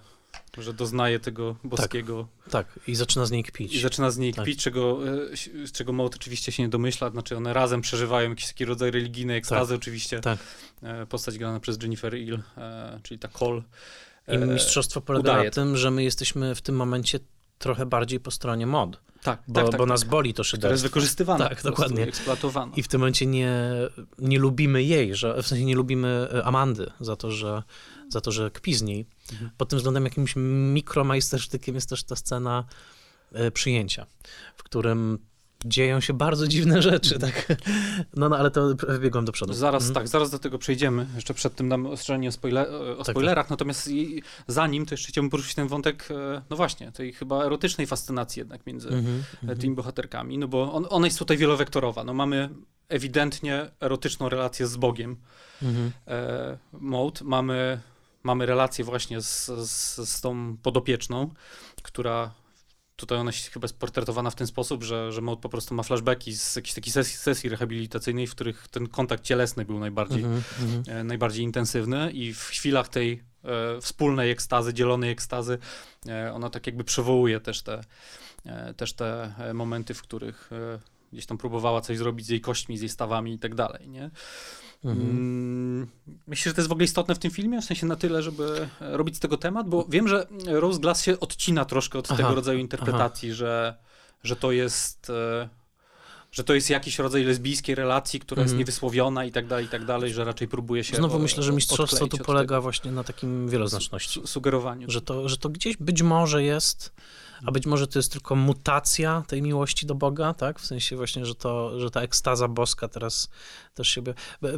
że 0.57 0.73
doznaje 0.73 1.19
tego 1.19 1.55
boskiego 1.63 2.27
Tak, 2.49 2.79
i 2.87 2.95
zaczyna 2.95 3.25
z 3.25 3.31
niej 3.31 3.43
kpić. 3.43 3.73
i 3.75 3.79
zaczyna 3.81 4.11
z 4.11 4.17
niej 4.17 4.33
Tak. 4.33 4.43
kpić, 4.45 4.63
czego, 4.63 4.99
e, 5.07 5.67
z 5.67 5.71
czego 5.71 5.93
Maud 5.93 6.15
oczywiście 6.15 6.51
się 6.51 6.63
nie 6.63 6.69
domyśla, 6.69 7.09
znaczy 7.09 7.37
one 7.37 7.53
razem 7.53 7.81
przeżywają 7.81 8.29
jakiś 8.29 8.47
taki 8.47 8.65
rodzaj 8.65 8.91
religijnej 8.91 9.37
ekstazy 9.37 9.75
oczywiście. 9.75 10.19
Tak. 10.19 10.39
E, 10.83 11.05
Postać 11.05 11.37
grana 11.37 11.59
przez 11.59 11.81
Jennifer 11.81 12.13
Hill, 12.17 12.39
e, 12.57 12.99
czyli 13.03 13.19
ta 13.19 13.27
Cole. 13.27 13.61
I 14.27 14.37
mistrzostwo 14.37 15.01
polega 15.01 15.31
udaje 15.31 15.45
na 15.45 15.51
tym, 15.51 15.77
że 15.77 15.91
my 15.91 16.03
jesteśmy 16.03 16.55
w 16.55 16.61
tym 16.61 16.75
momencie 16.75 17.19
trochę 17.59 17.85
bardziej 17.85 18.19
po 18.19 18.31
stronie 18.31 18.67
mod, 18.67 18.99
Tak, 19.23 19.43
bo, 19.47 19.53
tak, 19.53 19.63
tak, 19.69 19.71
bo 19.77 19.83
tak, 19.83 19.89
nas 19.89 20.03
boli 20.03 20.33
to 20.33 20.41
jest 20.41 20.49
szyderstwo. 20.51 20.89
wykorzystywana, 20.89 21.49
Tak, 21.49 21.57
po 21.57 21.71
prostu, 21.71 21.83
dokładnie. 21.95 22.11
I 22.75 22.83
w 22.83 22.87
tym 22.87 22.99
momencie 23.01 23.25
nie, 23.25 23.51
nie 24.19 24.39
lubimy 24.39 24.83
jej, 24.83 25.15
że, 25.15 25.43
w 25.43 25.47
sensie 25.47 25.65
nie 25.65 25.75
lubimy 25.75 26.27
Amandy 26.43 26.91
za 26.99 27.15
to, 27.15 27.31
że, 27.31 27.63
za 28.13 28.21
to, 28.21 28.31
że 28.31 28.51
kpi 28.51 28.73
z 28.73 28.81
niej. 28.81 29.05
Mhm. 29.31 29.51
Pod 29.57 29.69
tym 29.69 29.77
względem 29.77 30.03
jakimś 30.03 30.33
mikromajstersztykiem 30.73 31.75
jest 31.75 31.89
też 31.89 32.03
ta 32.03 32.15
scena 32.15 32.63
e, 33.31 33.51
przyjęcia, 33.51 34.05
w 34.55 34.63
którym 34.63 35.19
dzieją 35.65 35.99
się 35.99 36.13
bardzo 36.13 36.47
dziwne 36.47 36.81
rzeczy, 36.81 37.19
tak? 37.19 37.45
No, 38.15 38.29
no 38.29 38.37
ale 38.37 38.51
to 38.51 38.75
wybiegłem 38.87 39.25
do 39.25 39.31
przodu. 39.31 39.53
Zaraz, 39.53 39.83
Mhm. 39.83 39.93
tak, 39.95 40.07
zaraz 40.07 40.29
do 40.31 40.39
tego 40.39 40.57
przejdziemy. 40.57 41.07
Jeszcze 41.15 41.33
przed 41.33 41.55
tym 41.55 41.69
dam 41.69 41.85
ostrzeżenie 41.85 42.29
o, 42.29 42.31
spoile 42.31 42.69
o 42.97 43.03
tak. 43.03 43.13
spoilerach, 43.13 43.49
natomiast 43.49 43.87
i, 43.87 44.23
zanim, 44.47 44.85
to 44.85 44.93
jeszcze 44.93 45.07
chciałbym 45.07 45.29
poruszyć 45.29 45.55
ten 45.55 45.67
wątek, 45.67 46.07
e, 46.11 46.41
no 46.49 46.55
właśnie, 46.55 46.91
tej 46.91 47.13
chyba 47.13 47.45
erotycznej 47.45 47.87
fascynacji 47.87 48.39
jednak 48.39 48.65
między 48.67 48.87
Mhm, 48.89 49.23
e, 49.33 49.41
mhm. 49.41 49.59
tymi 49.59 49.75
bohaterkami, 49.75 50.37
no 50.37 50.47
bo 50.47 50.73
on, 50.73 50.85
ona 50.89 51.07
jest 51.07 51.19
tutaj 51.19 51.37
wielowektorowa. 51.37 52.03
No 52.03 52.13
mamy 52.13 52.49
ewidentnie 52.89 53.69
erotyczną 53.81 54.29
relację 54.29 54.67
z 54.67 54.77
Bogiem, 54.77 55.15
Mhm. 55.61 55.91
e, 56.07 56.57
Maud, 56.73 57.21
mamy, 57.21 57.79
mamy 58.23 58.45
relację 58.45 58.85
właśnie 58.85 59.21
z, 59.21 59.45
z, 59.45 59.95
z 60.09 60.21
tą 60.21 60.57
podopieczną, 60.57 61.33
która 61.81 62.31
tutaj 62.95 63.17
ona 63.17 63.31
się 63.31 63.51
chyba 63.51 63.65
jest 63.65 63.79
portretowana 63.79 64.29
w 64.29 64.35
ten 64.35 64.47
sposób, 64.47 64.83
że, 64.83 65.11
że 65.11 65.21
Maud 65.21 65.39
po 65.39 65.49
prostu 65.49 65.75
ma 65.75 65.83
flashbacki 65.83 66.33
z 66.33 66.55
jakiejś 66.55 66.73
takiej 66.73 66.93
sesji, 66.93 67.17
sesji 67.17 67.49
rehabilitacyjnej, 67.49 68.27
w 68.27 68.31
których 68.31 68.67
ten 68.67 68.87
kontakt 68.87 69.23
cielesny 69.23 69.65
był 69.65 69.79
najbardziej, 69.79 70.23
Mhm, 70.23 70.43
mhm. 70.61 70.99
e, 70.99 71.03
najbardziej 71.03 71.43
intensywny 71.43 72.11
i 72.11 72.33
w 72.33 72.39
chwilach 72.43 72.87
tej 72.87 73.23
e, 73.43 73.81
wspólnej 73.81 74.31
ekstazy, 74.31 74.73
dzielonej 74.73 75.11
ekstazy, 75.11 75.57
e, 76.07 76.33
ona 76.33 76.49
tak 76.49 76.67
jakby 76.67 76.83
przywołuje 76.83 77.39
też 77.39 77.61
te, 77.61 77.81
e, 78.45 78.73
też 78.73 78.93
te 78.93 79.33
e, 79.37 79.53
momenty, 79.53 79.93
w 79.93 80.01
których 80.01 80.49
e, 80.51 80.79
gdzieś 81.13 81.25
tam 81.25 81.37
próbowała 81.37 81.81
coś 81.81 81.97
zrobić 81.97 82.25
z 82.25 82.29
jej 82.29 82.41
kośćmi, 82.41 82.77
z 82.77 82.81
jej 82.81 82.89
stawami 82.89 83.33
i 83.33 83.39
tak 83.39 83.55
dalej, 83.55 83.89
nie? 83.89 84.11
Mhm. 84.85 85.09
Mm, 85.09 85.87
Myślę, 86.27 86.49
że 86.49 86.53
to 86.55 86.61
jest 86.61 86.69
w 86.69 86.71
ogóle 86.71 86.85
istotne 86.85 87.15
w 87.15 87.19
tym 87.19 87.31
filmie, 87.31 87.61
w 87.61 87.65
sensie 87.65 87.85
na 87.85 87.95
tyle, 87.95 88.23
żeby 88.23 88.67
e, 88.81 88.97
robić 88.97 89.15
z 89.15 89.19
tego 89.19 89.37
temat, 89.37 89.69
bo 89.69 89.85
wiem, 89.89 90.07
że 90.07 90.27
Rose 90.45 90.79
Glass 90.79 91.03
się 91.03 91.19
odcina 91.19 91.65
troszkę 91.65 91.99
od 91.99 92.07
Aha, 92.11 92.17
tego 92.23 92.35
rodzaju 92.35 92.59
interpretacji, 92.59 93.33
że, 93.33 93.75
że 94.23 94.35
to 94.35 94.51
jest... 94.51 95.09
e, 95.09 95.49
Że 96.31 96.43
to 96.43 96.53
jest 96.53 96.69
jakiś 96.69 96.99
rodzaj 96.99 97.23
lesbijskiej 97.23 97.75
relacji, 97.75 98.19
która 98.19 98.41
jest 98.41 98.51
Mhm. 98.53 98.59
niewysłowiona 98.59 99.25
i 99.25 99.31
tak 99.31 99.47
dalej, 99.47 99.65
i 99.65 99.69
tak 99.69 99.85
dalej, 99.85 100.13
że 100.13 100.23
raczej 100.23 100.47
próbuje 100.47 100.83
się. 100.83 100.95
Znowu 100.97 101.15
o- 101.15 101.19
myślę, 101.19 101.43
że 101.43 101.51
mistrzostwo 101.53 102.07
tu 102.07 102.17
polega 102.17 102.61
właśnie 102.61 102.91
na 102.91 103.03
takim 103.03 103.49
wieloznaczności. 103.49 104.19
su- 104.19 104.27
sugerowaniu. 104.27 104.91
Że 104.91 105.01
to, 105.01 105.29
że 105.29 105.37
to 105.37 105.49
gdzieś 105.49 105.77
być 105.77 106.01
może 106.01 106.43
jest, 106.43 106.93
a 107.45 107.51
być 107.51 107.65
może 107.65 107.87
to 107.87 107.99
jest 107.99 108.11
tylko 108.11 108.35
mutacja 108.35 109.23
tej 109.27 109.41
miłości 109.41 109.85
do 109.85 109.95
Boga, 109.95 110.33
tak? 110.33 110.59
W 110.59 110.65
sensie 110.65 110.95
właśnie, 110.95 111.25
że 111.25 111.35
to, 111.35 111.79
że 111.79 111.89
ta 111.91 112.01
ekstaza 112.01 112.47
boska 112.47 112.87
teraz 112.87 113.29
też 113.73 113.87
się... 113.87 114.01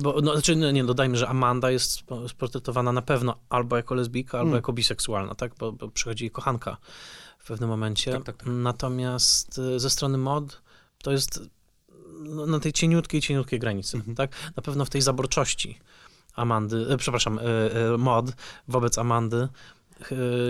Bo, 0.01 0.21
no, 0.21 0.31
znaczy, 0.31 0.55
nie, 0.55 0.73
nie, 0.73 0.83
dodajmy, 0.83 1.17
że 1.17 1.27
Amanda 1.27 1.71
jest 1.71 2.01
spo- 2.05 2.29
sportretowana 2.29 2.91
na 2.91 3.01
pewno 3.01 3.35
albo 3.49 3.75
jako 3.77 3.95
lesbijka, 3.95 4.37
albo 4.37 4.47
Mm. 4.49 4.55
jako 4.55 4.73
biseksualna, 4.73 5.35
tak? 5.35 5.55
Bo, 5.59 5.71
bo 5.71 5.87
przychodzi 5.89 6.23
jej 6.23 6.31
kochanka 6.31 6.77
w 7.39 7.47
pewnym 7.47 7.69
momencie. 7.69 8.11
Tak, 8.11 8.23
tak, 8.23 8.37
tak. 8.37 8.47
Natomiast 8.47 9.57
y, 9.57 9.79
ze 9.79 9.89
strony 9.89 10.17
mod 10.17 10.61
to 11.03 11.11
jest 11.11 11.39
no, 12.19 12.45
na 12.45 12.59
tej 12.59 12.73
cieniutkiej, 12.73 13.21
cieniutkiej 13.21 13.59
granicy, 13.59 13.97
Mhm. 13.97 14.15
tak? 14.15 14.31
Na 14.55 14.63
pewno 14.63 14.85
w 14.85 14.89
tej 14.89 15.01
zaborczości 15.01 15.79
Amandy, 16.35 16.87
e, 16.89 16.97
przepraszam, 16.97 17.39
e, 17.39 17.41
e, 17.93 17.97
mod 17.97 18.31
wobec 18.67 18.97
Amandy 18.97 19.37
e, 19.37 19.49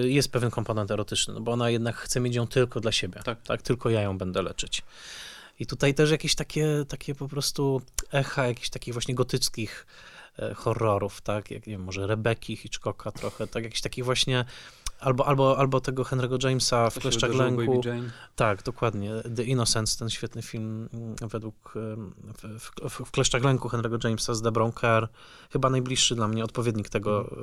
jest 0.03 0.31
pewien 0.31 0.51
komponent 0.51 0.91
erotyczny, 0.91 1.33
no 1.33 1.41
bo 1.41 1.51
ona 1.51 1.69
jednak 1.69 1.95
chce 1.95 2.19
mieć 2.19 2.35
ją 2.35 2.47
tylko 2.47 2.79
dla 2.79 2.91
siebie, 2.91 3.21
Tak. 3.23 3.41
tak? 3.41 3.61
Tylko 3.61 3.89
ja 3.89 4.01
ją 4.01 4.17
będę 4.17 4.41
leczyć. 4.41 4.83
I 5.59 5.65
tutaj 5.65 5.93
też 5.93 6.11
jakieś 6.11 6.35
takie, 6.35 6.85
takie 6.87 7.15
po 7.15 7.27
prostu 7.27 7.81
echa 8.11 8.47
jakichś 8.47 8.69
takich 8.69 8.93
właśnie 8.93 9.15
gotyckich 9.15 9.85
e, 10.39 10.53
horrorów, 10.53 11.21
tak? 11.21 11.51
Jak, 11.51 11.67
nie 11.67 11.73
wiem, 11.73 11.83
może 11.83 12.07
Rebeki 12.07 12.55
Hitchcocka 12.55 13.11
trochę, 13.11 13.47
tak? 13.47 13.63
Jakiś 13.63 13.81
takich 13.81 14.05
właśnie 14.05 14.45
albo, 14.99 15.27
albo, 15.27 15.57
albo 15.57 15.81
tego 15.81 16.03
Henry'ego 16.03 16.47
Jamesa 16.47 16.89
w 16.89 16.99
Kleszczach 16.99 17.33
Lęku. 17.33 17.81
Tak, 18.35 18.63
dokładnie. 18.63 19.11
The 19.35 19.43
Innocents, 19.43 19.97
ten 19.97 20.09
świetny 20.09 20.41
film 20.41 20.89
mm, 20.93 21.15
według 21.21 21.73
w, 22.37 22.89
w, 22.89 23.05
w 23.05 23.11
Kleszczach 23.11 23.43
Lęku 23.43 23.69
Henry'ego 23.69 24.07
Jamesa 24.07 24.33
z 24.33 24.41
Debrą 24.41 24.71
Kerr. 24.71 25.07
Chyba 25.51 25.69
najbliższy 25.69 26.15
dla 26.15 26.27
mnie 26.27 26.43
odpowiednik 26.43 26.89
tego. 26.89 27.35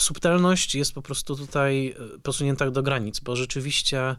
E, 0.00 0.04
Subtelność 0.04 0.74
jest 0.74 0.92
po 0.92 1.02
prostu 1.02 1.36
tutaj 1.36 1.88
e, 2.14 2.18
posunięta 2.18 2.70
do 2.70 2.82
granic, 2.82 3.20
bo 3.20 3.36
rzeczywiście 3.36 4.16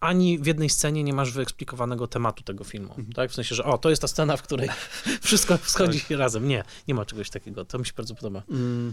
ani 0.00 0.38
w 0.38 0.46
jednej 0.46 0.70
scenie 0.70 1.04
nie 1.04 1.12
masz 1.12 1.32
wyeksplikowanego 1.32 2.06
tematu 2.06 2.42
tego 2.42 2.64
filmu, 2.64 2.88
Mhm. 2.88 3.12
tak? 3.12 3.30
W 3.30 3.34
sensie, 3.34 3.54
że 3.54 3.64
o, 3.64 3.78
to 3.78 3.90
jest 3.90 4.02
ta 4.02 4.08
scena, 4.08 4.36
w 4.36 4.42
której 4.42 4.68
wszystko 5.22 5.58
schodzi 5.62 6.00
razem. 6.10 6.48
Nie, 6.48 6.64
nie 6.88 6.94
ma 6.94 7.04
czegoś 7.04 7.30
takiego. 7.30 7.64
To 7.64 7.78
mi 7.78 7.86
się 7.86 7.92
bardzo 7.96 8.14
podoba. 8.14 8.42
Mm. 8.50 8.92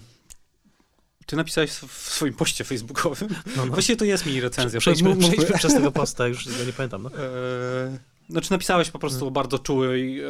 Ty 1.26 1.36
napisałeś 1.36 1.72
w 1.72 1.92
swoim 2.12 2.34
poście 2.34 2.64
facebookowym. 2.64 3.30
No, 3.56 3.66
no. 3.66 3.72
Właściwie 3.72 3.98
to 3.98 4.06
jest 4.06 4.26
mini 4.26 4.42
recenzja. 4.42 4.80
Przejdźmy, 4.80 5.10
mówmy- 5.10 5.32
przejdźmy 5.34 5.58
przez 5.58 5.74
tego 5.74 5.92
posta, 6.02 6.28
już 6.28 6.58
go 6.58 6.64
nie 6.66 6.74
pamiętam. 6.74 7.04
No. 7.04 7.10
Eee, 7.10 7.98
Znaczy 8.30 8.52
napisałeś 8.52 8.92
po 8.92 9.00
prostu 9.00 9.28
o 9.28 9.32
bardzo 9.32 9.60
czułej, 9.60 10.22
e, 10.22 10.28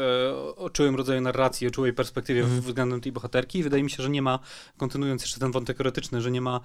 o 0.56 0.70
czułym 0.70 0.96
rodzaju 0.96 1.22
narracji, 1.22 1.68
o 1.68 1.72
czułej 1.72 1.94
perspektywie 1.94 2.42
Mhm. 2.42 2.62
względem 2.62 3.02
tej 3.02 3.12
bohaterki. 3.12 3.64
Wydaje 3.64 3.84
mi 3.84 3.90
się, 3.92 4.04
że 4.04 4.10
nie 4.10 4.22
ma, 4.22 4.40
kontynuując 4.78 5.22
jeszcze 5.22 5.40
ten 5.40 5.52
wątek 5.52 5.82
erotyczny, 5.82 6.22
że 6.22 6.32
nie 6.32 6.42
ma, 6.42 6.60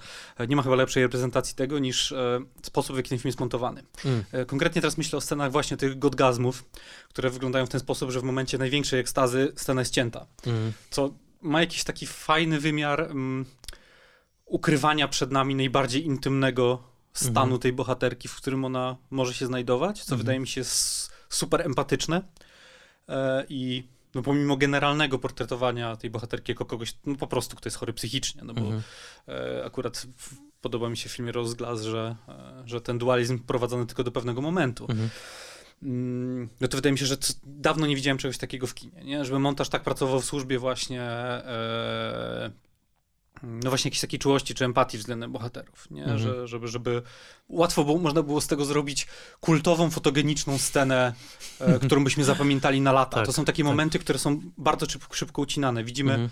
nie 0.49 0.57
ma 0.57 0.63
chyba 0.63 0.75
lepszej 0.75 1.03
reprezentacji 1.03 1.55
tego 1.57 1.79
niż 1.79 2.13
e, 2.13 2.41
sposób, 2.63 2.95
w 2.95 2.99
jaki 2.99 3.09
ten 3.09 3.19
film 3.19 3.29
jest 3.29 3.41
montowany. 3.41 3.83
Mm. 4.05 4.25
E, 4.33 4.45
Konkretnie 4.45 4.83
teraz 4.83 4.99
myślę 4.99 5.17
o 5.17 5.21
scenach 5.21 5.53
właśnie 5.53 5.77
tych 5.77 5.99
godgazmów, 5.99 6.65
które 7.09 7.31
wyglądają 7.31 7.67
w 7.67 7.69
ten 7.69 7.81
sposób, 7.81 8.11
że 8.11 8.21
w 8.21 8.25
momencie 8.25 8.59
największej 8.59 9.01
ekstazy 9.01 9.53
scena 9.57 9.81
jest 9.81 9.93
cięta. 9.95 10.27
Mm. 10.47 10.73
co 10.91 11.15
ma 11.43 11.61
jakiś 11.61 11.85
taki 11.85 12.07
fajny 12.07 12.61
wymiar 12.61 13.01
mm, 13.01 13.45
ukrywania 14.47 15.09
przed 15.09 15.31
nami 15.33 15.55
najbardziej 15.55 16.07
intymnego 16.07 16.83
stanu 17.13 17.41
Mhm. 17.43 17.61
tej 17.61 17.73
bohaterki, 17.73 18.29
w 18.29 18.37
którym 18.37 18.65
ona 18.65 18.97
może 19.11 19.35
się 19.35 19.47
znajdować, 19.47 19.97
co 19.99 20.03
Mhm. 20.05 20.19
wydaje 20.19 20.41
mi 20.41 20.49
się 20.49 20.63
super 21.31 21.63
empatyczne. 21.67 22.23
E, 23.09 23.45
I 23.49 23.85
no, 24.15 24.23
pomimo 24.23 24.57
generalnego 24.57 25.19
portretowania 25.19 25.97
tej 25.97 26.11
bohaterki 26.11 26.53
jako 26.53 26.65
kogoś 26.65 26.95
no, 27.07 27.15
po 27.15 27.27
prostu, 27.27 27.57
kto 27.57 27.67
jest 27.67 27.77
chory 27.77 27.93
psychicznie, 27.93 28.43
no 28.45 28.55
bo 28.55 28.61
Mhm. 28.61 28.83
e, 29.29 29.65
akurat 29.65 30.07
podoba 30.61 30.89
mi 30.89 30.97
się 30.97 31.09
w 31.09 31.13
filmie 31.13 31.33
Rose 31.33 31.57
Glass, 31.57 31.83
że, 31.83 32.17
e, 32.29 32.63
że 32.67 32.81
ten 32.81 32.99
dualizm 32.99 33.39
prowadzony 33.39 33.87
tylko 33.87 34.05
do 34.05 34.13
pewnego 34.13 34.41
momentu. 34.41 34.87
Mhm. 34.91 35.09
mm, 35.83 36.49
no 36.61 36.69
to 36.69 36.77
wydaje 36.77 36.93
mi 36.93 36.99
się, 36.99 37.07
że 37.07 37.17
dawno 37.45 37.87
nie 37.87 37.97
widziałem 37.97 38.19
czegoś 38.19 38.39
takiego 38.39 38.67
w 38.67 38.75
kinie, 38.75 39.05
nie? 39.05 39.25
Żeby 39.25 39.39
montaż 39.39 39.69
tak 39.69 39.83
pracował 39.83 40.21
w 40.21 40.25
służbie 40.25 40.59
właśnie 40.59 41.03
e, 41.03 42.51
no 43.43 43.71
właśnie 43.71 43.89
jakiejś 43.89 44.01
takiej 44.01 44.19
czułości 44.19 44.55
czy 44.55 44.65
empatii 44.65 44.99
względem 44.99 45.33
bohaterów, 45.33 45.91
nie? 45.91 46.03
Mhm. 46.03 46.19
Że, 46.19 46.49
żeby, 46.49 46.69
żeby 46.69 47.03
łatwo 47.49 47.85
było, 47.85 47.99
można 47.99 48.23
było 48.23 48.41
z 48.41 48.47
tego 48.47 48.65
zrobić 48.65 49.07
kultową, 49.41 49.91
fotogeniczną 49.91 50.59
scenę, 50.59 51.15
e, 51.61 51.79
którą 51.79 52.05
byśmy 52.05 52.25
zapamiętali 52.25 52.81
na 52.81 52.93
lata. 52.93 53.17
Tak, 53.17 53.27
to 53.27 53.33
są 53.33 53.45
takie 53.45 53.63
tak. 53.63 53.67
momenty, 53.71 53.99
które 53.99 54.19
są 54.19 54.41
bardzo 54.59 54.87
szybko, 54.91 55.15
szybko 55.15 55.43
ucinane. 55.43 55.85
Widzimy 55.85 56.13
Mhm. 56.13 56.31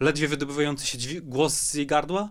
ledwie 0.00 0.28
wydobywający 0.28 0.86
się 0.86 0.98
głos 1.22 1.54
z 1.54 1.74
jej 1.74 1.86
gardła. 1.86 2.30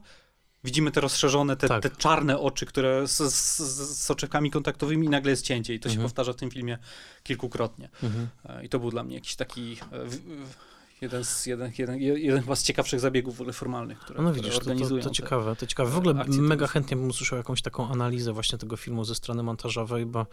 Widzimy 0.63 0.91
te 0.91 1.01
rozszerzone, 1.01 1.57
te, 1.57 1.67
Tak. 1.67 1.84
te 1.84 1.89
czarne 1.89 2.39
oczy, 2.39 2.65
które 2.65 3.07
z, 3.07 3.17
z, 3.17 3.59
z 3.59 4.03
soczewkami 4.03 4.51
kontaktowymi 4.51 5.07
i 5.07 5.09
nagle 5.09 5.32
jest 5.32 5.45
cięcie. 5.45 5.74
I 5.74 5.80
to 5.80 5.89
się 5.89 5.93
Mhm. 5.93 6.09
powtarza 6.09 6.34
w 6.34 6.36
tym 6.36 6.51
filmie 6.51 6.78
kilkukrotnie. 7.24 7.89
Mhm. 8.03 8.28
E, 8.45 8.65
I 8.65 8.69
to 8.69 8.80
był 8.80 8.91
dla 8.91 9.03
mnie 9.03 9.15
jakiś 9.15 9.36
taki 9.36 9.78
e, 9.91 10.05
w, 10.05 10.15
w, 10.15 10.55
jeden, 11.02 11.24
z, 11.24 11.45
jeden, 11.45 11.72
jeden, 11.78 11.99
jeden 11.99 12.41
chyba 12.41 12.56
z 12.56 12.64
ciekawszych 12.64 12.99
zabiegów 12.99 13.38
w 13.38 13.41
ogóle 13.41 13.54
formalnych, 13.54 13.99
które, 13.99 14.22
No 14.22 14.30
które 14.32 14.43
widzisz, 14.43 14.60
to, 14.60 14.66
to, 14.66 14.72
organizują 14.72 15.04
to 15.04 15.10
ciekawe, 15.10 15.56
to 15.56 15.68
ciekawe. 15.68 15.91
W 15.91 15.97
ogóle 15.97 16.26
mega 16.28 16.68
chętnie 16.68 16.97
bym 16.97 17.10
usłyszał 17.10 17.38
jakąś 17.38 17.62
taką 17.62 17.91
analizę 17.91 18.34
właśnie 18.34 18.58
tego 18.58 18.78
filmu 18.78 19.04
ze 19.04 19.16
strony 19.16 19.43
montażowej, 19.43 20.06
bo 20.06 20.26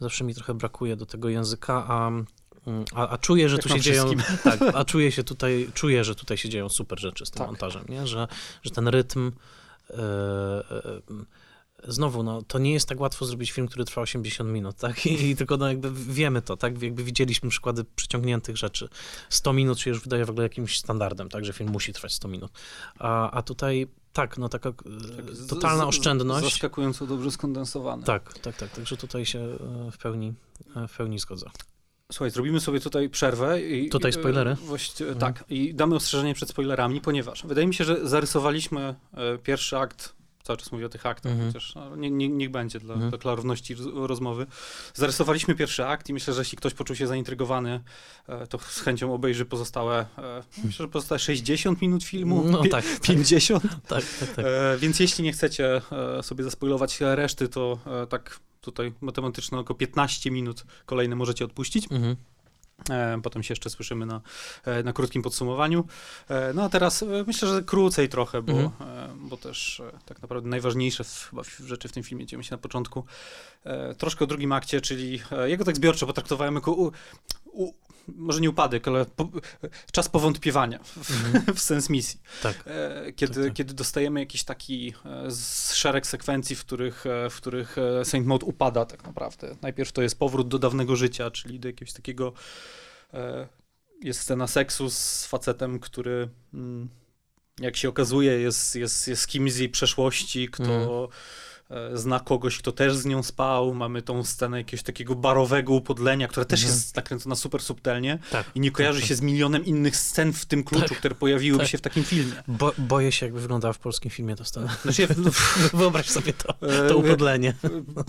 zawsze 0.00 0.24
mi 0.24 0.34
trochę 0.34 0.54
brakuje 0.54 0.96
do 0.96 1.06
tego 1.06 1.28
języka, 1.28 1.84
a, 1.88 2.08
mm, 2.08 2.26
a, 2.94 3.08
a 3.08 3.18
czuję, 3.18 3.48
że 3.48 3.56
Jak 3.56 3.62
tu 3.62 3.68
się 3.68 3.80
dzieją, 3.80 4.10
tak, 4.44 4.60
a 4.74 4.84
czuję 4.84 5.12
się 5.12 5.24
tutaj, 5.24 5.70
czuję, 5.74 6.04
że 6.04 6.14
tutaj 6.14 6.36
się 6.36 6.48
dzieją 6.48 6.68
super 6.68 7.00
rzeczy 7.00 7.26
z 7.26 7.30
tym 7.30 7.38
Tak. 7.38 7.46
montażem, 7.46 7.84
nie? 7.88 8.06
Że, 8.06 8.28
że 8.62 8.70
ten 8.70 8.88
rytm 8.88 9.32
e, 9.90 9.94
e, 9.94 11.00
Znowu, 11.88 12.22
no, 12.22 12.42
to 12.42 12.58
nie 12.58 12.72
jest 12.72 12.88
tak 12.88 13.00
łatwo 13.00 13.26
zrobić 13.26 13.52
film, 13.52 13.68
który 13.68 13.84
trwa 13.84 14.00
80 14.02 14.50
minut, 14.50 14.76
tak? 14.76 15.06
I, 15.06 15.30
i 15.30 15.36
tylko 15.36 15.56
no, 15.56 15.68
jakby 15.68 15.90
wiemy 15.92 16.42
to, 16.42 16.56
tak? 16.56 16.82
Jakby 16.82 17.04
widzieliśmy 17.04 17.50
przykłady 17.50 17.84
przeciągniętych 17.96 18.56
rzeczy. 18.56 18.88
100 19.30 19.52
minut 19.52 19.80
się 19.80 19.90
już 19.90 20.00
wydaje 20.02 20.24
w 20.24 20.30
ogóle 20.30 20.42
jakimś 20.42 20.78
standardem, 20.78 21.28
tak? 21.28 21.44
Że 21.44 21.52
film 21.52 21.70
musi 21.70 21.92
trwać 21.92 22.12
100 22.14 22.28
minut. 22.28 22.52
A, 22.98 23.30
a 23.30 23.42
tutaj 23.42 23.86
tak, 24.12 24.38
no 24.38 24.48
taka 24.48 24.68
e, 24.68 24.72
Tak, 24.72 25.48
totalna 25.48 25.84
z- 25.84 25.88
oszczędność. 25.88 26.44
Zaskakująco 26.50 27.06
dobrze 27.06 27.30
skondensowane. 27.30 28.04
Tak, 28.04 28.38
tak, 28.38 28.56
tak. 28.56 28.70
Także 28.70 28.96
tutaj 28.96 29.26
się 29.26 29.38
e, 29.38 29.90
w 29.90 29.98
pełni, 29.98 30.32
e, 30.76 30.88
w 30.88 30.96
pełni 30.96 31.18
zgodzę. 31.18 31.50
Słuchaj, 32.12 32.30
zrobimy 32.30 32.60
sobie 32.60 32.80
tutaj 32.80 33.08
przerwę. 33.10 33.62
I, 33.62 33.88
Tutaj 33.90 34.12
spoilery? 34.12 34.54
Właści- 34.54 35.02
Mhm. 35.04 35.18
Tak, 35.18 35.44
i 35.48 35.74
damy 35.74 35.94
ostrzeżenie 35.94 36.34
przed 36.34 36.48
spoilerami, 36.48 37.00
ponieważ 37.00 37.46
wydaje 37.46 37.66
mi 37.66 37.74
się, 37.74 37.84
że 37.84 38.08
zarysowaliśmy 38.08 38.94
pierwszy 39.42 39.76
akt, 39.78 40.14
cały 40.42 40.56
czas 40.56 40.72
mówię 40.72 40.86
o 40.86 40.88
tych 40.88 41.06
aktach, 41.06 41.32
Mhm. 41.32 41.50
chociaż 41.52 41.74
no, 41.74 41.96
nie, 41.96 42.10
nie, 42.10 42.28
niech 42.28 42.50
będzie 42.50 42.78
dla, 42.80 42.94
Mhm. 42.94 43.10
dla 43.10 43.18
klarowności 43.18 43.74
roz- 43.74 44.06
rozmowy. 44.08 44.46
Zarysowaliśmy 44.94 45.54
pierwszy 45.54 45.86
akt 45.86 46.08
i 46.08 46.12
myślę, 46.12 46.34
że 46.34 46.40
jeśli 46.40 46.58
ktoś 46.58 46.74
poczuł 46.74 46.96
się 46.96 47.06
zaintrygowany, 47.06 47.80
e, 48.28 48.46
to 48.46 48.58
z 48.58 48.80
chęcią 48.80 49.14
obejrzy 49.14 49.44
pozostałe, 49.44 50.06
e, 50.18 50.42
myślę, 50.64 50.84
że 50.86 50.88
pozostałe 50.88 51.18
60 51.18 51.82
minut 51.82 52.04
filmu, 52.04 52.44
No 52.50 52.62
tak, 52.70 52.84
50. 53.02 53.62
tak, 53.88 54.04
tak, 54.20 54.28
tak. 54.36 54.44
E, 54.48 54.76
więc 54.78 55.00
jeśli 55.00 55.24
nie 55.24 55.32
chcecie 55.32 55.82
sobie 56.22 56.44
zaspoilować 56.44 56.98
reszty, 57.00 57.48
to 57.48 57.78
tak 58.08 58.40
tutaj 58.60 58.92
matematyczne 59.00 59.58
około 59.58 59.78
15 59.78 60.30
minut 60.30 60.64
kolejne 60.86 61.16
możecie 61.16 61.44
odpuścić. 61.44 61.84
Mhm. 61.90 62.16
E, 62.90 63.20
Potem 63.22 63.42
się 63.42 63.52
jeszcze 63.52 63.70
słyszymy 63.70 64.06
na, 64.06 64.20
e, 64.64 64.82
na 64.82 64.92
krótkim 64.92 65.22
podsumowaniu. 65.22 65.84
E, 66.28 66.52
No 66.54 66.62
a 66.64 66.68
teraz 66.68 67.04
myślę, 67.26 67.48
że 67.48 67.62
krócej 67.62 68.08
trochę, 68.08 68.42
bo, 68.42 68.52
Mhm. 68.52 69.28
bo 69.28 69.36
też 69.36 69.82
tak 70.06 70.22
naprawdę 70.22 70.48
najważniejsze 70.48 71.04
chyba 71.30 71.42
rzeczy 71.66 71.88
w 71.88 71.92
tym 71.92 72.02
filmie 72.02 72.26
dzieją 72.26 72.42
się 72.42 72.50
na 72.54 72.58
początku. 72.58 73.04
Troszkę 73.98 74.24
o 74.24 74.28
drugim 74.28 74.52
akcie, 74.52 74.80
czyli 74.80 75.20
e, 75.32 75.50
ja 75.50 75.56
go 75.56 75.64
tak 75.64 75.76
zbiorczo 75.76 76.06
potraktowałem 76.06 76.54
jako 76.54 76.72
u, 76.72 76.92
u, 77.52 77.72
może 78.08 78.40
nie 78.40 78.50
upadek, 78.50 78.88
ale 78.88 79.04
po, 79.06 79.28
czas 79.92 80.08
powątpiewania 80.08 80.78
w, 80.84 81.10
Mhm. 81.10 81.44
w 81.56 81.60
sens 81.60 81.90
misji. 81.90 82.20
Tak. 82.42 82.64
E, 82.66 83.12
Kiedy, 83.12 83.34
Tak, 83.34 83.44
tak. 83.44 83.52
kiedy 83.52 83.74
dostajemy 83.74 84.20
jakiś 84.20 84.44
taki 84.44 84.94
e, 85.06 85.28
szereg 85.72 86.06
sekwencji, 86.06 86.56
w 86.56 86.60
których, 86.64 87.06
e, 87.06 87.30
w 87.30 87.36
których 87.36 87.76
Saint 88.04 88.26
Maud 88.26 88.42
upada 88.42 88.84
tak 88.84 89.04
naprawdę. 89.04 89.56
Najpierw 89.62 89.92
to 89.92 90.02
jest 90.02 90.18
powrót 90.18 90.48
do 90.48 90.58
dawnego 90.58 90.96
życia, 90.96 91.30
czyli 91.30 91.60
do 91.60 91.68
jakiegoś 91.68 91.92
takiego 91.92 92.32
jest 94.02 94.20
scena 94.20 94.46
seksu 94.46 94.90
z 94.90 95.26
facetem, 95.26 95.78
który 95.78 96.28
mm, 96.54 96.88
jak 97.60 97.76
się 97.76 97.88
okazuje 97.88 98.32
jest, 98.32 98.76
jest, 98.76 99.08
jest 99.08 99.26
kimś 99.26 99.52
z 99.52 99.58
jej 99.58 99.68
przeszłości, 99.68 100.48
kto 100.48 101.04
e, 101.04 101.08
zna 101.94 102.20
kogoś, 102.20 102.58
kto 102.58 102.72
też 102.72 102.96
z 102.96 103.04
nią 103.04 103.22
spał. 103.22 103.74
Mamy 103.74 104.02
tą 104.02 104.24
scenę 104.24 104.58
jakiegoś 104.58 104.82
takiego 104.82 105.14
barowego 105.14 105.72
upodlenia, 105.72 106.28
która 106.28 106.44
też 106.44 106.60
Mhm. 106.60 106.78
jest 106.78 106.96
nakręcona 106.96 107.34
super 107.34 107.62
subtelnie 107.62 108.18
tak. 108.30 108.46
i 108.54 108.60
nie 108.60 108.70
kojarzy 108.70 109.00
tak. 109.00 109.08
się 109.08 109.14
z 109.14 109.20
milionem 109.20 109.64
innych 109.64 109.96
scen 109.96 110.32
w 110.32 110.46
tym 110.46 110.64
kluczu, 110.64 110.88
Tak. 110.88 110.98
które 110.98 111.14
pojawiłyby 111.14 111.64
Tak. 111.64 111.70
się 111.70 111.78
w 111.78 111.80
takim 111.80 112.04
filmie. 112.04 112.32
Bo, 112.48 112.72
boję 112.78 113.12
się, 113.12 113.26
jakby 113.26 113.40
wyglądała 113.40 113.72
w 113.72 113.78
polskim 113.78 114.10
filmie 114.10 114.36
ta 114.36 114.44
scena. 114.44 114.76
Znaczy, 114.82 115.08
Wyobraź 115.74 116.08
sobie 116.08 116.32
to, 116.32 116.54
e, 116.68 116.88
to 116.88 116.96
upodlenie. 116.96 117.54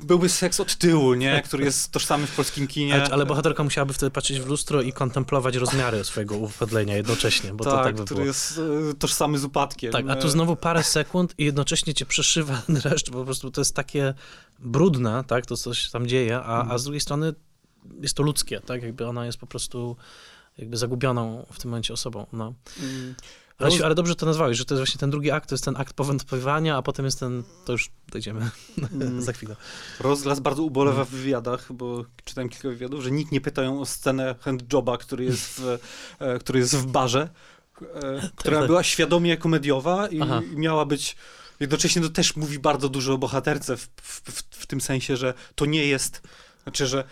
Byłby 0.04 0.30
seks 0.30 0.60
od 0.60 0.76
tyłu, 0.76 1.14
nie? 1.14 1.42
Który 1.46 1.64
jest 1.64 1.92
tożsamy 1.92 2.28
w 2.28 2.36
polskim 2.36 2.68
kinie. 2.68 2.94
Ale, 2.96 3.04
ale 3.14 3.26
bohaterka 3.26 3.64
musiałaby 3.64 3.94
wtedy 3.94 4.12
patrzeć 4.12 4.40
w 4.40 4.48
lustro 4.48 4.82
i 4.82 4.94
kontemplować 4.94 5.56
rozmiary 5.56 6.04
swojego 6.04 6.36
upodlenia 6.38 6.96
jednocześnie, 6.98 7.54
bo 7.54 7.64
tak, 7.64 7.74
to 7.74 7.84
tak 7.84 7.96
by 7.96 8.04
który 8.06 8.16
było. 8.16 8.28
jest 8.28 8.60
e, 8.92 8.94
tożsamy 8.94 9.38
z 9.38 9.44
upadkiem. 9.46 9.92
Tak, 9.92 10.06
a 10.10 10.16
tu 10.16 10.28
E, 10.28 10.32
znowu 10.32 10.56
parę 10.56 10.84
sekund 10.84 11.34
i 11.38 11.46
jednocześnie 11.46 11.94
cię 11.94 12.06
przeszywa 12.06 12.62
dreszcz, 12.70 13.10
po 13.10 13.26
prostu 13.26 13.52
to 13.54 13.62
jest 13.62 13.76
takie 13.76 14.14
brudne, 14.60 15.24
tak, 15.28 15.46
to 15.46 15.58
co 15.58 15.74
się 15.74 15.92
tam 15.92 16.08
dzieje, 16.08 16.36
a, 16.40 16.60
Mhm. 16.60 16.72
a 16.72 16.78
z 16.78 16.84
drugiej 16.84 17.02
strony 17.02 17.34
jest 18.02 18.14
to 18.18 18.24
ludzkie, 18.24 18.60
tak, 18.60 18.84
jakby 18.84 19.08
ona 19.08 19.26
jest 19.26 19.38
po 19.38 19.48
prostu 19.48 19.96
jakby 20.58 20.78
zagubioną 20.78 21.46
w 21.52 21.60
tym 21.60 21.72
momencie 21.72 21.94
osobą, 21.94 22.26
no. 22.34 22.54
mm, 22.84 23.16
Ale, 23.58 23.70
roz- 23.70 23.82
ale 23.82 23.96
dobrze 23.96 24.16
to 24.16 24.26
nazwałeś, 24.26 24.58
że 24.58 24.66
to 24.66 24.76
jest 24.76 24.80
właśnie 24.82 25.00
ten 25.00 25.10
drugi 25.10 25.32
akt, 25.32 25.50
to 25.50 25.56
jest 25.56 25.66
ten 25.66 25.76
akt 25.78 25.94
powątpiewania, 25.94 26.78
a 26.78 26.82
potem 26.82 27.06
jest 27.06 27.20
ten, 27.20 27.44
to 27.66 27.72
już 27.72 27.90
dojdziemy 28.12 28.50
mm, 28.94 29.22
za 29.22 29.34
chwilę. 29.34 29.56
Rozglas 30.00 30.40
bardzo 30.40 30.64
ubolewa 30.64 31.00
Mhm. 31.02 31.08
w 31.08 31.20
wywiadach, 31.22 31.74
bo 31.74 32.06
czytałem 32.26 32.50
kilka 32.50 32.70
wywiadów, 32.70 33.04
że 33.04 33.12
nikt 33.12 33.32
nie 33.32 33.42
pytają 33.42 33.82
o 33.82 33.86
scenę 33.86 34.36
handjoba, 34.40 34.98
który 34.98 35.24
jest 35.26 35.62
w, 35.62 35.80
e, 36.20 36.40
który 36.40 36.60
jest 36.60 36.76
w 36.78 36.86
barze, 36.86 37.30
e, 37.82 38.30
która 38.36 38.58
tak. 38.58 38.68
była 38.68 38.84
świadomie 38.84 39.38
komediowa 39.38 40.08
i 40.08 40.22
Aha. 40.22 40.42
i 40.54 40.58
miała 40.58 40.86
być. 40.86 41.16
Jednocześnie 41.60 42.02
to 42.02 42.10
też 42.10 42.36
mówi 42.36 42.60
bardzo 42.60 42.90
dużo 42.90 43.14
o 43.14 43.18
bohaterce 43.18 43.78
w, 43.78 43.90
w, 44.02 44.22
w, 44.32 44.44
w 44.50 44.66
tym 44.66 44.82
sensie, 44.82 45.18
że 45.18 45.34
to 45.56 45.66
nie 45.66 45.86
jest, 45.86 46.22
znaczy, 46.64 46.88
że 46.88 47.04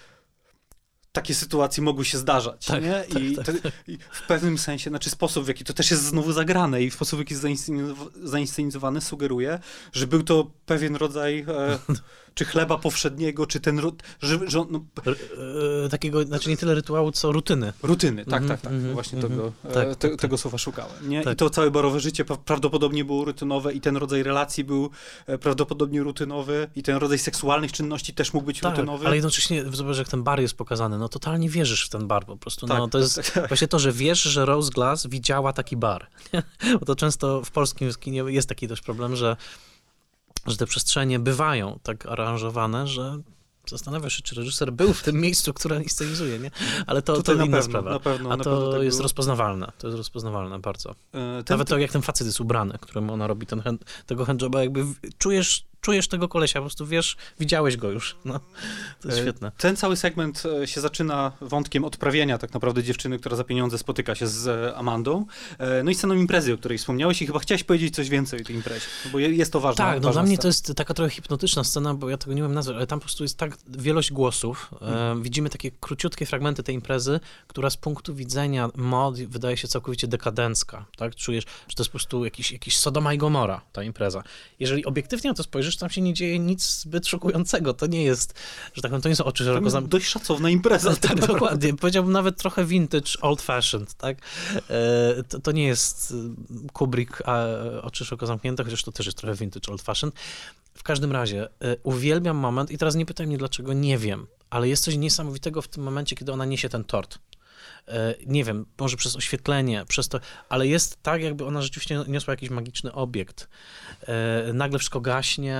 takie 1.11 1.35
sytuacje 1.35 1.83
mogły 1.83 2.05
się 2.05 2.17
zdarzać, 2.17 2.65
Tak, 2.65 2.83
nie? 2.83 3.03
I, 3.19 3.35
tak, 3.35 3.45
te, 3.45 3.71
I 3.87 3.97
w 4.11 4.21
pewnym 4.27 4.57
sensie, 4.57 4.89
znaczy 4.89 5.09
sposób, 5.09 5.45
w 5.45 5.47
jaki 5.47 5.63
to 5.63 5.73
też 5.73 5.91
jest 5.91 6.03
znowu 6.03 6.31
zagrane 6.31 6.83
i 6.83 6.89
w 6.89 6.93
sposób, 6.93 7.17
w 7.17 7.21
jaki 7.21 7.33
jest 7.33 7.43
zainscenizow- 7.43 8.09
zainscenizowany, 8.23 9.01
sugeruje, 9.01 9.59
że 9.93 10.07
był 10.07 10.23
to 10.23 10.51
pewien 10.65 10.95
rodzaj 10.95 11.39
e, 11.47 11.79
czy 12.33 12.45
chleba 12.45 12.77
powszedniego, 12.77 13.45
czy 13.47 13.59
ten, 13.59 13.81
że, 14.21 14.39
że 14.47 14.65
no, 14.69 14.79
e, 15.85 15.89
takiego, 15.89 16.23
znaczy 16.23 16.49
nie 16.49 16.57
tyle 16.57 16.75
rytuału, 16.75 17.11
co 17.11 17.31
rutyny. 17.31 17.73
rutyny, 17.83 18.25
tak, 18.25 18.41
Mhm, 18.41 18.49
tak, 18.49 18.61
tak, 18.61 18.71
mhm, 18.73 18.93
właśnie 18.93 19.19
mhm. 19.19 19.33
tego, 19.33 19.53
e, 19.65 19.73
Tak, 19.73 19.87
te, 19.87 19.95
tak, 19.95 20.11
tak. 20.11 20.19
tego 20.21 20.37
słowa 20.37 20.57
szukałem, 20.57 21.09
nie? 21.09 21.21
I 21.21 21.23
Tak. 21.23 21.37
to 21.37 21.49
całe 21.49 21.71
barowe 21.71 21.99
życie 21.99 22.25
pra- 22.25 22.37
prawdopodobnie 22.37 23.05
było 23.05 23.25
rutynowe 23.25 23.73
i 23.73 23.81
ten 23.81 23.97
rodzaj 23.97 24.23
relacji 24.23 24.63
był 24.63 24.89
e, 25.27 25.37
prawdopodobnie 25.37 26.03
rutynowy 26.03 26.67
i 26.75 26.83
ten 26.83 26.97
rodzaj 26.97 27.19
seksualnych 27.19 27.71
czynności 27.71 28.13
też 28.13 28.33
mógł 28.33 28.45
być 28.45 28.59
Tak, 28.59 28.71
rutynowy. 28.71 29.05
ale 29.07 29.15
jednocześnie 29.15 29.63
zobacz, 29.71 29.97
jak 29.97 30.07
ten 30.07 30.23
bar 30.23 30.41
jest 30.41 30.53
pokazany, 30.53 30.97
no 30.97 31.09
totalnie 31.09 31.49
wierzysz 31.49 31.85
w 31.85 31.89
ten 31.89 32.07
bar 32.07 32.25
po 32.25 32.37
prostu, 32.37 32.67
no 32.67 32.81
Tak, 32.81 32.91
to 32.91 32.99
jest 32.99 33.15
tak, 33.15 33.29
tak. 33.31 33.47
właśnie 33.47 33.67
to, 33.67 33.79
że 33.79 33.91
wiesz, 33.91 34.21
że 34.23 34.45
Rose 34.45 34.71
Glass 34.71 35.07
widziała 35.07 35.53
taki 35.53 35.77
bar, 35.77 36.07
bo 36.79 36.85
to 36.85 36.95
często 36.95 37.41
w 37.43 37.51
polskim 37.51 37.91
kinie 37.99 38.23
jest 38.27 38.49
taki 38.49 38.67
też 38.67 38.81
problem, 38.81 39.15
że, 39.15 39.37
że 40.47 40.57
te 40.57 40.65
przestrzenie 40.65 41.19
bywają 41.19 41.79
tak 41.83 42.05
aranżowane, 42.05 42.87
że 42.87 43.17
zastanawiasz 43.69 44.13
się, 44.13 44.21
czy 44.21 44.35
reżyser 44.35 44.73
był 44.73 44.93
w 44.93 45.03
tym 45.03 45.15
miejscu, 45.21 45.53
które 45.53 45.83
inscenizuje, 45.83 46.39
nie? 46.39 46.51
Ale 46.87 47.01
to, 47.01 47.15
Tutaj 47.15 47.35
to 47.35 47.39
na 47.39 47.45
inna 47.45 47.57
pewno, 47.57 47.69
sprawa. 47.71 47.91
na 47.91 47.99
pewno, 47.99 48.31
A 48.31 48.37
to 48.37 48.71
tak 48.71 48.81
jest 48.83 48.97
było. 48.97 49.03
rozpoznawalne, 49.03 49.71
to 49.77 49.87
jest 49.87 49.97
rozpoznawalne 49.97 50.59
bardzo. 50.59 50.89
E, 50.89 50.93
ten, 51.13 51.45
Nawet 51.49 51.67
to, 51.67 51.77
jak 51.77 51.91
ten 51.91 52.01
facet 52.01 52.27
jest 52.27 52.39
ubrany, 52.39 52.77
którym 52.81 53.09
ona 53.09 53.27
robi 53.27 53.45
ten 53.47 53.59
hand, 53.61 53.85
tego 54.05 54.25
handjoba, 54.25 54.61
jakby 54.61 54.85
czujesz, 55.17 55.65
czujesz 55.81 56.07
tego 56.07 56.27
kolesia, 56.27 56.59
po 56.59 56.63
prostu 56.65 56.87
wiesz, 56.87 57.17
widziałeś 57.39 57.77
go 57.77 57.91
już, 57.91 58.15
no. 58.25 58.39
To 59.01 59.07
jest 59.07 59.19
E, 59.19 59.21
świetne. 59.21 59.51
Ten 59.57 59.75
cały 59.75 59.95
segment 59.97 60.43
e, 60.63 60.67
się 60.67 60.81
zaczyna 60.81 61.31
wątkiem 61.41 61.83
odprawienia 61.85 62.37
tak 62.37 62.53
naprawdę 62.53 62.83
dziewczyny, 62.83 63.19
która 63.19 63.35
za 63.35 63.43
pieniądze 63.43 63.77
spotyka 63.77 64.15
się 64.15 64.27
z 64.27 64.47
e, 64.47 64.75
Amandą. 64.75 65.25
No 65.83 65.91
i 65.91 65.95
sceną 65.95 66.13
imprezy, 66.15 66.53
o 66.53 66.57
której 66.57 66.77
wspomniałeś 66.77 67.21
i 67.21 67.27
chyba 67.27 67.39
chciałeś 67.39 67.63
powiedzieć 67.63 67.95
coś 67.95 68.09
więcej 68.09 68.41
o 68.41 68.43
tej 68.43 68.55
imprezie, 68.55 68.85
bo 69.11 69.19
je- 69.19 69.29
jest 69.35 69.53
to 69.53 69.59
ważne. 69.59 69.85
Tak, 69.85 70.01
no 70.01 70.11
dla 70.11 70.23
mnie 70.23 70.37
to 70.37 70.47
jest 70.47 70.73
taka 70.75 70.93
trochę 70.93 71.11
hipnotyczna 71.11 71.63
scena, 71.63 71.93
bo 71.93 72.09
ja 72.09 72.17
tego 72.17 72.33
nie 72.33 72.41
wiem 72.41 72.53
nazwać, 72.53 72.75
ale 72.77 72.87
tam 72.87 72.99
po 72.99 73.05
prostu 73.05 73.23
jest 73.23 73.37
tak 73.37 73.57
wielość 73.67 74.11
głosów. 74.11 74.71
E, 74.81 75.15
widzimy 75.21 75.49
takie 75.49 75.71
króciutkie 75.71 76.25
fragmenty 76.25 76.63
tej 76.63 76.75
imprezy, 76.75 77.19
która 77.47 77.69
z 77.69 77.77
punktu 77.77 78.15
widzenia 78.15 78.69
mod 78.75 79.21
wydaje 79.23 79.57
się 79.57 79.67
całkowicie 79.67 80.07
dekadencka, 80.07 80.85
tak? 80.97 81.15
Czujesz, 81.15 81.43
że 81.67 81.75
to 81.75 81.83
jest 81.83 81.89
po 81.91 81.97
prostu 81.97 82.25
jakiś, 82.25 82.51
jakiś 82.51 82.77
Sodoma 82.77 83.13
i 83.13 83.17
Gomora, 83.17 83.61
ta 83.73 83.83
impreza. 83.83 84.23
Jeżeli 84.59 84.85
obiektywnie 84.85 85.29
na 85.29 85.33
to 85.35 85.43
spojrzysz, 85.43 85.70
przecież 85.71 85.79
tam 85.79 85.89
się 85.89 86.01
nie 86.01 86.13
dzieje 86.13 86.39
nic 86.39 86.79
zbyt 86.79 87.07
szokującego. 87.07 87.73
To 87.73 87.87
nie 87.87 88.03
jest, 88.03 88.33
że 88.73 88.81
tak 88.81 88.91
powiem, 88.91 89.01
to 89.01 89.09
nie 89.09 89.15
są 89.15 89.23
oczy 89.23 89.43
szeroko 89.43 89.63
To 89.65 89.69
zam... 89.69 89.87
dość 89.87 90.07
szacowna 90.07 90.49
impreza. 90.49 90.95
Tak, 90.95 91.19
dokładnie. 91.27 91.73
Powiedziałbym 91.73 92.13
nawet 92.13 92.37
trochę 92.37 92.65
vintage, 92.65 93.11
old-fashioned, 93.21 93.93
tak? 93.97 94.17
E, 94.69 95.23
To, 95.23 95.39
to 95.39 95.51
nie 95.51 95.63
jest 95.67 96.13
e, 96.65 96.69
Kubrick, 96.73 97.23
a 97.25 97.45
oczy 97.81 98.05
szeroko 98.05 98.25
zamknięte, 98.25 98.63
chociaż 98.63 98.83
to 98.83 98.91
też 98.91 99.05
jest 99.05 99.17
trochę 99.17 99.35
vintage, 99.35 99.71
old-fashioned. 99.71 100.11
W 100.73 100.83
każdym 100.83 101.11
razie, 101.11 101.47
e, 101.61 101.77
uwielbiam 101.83 102.37
moment 102.37 102.71
i 102.71 102.77
teraz 102.77 102.95
nie 102.95 103.05
pytaj 103.05 103.27
mnie 103.27 103.37
dlaczego, 103.37 103.73
nie 103.73 103.97
wiem, 103.97 104.27
ale 104.49 104.69
jest 104.69 104.83
coś 104.83 104.95
niesamowitego 104.95 105.61
w 105.61 105.67
tym 105.67 105.83
momencie, 105.83 106.15
kiedy 106.15 106.31
ona 106.31 106.45
niesie 106.45 106.69
ten 106.69 106.83
tort. 106.83 107.19
E, 107.87 108.15
Nie 108.25 108.43
wiem, 108.43 108.65
może 108.79 108.97
przez 108.97 109.15
oświetlenie, 109.15 109.85
przez 109.87 110.07
to, 110.07 110.19
ale 110.49 110.67
jest 110.67 111.03
tak, 111.03 111.21
jakby 111.23 111.45
ona 111.45 111.61
rzeczywiście 111.61 112.03
niosła 112.07 112.33
jakiś 112.33 112.49
magiczny 112.49 112.91
obiekt. 112.91 113.47
E, 114.01 114.53
Nagle 114.53 114.79
wszystko 114.79 115.01
gaśnie, 115.01 115.57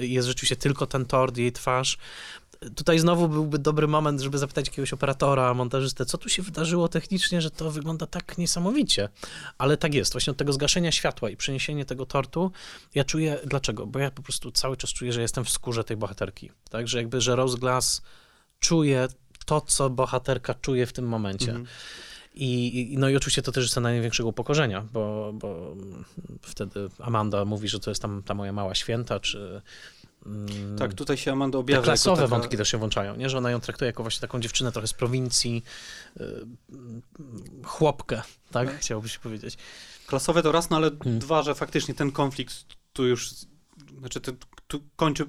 e, 0.00 0.06
jest 0.06 0.28
rzeczywiście 0.28 0.56
tylko 0.56 0.86
ten 0.86 1.04
tort, 1.06 1.36
jej 1.36 1.52
twarz. 1.52 1.98
Tutaj 2.76 2.98
znowu 2.98 3.28
byłby 3.28 3.58
dobry 3.58 3.88
moment, 3.88 4.20
żeby 4.20 4.38
zapytać 4.38 4.66
jakiegoś 4.66 4.92
operatora, 4.92 5.54
montażystę, 5.54 6.06
co 6.06 6.18
tu 6.18 6.28
się 6.28 6.42
wydarzyło 6.42 6.88
technicznie, 6.88 7.40
że 7.40 7.50
to 7.50 7.70
wygląda 7.70 8.06
tak 8.06 8.38
niesamowicie. 8.38 9.08
Ale 9.58 9.76
tak 9.76 9.94
jest, 9.94 10.12
właśnie 10.12 10.30
od 10.30 10.36
tego 10.36 10.52
zgaszenia 10.52 10.92
światła 10.92 11.30
i 11.30 11.36
przeniesienie 11.36 11.84
tego 11.84 12.06
tortu, 12.06 12.52
ja 12.94 13.04
czuję, 13.04 13.38
dlaczego? 13.44 13.86
Bo 13.86 13.98
ja 13.98 14.10
po 14.10 14.22
prostu 14.22 14.52
cały 14.52 14.76
czas 14.76 14.90
czuję, 14.90 15.12
że 15.12 15.22
jestem 15.22 15.44
w 15.44 15.50
skórze 15.50 15.84
tej 15.84 15.96
bohaterki. 15.96 16.50
Tak, 16.70 16.88
że 16.88 16.98
jakby, 16.98 17.20
że 17.20 17.36
Rose 17.36 17.58
Glass 17.58 18.02
czuje 18.60 19.08
to, 19.46 19.60
co 19.60 19.90
bohaterka 19.90 20.54
czuje 20.54 20.86
w 20.86 20.92
tym 20.92 21.04
momencie. 21.08 21.48
Mhm. 21.50 21.66
I, 22.34 22.80
i- 22.92 22.98
no 22.98 23.08
i 23.08 23.16
oczywiście 23.16 23.42
to 23.42 23.52
też 23.52 23.64
jest 23.64 23.72
scena 23.72 23.88
największego 23.88 24.28
upokorzenia, 24.28 24.84
bo, 24.92 25.32
bo 25.34 25.76
wtedy 26.42 26.88
Amanda 26.98 27.44
mówi, 27.44 27.68
że 27.68 27.80
to 27.80 27.90
jest 27.90 28.02
tam 28.02 28.22
ta 28.22 28.34
moja 28.34 28.52
mała 28.52 28.74
święta, 28.74 29.20
czy... 29.20 29.62
mm, 30.26 30.78
Tak, 30.78 30.94
tutaj 30.94 31.16
się 31.16 31.32
Amanda 31.32 31.56
te 31.56 31.60
objawia. 31.60 31.82
klasowe 31.82 32.22
jako 32.22 32.28
taka... 32.30 32.40
wątki 32.40 32.56
też 32.56 32.68
się 32.68 32.78
włączają, 32.78 33.16
nie? 33.16 33.30
że 33.30 33.38
ona 33.38 33.50
ją 33.50 33.60
traktuje 33.60 33.86
jako 33.86 34.02
właśnie 34.02 34.20
taką 34.20 34.40
dziewczynę 34.40 34.72
trochę 34.72 34.86
z 34.88 34.92
prowincji, 34.92 35.62
y, 36.20 36.22
chłopkę, 37.64 38.22
tak? 38.50 38.72
No. 38.72 38.78
Chciałoby 38.78 39.08
się 39.08 39.18
powiedzieć. 39.18 39.56
Klasowe 40.06 40.42
to 40.42 40.52
raz, 40.52 40.70
no 40.70 40.76
ale 40.76 40.90
Hmm. 41.02 41.18
dwa, 41.18 41.42
że 41.42 41.54
faktycznie 41.54 41.94
ten 41.94 42.12
konflikt 42.12 42.64
tu 42.92 43.06
już, 43.06 43.30
znaczy 43.98 44.20
tu 44.66 44.80
kończy, 44.96 45.24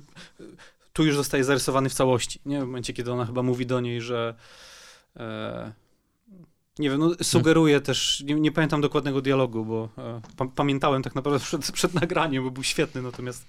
tu 0.98 1.06
już 1.06 1.16
zostaje 1.16 1.43
zarysowany 1.43 1.89
w 1.89 1.93
całości, 1.93 2.39
nie? 2.45 2.58
W 2.60 2.66
momencie, 2.66 2.93
kiedy 2.93 3.12
ona 3.12 3.26
chyba 3.26 3.43
mówi 3.43 3.66
do 3.66 3.80
niej, 3.80 4.02
że 4.02 4.36
e, 5.16 5.74
nie 6.80 6.89
wiem, 6.89 6.99
no 6.99 7.11
sugeruje 7.21 7.82
też, 7.82 8.23
nie, 8.25 8.36
nie 8.36 8.51
pamiętam 8.51 8.82
dokładnego 8.82 9.21
dialogu, 9.21 9.65
bo 9.65 9.89
e, 9.97 10.21
pa, 10.38 10.45
pamiętałem 10.45 11.03
tak 11.03 11.15
naprawdę 11.15 11.45
przed, 11.45 11.71
przed 11.71 11.93
nagraniem, 11.93 12.43
bo 12.43 12.51
był 12.51 12.63
świetny, 12.63 13.01
natomiast 13.01 13.45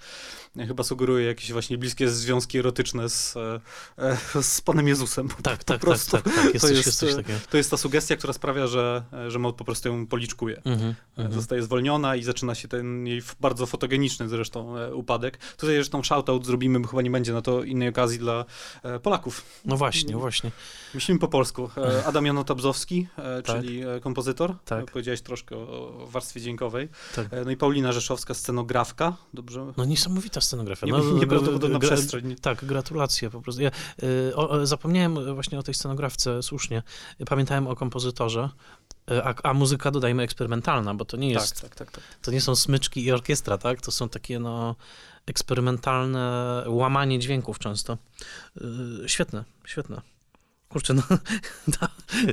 e, 0.56 0.66
chyba 0.66 0.82
sugeruje 0.82 1.26
jakieś 1.26 1.52
właśnie 1.52 1.78
bliskie 1.78 2.08
związki 2.08 2.58
erotyczne 2.58 3.08
z, 3.08 3.36
e, 3.36 3.60
e, 3.98 4.42
z 4.42 4.60
Panem 4.60 4.88
Jezusem. 4.88 5.28
Tak, 5.28 5.64
tak, 5.64 5.84
tak, 5.84 5.98
tak, 6.10 6.22
tak, 6.22 6.54
jest, 6.54 6.66
to 6.66 6.72
jest, 6.72 6.86
jest 6.86 6.98
coś 6.98 7.12
e, 7.12 7.16
takiego. 7.16 7.38
To 7.50 7.56
jest 7.56 7.70
ta 7.70 7.76
sugestia, 7.76 8.16
która 8.16 8.32
sprawia, 8.32 8.66
że, 8.66 9.04
e, 9.12 9.30
że 9.30 9.38
Maud 9.38 9.56
po 9.56 9.64
prostu 9.64 9.88
ją 9.88 10.06
policzkuje. 10.06 10.62
Mhm, 10.64 10.94
mhm. 11.16 11.34
Zostaje 11.34 11.62
zwolniona 11.62 12.16
i 12.16 12.22
zaczyna 12.22 12.54
się 12.54 12.68
ten 12.68 13.06
jej 13.06 13.22
bardzo 13.40 13.66
fotogeniczny 13.66 14.28
zresztą 14.28 14.76
e, 14.76 14.94
upadek. 14.94 15.38
Tutaj 15.56 15.74
zresztą 15.74 16.02
shoutout 16.02 16.46
zrobimy, 16.46 16.80
bo 16.80 16.88
chyba 16.88 17.02
nie 17.02 17.10
będzie 17.10 17.32
na 17.32 17.42
to 17.42 17.62
innej 17.64 17.88
okazji 17.88 18.18
dla 18.18 18.44
e, 18.82 19.00
Polaków. 19.00 19.44
No 19.64 19.76
właśnie, 19.76 20.16
właśnie. 20.16 20.50
Myślimy 20.94 21.20
po 21.20 21.28
polsku. 21.28 21.70
E, 21.76 22.06
Adam 22.06 22.26
Janotabzowski, 22.26 23.08
e, 23.17 23.17
Tak. 23.46 23.56
czyli 23.56 23.82
e, 23.82 24.00
kompozytor. 24.00 24.54
Tak. 24.64 24.84
E, 24.84 24.86
Powiedziałeś 24.86 25.20
troszkę 25.22 25.56
o, 25.56 26.06
warstwie 26.10 26.40
dźwiękowej. 26.40 26.88
Tak. 27.16 27.32
E, 27.32 27.44
No 27.44 27.50
i 27.50 27.56
Paulina 27.56 27.92
Rzeszowska, 27.92 28.34
scenografka. 28.34 29.16
Dobrze? 29.34 29.72
No 29.76 29.84
niesamowita 29.84 30.40
scenografia. 30.40 30.86
Nie- 30.86 30.92
No, 30.92 30.98
nieprawdopodobna 31.12 31.78
gra- 31.78 31.88
przestrzeń. 31.88 32.36
Tak, 32.36 32.64
gratulacje 32.64 33.30
po 33.30 33.40
prostu. 33.42 33.62
Ja 33.62 33.70
o, 34.34 34.66
zapomniałem 34.66 35.34
właśnie 35.34 35.58
o 35.58 35.62
tej 35.62 35.74
scenografce, 35.74 36.42
słusznie. 36.42 36.82
Pamiętałem 37.26 37.66
o 37.66 37.76
kompozytorze, 37.76 38.48
a, 39.24 39.34
a 39.42 39.54
muzyka 39.54 39.90
dodajmy 39.90 40.22
eksperymentalna, 40.22 40.94
bo 40.94 41.04
to 41.04 41.16
nie 41.16 41.30
jest, 41.30 41.60
Tak, 41.60 41.70
tak, 41.70 41.74
tak, 41.74 41.90
tak. 41.90 42.04
to 42.22 42.30
nie 42.30 42.40
są 42.40 42.56
smyczki 42.56 43.04
i 43.04 43.12
orkiestra, 43.12 43.58
tak? 43.58 43.80
To 43.80 43.90
są 43.90 44.08
takie 44.08 44.38
no 44.38 44.74
eksperymentalne 45.26 46.64
łamanie 46.66 47.18
dźwięków 47.18 47.58
często. 47.58 47.98
Y, 49.04 49.08
świetne, 49.08 49.44
świetne. 49.66 50.00
Kurczę, 50.68 50.94
no, 50.94 51.02
da, 51.80 51.88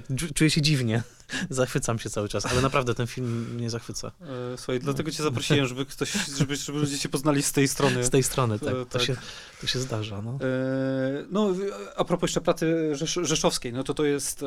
czu- 0.09 0.33
czuję 0.33 0.49
się 0.49 0.61
dziwnie. 0.61 1.03
Zachwycam 1.49 1.99
się 1.99 2.09
cały 2.09 2.30
czas, 2.30 2.45
ale 2.45 2.61
naprawdę 2.61 2.95
ten 2.95 3.07
film 3.07 3.53
mnie 3.55 3.69
zachwyca. 3.69 4.11
E, 4.53 4.57
Słuchaj, 4.57 4.80
dlatego 4.80 5.11
cię 5.11 5.23
zaprosiłem, 5.23 5.67
żeby 5.67 5.86
ktoś, 5.86 6.11
żeby, 6.38 6.55
żeby 6.55 6.80
ludzie 6.80 6.99
cię 6.99 7.09
poznali 7.09 7.43
z 7.43 7.51
tej 7.51 7.67
strony. 7.67 8.03
Z 8.03 8.09
tej 8.09 8.23
strony, 8.23 8.59
tak. 8.59 8.69
E, 8.69 8.71
To, 8.71 8.86
tak. 8.86 9.01
Się, 9.01 9.15
to 9.61 9.67
się 9.67 9.80
zdarza, 9.80 10.21
no. 10.21 10.32
E, 10.32 11.26
No, 11.32 11.49
a 11.97 12.03
propos 12.05 12.28
jeszcze 12.30 12.41
pracy 12.41 12.95
Rzesz 12.95 13.19
Rzeszowskiej, 13.21 13.73
no 13.73 13.84
to 13.84 13.93
to 13.93 14.05
jest 14.05 14.41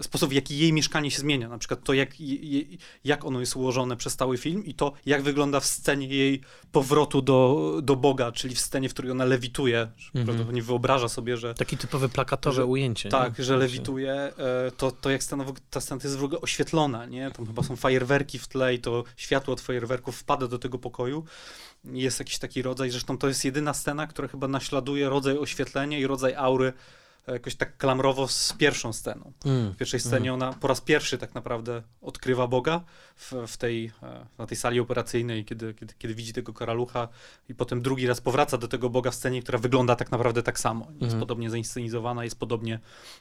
sposób, 0.00 0.30
w 0.30 0.32
jaki 0.32 0.58
jej 0.58 0.72
mieszkanie 0.72 1.10
się 1.10 1.18
zmienia. 1.20 1.48
Na 1.48 1.58
przykład 1.58 1.84
to, 1.84 1.92
jak, 1.92 2.10
jak 3.04 3.24
ono 3.24 3.40
jest 3.40 3.56
ułożone 3.56 3.96
przez 3.96 4.16
cały 4.16 4.38
film 4.38 4.64
i 4.64 4.74
to, 4.74 4.92
jak 5.06 5.22
wygląda 5.22 5.60
w 5.60 5.66
scenie 5.66 6.06
jej 6.06 6.40
powrotu 6.72 7.22
do, 7.22 7.72
do 7.82 7.96
Boga, 7.96 8.32
czyli 8.32 8.54
w 8.54 8.60
scenie, 8.60 8.88
w 8.88 8.92
której 8.92 9.10
ona 9.10 9.24
lewituje. 9.24 9.88
że 9.96 10.06
Mhm. 10.08 10.24
Prawdopodobnie 10.24 10.62
wyobraża 10.62 11.08
sobie, 11.08 11.36
że 11.36 11.54
Takie 11.54 11.76
typowe 11.76 12.08
plakatowe 12.08 12.56
Że- 12.56 12.66
ujęcie. 12.66 13.08
nie? 13.08 13.10
tak, 13.10 13.28
że 13.30 13.34
Właśnie. 13.34 13.56
lewituje, 13.56 14.32
to, 14.76 14.90
to 14.90 15.10
jak 15.10 15.22
scena, 15.22 15.44
ta 15.70 15.80
scena 15.80 16.00
jest 16.04 16.16
w 16.20 16.24
ogóle 16.24 16.40
oświetlona, 16.40 17.06
nie? 17.06 17.30
Tam 17.30 17.46
chyba 17.46 17.62
są 17.62 17.76
fajerwerki 17.76 18.38
w 18.38 18.48
tle 18.48 18.74
i 18.74 18.78
to 18.78 19.04
światło 19.16 19.54
od 19.54 19.60
fajerwerków 19.60 20.16
wpada 20.16 20.48
do 20.48 20.58
tego 20.58 20.78
pokoju. 20.78 21.24
Jest 21.84 22.18
jakiś 22.18 22.38
taki 22.38 22.62
rodzaj, 22.62 22.90
zresztą 22.90 23.18
to 23.18 23.28
jest 23.28 23.44
jedyna 23.44 23.74
scena, 23.74 24.06
która 24.06 24.28
chyba 24.28 24.48
naśladuje 24.48 25.08
rodzaj 25.08 25.38
oświetlenia 25.38 25.98
i 25.98 26.06
rodzaj 26.06 26.34
aury 26.34 26.72
jakoś 27.26 27.54
tak 27.54 27.76
klamrowo 27.76 28.28
z 28.28 28.52
pierwszą 28.52 28.92
sceną. 28.92 29.32
Mm. 29.44 29.72
W 29.72 29.76
pierwszej 29.76 30.00
scenie 30.00 30.34
ona 30.34 30.52
po 30.52 30.68
raz 30.68 30.80
pierwszy 30.80 31.18
tak 31.18 31.34
naprawdę 31.34 31.82
odkrywa 32.02 32.46
Boga 32.46 32.80
w, 33.16 33.32
w 33.46 33.56
tej, 33.56 33.92
e, 34.02 34.26
na 34.38 34.46
tej 34.46 34.56
sali 34.56 34.80
operacyjnej, 34.80 35.44
kiedy, 35.44 35.74
kiedy, 35.74 35.94
kiedy 35.98 36.14
widzi 36.14 36.32
tego 36.32 36.52
karalucha 36.52 37.08
i 37.48 37.54
potem 37.54 37.82
drugi 37.82 38.06
raz 38.06 38.20
powraca 38.20 38.58
do 38.58 38.68
tego 38.68 38.90
Boga 38.90 39.10
w 39.10 39.14
scenie, 39.14 39.42
która 39.42 39.58
wygląda 39.58 39.96
tak 39.96 40.10
naprawdę 40.10 40.42
tak 40.42 40.58
samo. 40.60 40.86
Jest 40.90 41.02
Mhm. 41.02 41.20
podobnie 41.20 41.50
zainscenizowana, 41.50 42.24
jest 42.24 42.38
podobnie, 42.38 42.78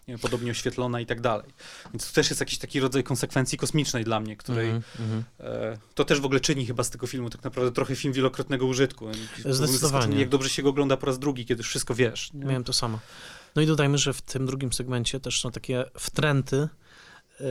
nie, 0.07 0.17
podobnie 0.17 0.51
oświetlona 0.51 0.99
i 0.99 1.05
tak 1.05 1.21
dalej. 1.21 1.49
Więc 1.93 2.07
to 2.09 2.15
też 2.15 2.29
jest 2.29 2.39
jakiś 2.39 2.57
taki 2.57 2.79
rodzaj 2.79 3.03
konsekwencji 3.03 3.57
kosmicznej 3.57 4.03
dla 4.03 4.19
mnie, 4.19 4.35
której 4.37 4.69
Mhm, 4.69 4.83
mhm. 4.99 5.23
e, 5.39 5.77
to 5.95 6.05
też 6.05 6.19
w 6.21 6.25
ogóle 6.25 6.39
czyni 6.39 6.65
chyba 6.65 6.83
z 6.83 6.89
tego 6.89 7.07
filmu 7.07 7.29
tak 7.29 7.43
naprawdę 7.43 7.71
trochę 7.71 7.95
film 7.95 8.13
wielokrotnego 8.13 8.65
użytku. 8.65 9.07
Zdecydowanie. 9.45 10.19
Jak 10.19 10.29
dobrze 10.29 10.49
się 10.49 10.63
go 10.63 10.69
ogląda 10.69 10.97
po 10.97 11.05
raz 11.05 11.19
drugi, 11.19 11.45
kiedy 11.45 11.59
już 11.59 11.67
wszystko 11.69 11.95
wiesz. 11.95 12.33
nie? 12.33 12.45
Miałem 12.45 12.63
to 12.63 12.73
samo. 12.73 12.99
No 13.55 13.61
i 13.61 13.65
dodajmy, 13.65 13.97
że 13.97 14.13
w 14.13 14.21
tym 14.21 14.45
drugim 14.45 14.73
segmencie 14.73 15.19
też 15.19 15.41
są 15.41 15.51
takie 15.51 15.85
wtręty, 15.97 16.67
e, 17.41 17.45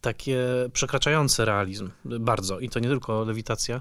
takie 0.00 0.44
przekraczające 0.72 1.44
realizm 1.44 1.90
bardzo. 2.04 2.60
I 2.60 2.68
to 2.68 2.80
nie 2.80 2.88
tylko 2.88 3.24
lewitacja, 3.24 3.80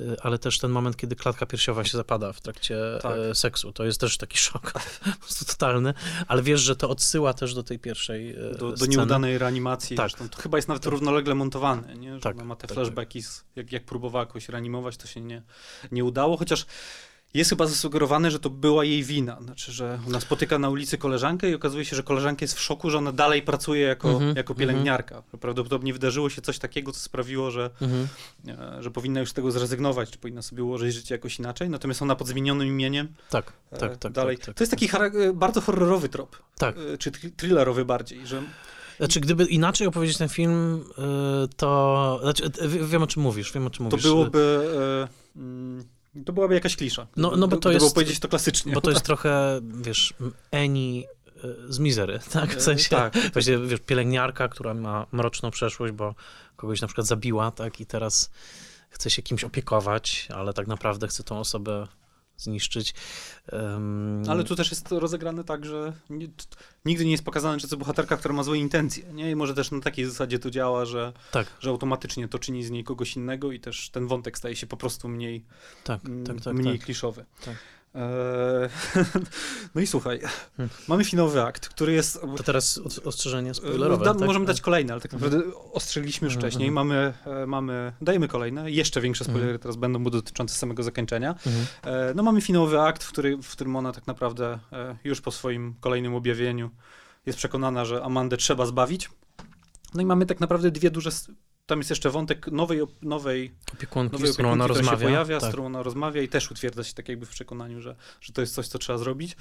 e, 0.00 0.16
ale 0.22 0.38
też 0.38 0.58
ten 0.58 0.70
moment, 0.70 0.96
kiedy 0.96 1.16
klatka 1.16 1.46
piersiowa 1.46 1.84
się 1.84 1.96
zapada 1.96 2.32
w 2.32 2.40
trakcie 2.40 2.78
Tak. 3.02 3.12
e, 3.30 3.34
seksu. 3.34 3.72
To 3.72 3.84
jest 3.84 4.00
też 4.00 4.16
taki 4.18 4.38
szok 4.38 4.72
po 5.20 5.20
prostu 5.20 5.44
totalny, 5.44 5.94
ale 6.28 6.42
wiesz, 6.42 6.60
że 6.60 6.76
to 6.76 6.88
odsyła 6.88 7.34
też 7.34 7.54
do 7.54 7.62
tej 7.62 7.78
pierwszej 7.78 8.36
do, 8.58 8.72
do 8.72 8.86
nieudanej 8.86 9.38
reanimacji. 9.38 9.96
Tak. 9.96 10.10
Zresztą 10.10 10.28
to 10.28 10.42
chyba 10.42 10.58
jest 10.58 10.68
nawet 10.68 10.86
równolegle 10.86 11.34
montowane, 11.34 11.96
nie? 11.96 12.14
że 12.14 12.20
Tak, 12.20 12.36
ma 12.36 12.56
te 12.56 12.66
tak, 12.66 12.74
flashbacki, 12.74 13.22
z, 13.22 13.44
jak, 13.56 13.72
jak 13.72 13.84
próbowała 13.84 14.24
jakoś 14.24 14.48
reanimować, 14.48 14.96
to 14.96 15.06
się 15.06 15.20
nie, 15.20 15.42
nie 15.92 16.04
udało, 16.04 16.36
chociaż 16.36 16.66
jest 17.36 17.50
chyba 17.50 17.66
zasugerowane, 17.66 18.30
że 18.30 18.38
to 18.40 18.50
była 18.50 18.84
jej 18.84 19.02
wina. 19.04 19.38
Znaczy, 19.42 19.72
że 19.72 19.98
ona 20.08 20.20
spotyka 20.20 20.58
na 20.58 20.68
ulicy 20.70 20.98
koleżankę 20.98 21.50
i 21.50 21.54
okazuje 21.54 21.84
się, 21.84 21.96
że 21.96 22.02
koleżanka 22.02 22.44
jest 22.44 22.54
w 22.54 22.60
szoku, 22.60 22.90
że 22.90 22.98
ona 22.98 23.12
dalej 23.12 23.42
pracuje 23.42 23.82
jako, 23.82 24.10
Mhm, 24.10 24.36
jako 24.36 24.54
pielęgniarka. 24.54 25.22
Prawdopodobnie 25.40 25.92
wydarzyło 25.92 26.30
się 26.30 26.42
coś 26.42 26.58
takiego, 26.58 26.92
co 26.92 27.00
sprawiło, 27.00 27.50
że, 27.50 27.70
Mhm. 27.80 28.08
e, 28.48 28.82
że 28.82 28.90
powinna 28.90 29.20
już 29.20 29.30
z 29.30 29.32
tego 29.34 29.50
zrezygnować, 29.50 30.10
czy 30.10 30.18
powinna 30.18 30.42
sobie 30.42 30.64
ułożyć 30.64 30.94
życie 30.94 31.14
jakoś 31.14 31.38
inaczej. 31.38 31.70
Natomiast 31.70 32.02
ona 32.02 32.16
pod 32.16 32.28
zmienionym 32.28 32.68
imieniem 32.68 33.08
Tak, 33.30 33.52
e, 33.72 33.78
tak, 33.78 33.96
tak. 33.96 34.12
dalej. 34.12 34.36
Tak, 34.36 34.46
tak, 34.46 34.54
to 34.54 34.64
jest 34.64 34.70
taki 34.70 34.88
charak- 34.88 35.32
bardzo 35.34 35.60
horrorowy 35.60 36.08
trop, 36.08 36.36
tak. 36.58 36.76
e, 36.94 36.98
czy 36.98 37.10
thr- 37.10 37.30
thrillerowy 37.36 37.84
bardziej, 37.84 38.26
że 38.26 38.42
Znaczy, 38.98 39.20
gdyby 39.20 39.44
inaczej 39.44 39.86
opowiedzieć 39.86 40.16
ten 40.18 40.28
film, 40.28 40.84
to... 41.56 42.18
Znaczy, 42.22 42.50
wie- 42.68 42.84
wiem, 42.84 43.02
o 43.02 43.06
czym 43.06 43.22
mówisz, 43.22 43.52
wiem, 43.52 43.66
o 43.66 43.70
czym 43.70 43.78
To 43.90 43.96
mówisz. 43.96 44.02
byłoby. 44.06 44.68
E, 45.36 45.38
mm, 45.38 45.84
to 46.24 46.32
byłaby 46.32 46.54
jakaś 46.54 46.76
klisza. 46.76 47.06
No- 47.16 47.36
no 47.36 47.48
bo 47.48 47.56
to 47.56 47.70
jest- 47.72 47.94
powiedzieć 47.94 48.18
to 48.20 48.28
klasycznie. 48.28 48.72
Bo 48.72 48.80
to 48.80 48.90
jest 48.90 49.04
trochę, 49.04 49.60
wiesz, 49.62 50.14
Eni 50.50 51.04
y, 51.44 51.72
z 51.72 51.78
Mizery, 51.78 52.18
tak? 52.32 52.50
W 52.54 52.56
E, 52.56 52.60
sensie, 52.60 52.90
tak. 52.90 53.14
właśnie, 53.32 53.58
wiesz, 53.58 53.80
pielęgniarka, 53.80 54.48
która 54.48 54.74
ma 54.74 55.06
mroczną 55.12 55.50
przeszłość, 55.50 55.92
bo 55.92 56.14
kogoś 56.56 56.80
na 56.80 56.86
przykład 56.88 57.06
zabiła, 57.06 57.50
tak? 57.50 57.80
I 57.80 57.86
teraz 57.86 58.30
chce 58.90 59.10
się 59.10 59.22
kimś 59.22 59.44
opiekować, 59.44 60.28
ale 60.34 60.52
tak 60.52 60.66
naprawdę 60.66 61.08
chce 61.08 61.22
tą 61.24 61.38
osobę 61.40 61.86
zniszczyć. 62.38 62.94
Um... 63.52 64.22
Ale 64.28 64.44
tu 64.44 64.56
też 64.56 64.70
jest 64.70 64.86
to 64.86 65.00
rozegrane 65.00 65.44
tak, 65.44 65.64
że 65.64 65.92
nie, 66.10 66.28
nigdy 66.84 67.04
nie 67.04 67.10
jest 67.10 67.24
pokazane, 67.24 67.60
że 67.60 67.68
to 67.68 67.76
bohaterka, 67.76 68.16
która 68.16 68.34
ma 68.34 68.42
złe 68.42 68.58
intencje, 68.58 69.12
nie? 69.12 69.30
I 69.30 69.36
może 69.36 69.54
też 69.54 69.70
na 69.70 69.80
takiej 69.80 70.04
zasadzie 70.04 70.38
to 70.38 70.50
działa, 70.50 70.84
że, 70.84 71.12
tak. 71.32 71.46
że 71.60 71.70
automatycznie 71.70 72.28
to 72.28 72.38
czyni 72.38 72.64
z 72.64 72.70
niej 72.70 72.84
kogoś 72.84 73.16
innego 73.16 73.52
i 73.52 73.60
też 73.60 73.90
ten 73.90 74.06
wątek 74.06 74.38
staje 74.38 74.56
się 74.56 74.66
po 74.66 74.76
prostu 74.76 75.08
mniej, 75.08 75.44
tak, 75.84 76.00
tak, 76.26 76.40
tak, 76.40 76.54
mniej 76.54 76.78
tak. 76.78 76.84
kliszowy. 76.84 77.24
Tak. 77.44 77.56
Eee, 77.96 78.68
no 79.74 79.80
i 79.80 79.86
słuchaj, 79.86 80.20
hmm. 80.56 80.76
mamy 80.88 81.04
finałowy 81.04 81.42
akt, 81.42 81.68
który 81.68 81.92
jest... 81.92 82.20
To 82.36 82.42
teraz 82.42 82.80
ostrzeżenie 83.04 83.54
spoilerowe, 83.54 84.04
da, 84.04 84.14
tak? 84.14 84.26
Możemy 84.26 84.46
dać 84.46 84.60
kolejne, 84.60 84.92
ale 84.92 85.02
tak 85.02 85.12
naprawdę 85.12 85.40
ostrzegliśmy 85.72 86.26
już 86.26 86.34
hmm. 86.34 86.50
wcześniej. 86.50 86.70
Mamy, 86.70 87.12
mamy, 87.46 87.92
dajemy 88.00 88.28
kolejne, 88.28 88.70
jeszcze 88.70 89.00
większe 89.00 89.24
spoilery 89.24 89.58
teraz 89.58 89.76
będą 89.76 90.04
dotyczące 90.04 90.54
samego 90.54 90.82
zakończenia. 90.82 91.34
E, 91.84 92.12
no 92.14 92.22
mamy 92.22 92.40
finałowy 92.40 92.80
akt, 92.80 93.04
w, 93.04 93.12
który, 93.12 93.36
w 93.36 93.52
którym 93.52 93.76
ona 93.76 93.92
tak 93.92 94.06
naprawdę 94.06 94.58
e, 94.72 94.96
już 95.04 95.20
po 95.20 95.30
swoim 95.30 95.74
kolejnym 95.80 96.14
objawieniu 96.14 96.70
jest 97.26 97.38
przekonana, 97.38 97.84
że 97.84 98.04
Amandę 98.04 98.36
trzeba 98.36 98.66
zbawić. 98.66 99.10
No 99.94 100.02
i 100.02 100.06
mamy 100.06 100.26
tak 100.26 100.40
naprawdę 100.40 100.70
dwie 100.70 100.90
duże 100.90 101.10
tam 101.66 101.78
jest 101.78 101.90
jeszcze 101.90 102.10
wątek 102.10 102.46
nowej, 102.46 102.80
nowej 103.02 103.52
opiekunki, 103.74 104.12
nowej 104.12 104.30
z 104.30 104.32
którą 104.32 104.52
ona 104.52 104.66
rozmawia. 104.66 104.98
się 104.98 105.04
pojawia, 105.04 105.40
tak. 105.40 105.48
z 105.48 105.52
którą 105.52 105.66
ona 105.66 105.82
rozmawia 105.82 106.22
i 106.22 106.28
też 106.28 106.50
utwierdza 106.50 106.84
się 106.84 106.94
tak 106.94 107.08
jakby 107.08 107.26
w 107.26 107.30
przekonaniu, 107.30 107.80
że, 107.80 107.96
że 108.20 108.32
to 108.32 108.40
jest 108.40 108.54
coś, 108.54 108.68
co 108.68 108.78
trzeba 108.78 108.98
zrobić. 108.98 109.36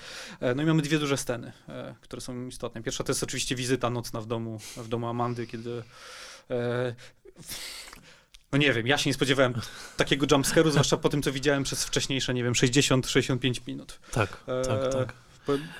No 0.55 0.63
i 0.63 0.65
mamy 0.65 0.81
dwie 0.81 0.99
duże 0.99 1.17
sceny, 1.17 1.51
które 2.01 2.21
są 2.21 2.47
istotne. 2.47 2.83
Pierwsza 2.83 3.03
to 3.03 3.11
jest 3.11 3.23
oczywiście 3.23 3.55
wizyta 3.55 3.89
nocna 3.89 4.21
w 4.21 4.27
domu, 4.27 4.59
w 4.77 4.87
domu 4.87 5.07
Amandy, 5.07 5.47
kiedy 5.47 5.83
e, 6.49 6.95
no 8.51 8.57
nie 8.57 8.73
wiem, 8.73 8.87
ja 8.87 8.97
się 8.97 9.09
nie 9.09 9.13
spodziewałem 9.13 9.53
takiego 9.97 10.25
jumpscare'u, 10.25 10.71
zwłaszcza 10.71 10.97
po 10.97 11.09
tym, 11.09 11.21
co 11.21 11.31
widziałem 11.31 11.63
przez 11.63 11.85
wcześniejsze, 11.85 12.33
nie 12.33 12.43
wiem, 12.43 12.53
60-65 12.53 13.61
minut. 13.67 13.99
Tak, 14.11 14.43
e, 14.47 14.61
tak, 14.61 14.93
tak. 14.93 15.13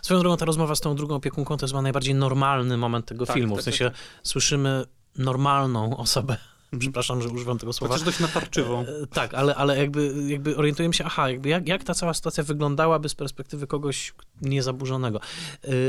Swoją 0.02 0.20
drogą 0.20 0.38
ta 0.38 0.46
rozmowa 0.46 0.76
z 0.76 0.82
tą 0.82 0.96
drugą 0.96 1.16
opiekunką 1.16 1.58
to 1.58 1.66
jest 1.66 1.74
chyba 1.74 1.82
najbardziej 1.82 2.16
normalny 2.16 2.78
moment 2.78 3.06
tego 3.06 3.26
tak, 3.26 3.36
filmu. 3.36 3.56
Tak, 3.56 3.62
w 3.62 3.66
sensie 3.66 3.86
tak, 3.86 4.00
słyszymy 4.24 4.86
normalną 5.18 5.98
osobę. 5.98 6.38
Przepraszam, 6.80 7.22
że 7.22 7.30
używam 7.30 7.58
tego 7.58 7.74
słowa. 7.74 7.94
Chociaż 7.94 8.06
dość 8.06 8.20
natarczywą. 8.20 8.82
E, 8.82 9.08
tak, 9.08 9.34
ale, 9.34 9.56
ale 9.56 9.78
jakby, 9.78 10.14
jakby 10.28 10.58
orientujemy 10.58 10.94
się, 10.94 11.04
aha, 11.06 11.30
jakby 11.30 11.50
jak, 11.50 11.68
jak 11.68 11.84
ta 11.84 11.94
cała 11.94 12.14
sytuacja 12.14 12.44
wyglądałaby 12.44 13.10
z 13.10 13.16
perspektywy 13.16 13.68
kogoś 13.68 14.14
niezaburzonego. 14.42 15.20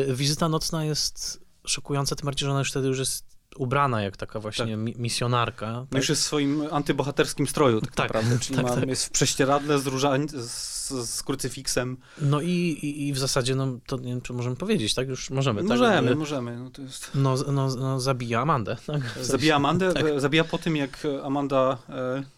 E, 0.08 0.14
wizyta 0.14 0.48
nocna 0.48 0.84
jest 0.84 1.40
szokująca, 1.66 2.16
tym 2.16 2.24
bardziej, 2.24 2.46
że 2.46 2.50
ona 2.50 2.58
już 2.58 2.70
wtedy 2.70 2.88
już 2.88 2.98
jest 2.98 3.36
ubrana 3.56 4.02
jak 4.02 4.16
taka 4.16 4.40
właśnie 4.40 4.66
tak. 4.66 4.78
mi 4.78 4.94
misjonarka. 4.98 5.72
No 5.72 5.86
tak? 5.90 5.98
już 5.98 6.08
jest 6.08 6.22
w 6.22 6.24
swoim 6.24 6.62
antybohaterskim 6.70 7.46
stroju 7.46 7.80
tak, 7.80 7.94
tak 7.94 8.14
naprawdę, 8.14 8.38
czyli 8.44 8.56
tak, 8.56 8.64
ma, 8.66 8.74
tak. 8.74 8.88
jest 8.88 9.04
w 9.04 9.10
prześcieradle 9.10 9.78
z, 9.78 9.86
róża, 9.86 10.12
z, 10.28 10.75
z 10.90 11.22
krucyfiksem. 11.22 11.96
No 12.20 12.40
i, 12.40 12.50
i, 12.50 13.08
i, 13.08 13.12
w 13.12 13.18
zasadzie, 13.18 13.54
no 13.54 13.78
to 13.86 13.96
nie 13.96 14.08
wiem, 14.08 14.20
czy 14.20 14.32
możemy 14.32 14.56
powiedzieć, 14.56 14.94
tak? 14.94 15.08
Już 15.08 15.30
możemy. 15.30 15.62
Możemy, 15.62 16.08
tak? 16.08 16.18
możemy. 16.18 16.56
No, 16.58 16.70
to 16.70 16.82
jest... 16.82 17.10
no, 17.14 17.36
no, 17.52 17.74
no 17.74 18.00
zabija 18.00 18.40
Amandę. 18.40 18.76
Tak? 18.86 19.04
W 19.04 19.12
sensie, 19.12 19.24
zabija 19.24 19.56
Amandę, 19.56 19.92
zabija 20.16 20.44
po 20.44 20.58
tym, 20.58 20.76
jak 20.76 21.02
Amanda... 21.24 21.78
E, 21.88 22.35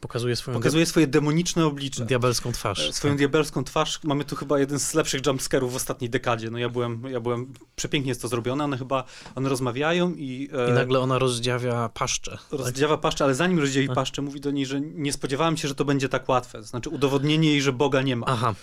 Pokazuje 0.00 0.36
swoją 0.36 0.56
Pokazuje 0.56 0.86
swoje 0.86 1.06
demoniczne 1.06 1.66
oblicze. 1.66 2.04
Diabelską 2.04 2.52
twarz. 2.52 2.92
Swoją 2.92 3.12
tak. 3.12 3.18
diabelską 3.18 3.64
twarz. 3.64 4.00
Mamy 4.02 4.24
tu 4.24 4.36
chyba 4.36 4.58
jeden 4.58 4.78
z 4.78 4.94
lepszych 4.94 5.26
jumpscarów 5.26 5.72
w 5.72 5.76
ostatniej 5.76 6.10
dekadzie. 6.10 6.50
No 6.50 6.58
ja 6.58 6.68
byłem, 6.68 7.02
ja 7.10 7.20
byłem, 7.20 7.52
przepięknie 7.76 8.10
jest 8.10 8.22
to 8.22 8.28
zrobione. 8.28 8.64
One 8.64 8.78
chyba, 8.78 9.04
one 9.34 9.48
rozmawiają 9.48 10.14
i... 10.14 10.48
E, 10.52 10.70
I 10.70 10.72
nagle 10.72 11.00
ona 11.00 11.18
rozdziawia 11.18 11.88
paszczę. 11.94 12.38
Rozdziawia 12.50 12.94
tak? 12.94 13.00
paszczę, 13.00 13.24
ale 13.24 13.34
zanim 13.34 13.58
rozdziawi 13.58 13.86
tak. 13.86 13.94
paszczę, 13.94 14.22
mówi 14.22 14.40
do 14.40 14.50
niej, 14.50 14.66
że 14.66 14.80
nie 14.80 15.12
spodziewałem 15.12 15.56
się, 15.56 15.68
że 15.68 15.74
to 15.74 15.84
będzie 15.84 16.08
tak 16.08 16.28
łatwe. 16.28 16.62
Znaczy 16.62 16.90
udowodnienie 16.90 17.48
jej, 17.48 17.62
że 17.62 17.72
Boga 17.72 18.02
nie 18.02 18.16
ma. 18.16 18.26
Aha. 18.26 18.54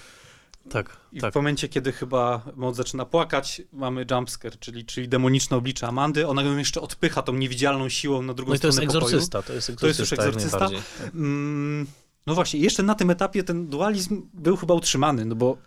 Tak, 0.70 0.98
I 1.12 1.20
tak. 1.20 1.34
w 1.34 1.36
momencie, 1.36 1.70
kiedy 1.70 1.92
chyba 1.92 2.42
Maud 2.56 2.76
zaczyna 2.76 3.06
płakać, 3.06 3.62
mamy 3.74 4.06
jumpscare, 4.12 4.60
czyli, 4.60 4.86
czyli 4.86 5.10
demoniczne 5.10 5.58
oblicze 5.58 5.88
Amandy. 5.88 6.28
Ona 6.28 6.44
ją 6.44 6.58
jeszcze 6.58 6.82
odpycha 6.82 7.22
tą 7.22 7.34
niewidzialną 7.34 7.90
siłą 7.90 8.22
na 8.22 8.34
drugą 8.34 8.52
no 8.52 8.58
stronę 8.58 8.76
to 8.76 8.82
jest 8.82 8.94
pokoju. 8.94 9.06
egzorcysta, 9.06 9.42
to 9.42 9.54
jest 9.54 9.70
egzorcysta. 9.70 10.16
To 10.16 10.24
jest 10.24 10.36
już 10.36 10.54
egzorcysta. 10.54 10.70
Mm, 11.14 11.88
no 12.28 12.36
właśnie, 12.36 12.60
jeszcze 12.60 12.84
na 12.84 12.96
tym 12.96 13.10
etapie 13.10 13.44
ten 13.44 13.68
dualizm 13.68 14.22
był 14.34 14.58
chyba 14.58 14.74
utrzymany, 14.74 15.26
no 15.26 15.36
bo, 15.36 15.58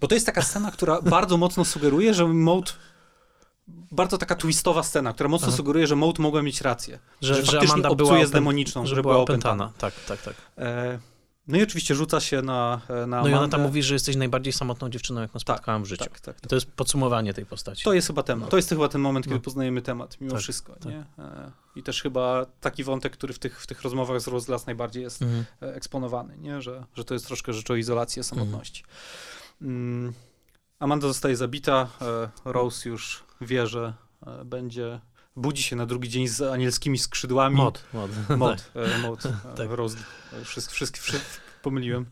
bo 0.00 0.08
to 0.08 0.14
jest 0.14 0.26
taka 0.26 0.42
scena, 0.42 0.70
która 0.70 1.02
bardzo 1.16 1.36
mocno 1.36 1.64
sugeruje, 1.64 2.14
że 2.14 2.28
Maud 2.28 2.76
bardzo 3.92 4.18
taka 4.18 4.34
twistowa 4.34 4.82
scena, 4.82 5.12
która 5.12 5.28
mocno 5.28 5.48
Aha. 5.48 5.56
sugeruje, 5.56 5.86
że 5.86 5.96
Maud 5.96 6.18
mogła 6.18 6.42
mieć 6.42 6.60
rację. 6.60 6.98
Że, 7.20 7.34
że, 7.34 7.44
że 7.44 7.60
Amanda 7.60 7.94
była 7.94 8.26
z 8.26 8.30
demoniczną, 8.30 8.86
że, 8.86 8.96
że 8.96 9.02
była 9.02 9.16
opętana. 9.16 9.64
opętana. 9.64 9.90
Tak, 9.90 10.04
tak, 10.18 10.22
tak. 10.22 10.34
E, 10.58 10.98
no 11.48 11.58
i 11.58 11.62
oczywiście 11.62 11.94
rzuca 11.94 12.20
się 12.20 12.42
na, 12.42 12.80
na 13.06 13.22
No 13.22 13.28
i 13.28 13.34
ona 13.34 13.48
tam 13.48 13.62
mówi, 13.62 13.82
że 13.82 13.94
jesteś 13.94 14.16
najbardziej 14.16 14.52
samotną 14.52 14.88
dziewczyną, 14.90 15.20
jaką 15.20 15.38
spotkałam 15.38 15.80
tak, 15.82 15.86
w 15.86 15.88
życiu. 15.88 16.04
Tak, 16.04 16.20
tak, 16.20 16.40
tak. 16.40 16.48
To 16.50 16.54
jest 16.54 16.66
podsumowanie 16.72 17.34
tej 17.34 17.46
postaci. 17.46 17.84
To 17.84 17.92
jest 17.92 18.06
chyba 18.06 18.22
temat. 18.22 18.46
No. 18.46 18.50
To 18.50 18.56
jest 18.56 18.68
chyba 18.68 18.88
ten 18.88 19.00
moment, 19.00 19.26
kiedy 19.26 19.36
No. 19.36 19.42
poznajemy 19.42 19.82
temat, 19.82 20.20
mimo 20.20 20.32
Tak, 20.32 20.42
wszystko. 20.42 20.72
tak. 20.72 20.84
Nie? 20.84 21.04
E, 21.18 21.50
I 21.76 21.82
też 21.82 22.02
chyba 22.02 22.46
taki 22.60 22.84
wątek, 22.84 23.12
który 23.12 23.32
w 23.34 23.38
tych, 23.38 23.60
w 23.62 23.66
tych 23.66 23.82
rozmowach 23.82 24.20
z 24.20 24.26
Rose 24.28 24.46
Glass 24.46 24.66
najbardziej 24.66 25.02
jest 25.02 25.22
Mhm. 25.22 25.44
e, 25.62 25.74
eksponowany, 25.74 26.36
nie? 26.38 26.62
Że, 26.62 26.84
że 26.96 27.04
to 27.04 27.14
jest 27.14 27.26
troszkę 27.26 27.52
rzecz 27.52 27.70
o 27.70 27.76
izolacji, 27.76 28.24
samotności. 28.24 28.84
Mm. 29.62 30.12
Amanda 30.78 31.08
zostaje 31.08 31.36
zabita, 31.36 31.88
e, 32.02 32.28
Rose 32.44 32.88
już 32.88 33.24
wie, 33.40 33.66
że 33.66 33.94
e, 34.26 34.44
będzie 34.44 35.00
budzi 35.36 35.62
się 35.62 35.76
na 35.76 35.86
drugi 35.86 36.08
dzień 36.08 36.28
z 36.28 36.42
anielskimi 36.42 36.98
skrzydłami. 36.98 37.56
Mod, 37.56 37.84
mod. 37.92 38.10
Mod, 38.38 38.70
e, 38.74 38.98
mod 38.98 39.22
Tak. 39.56 39.68
E, 40.40 40.44
wszystko, 40.44 40.72
wszystko, 40.76 41.02
wszystko 41.02 41.44
pomyliłem. 41.62 42.06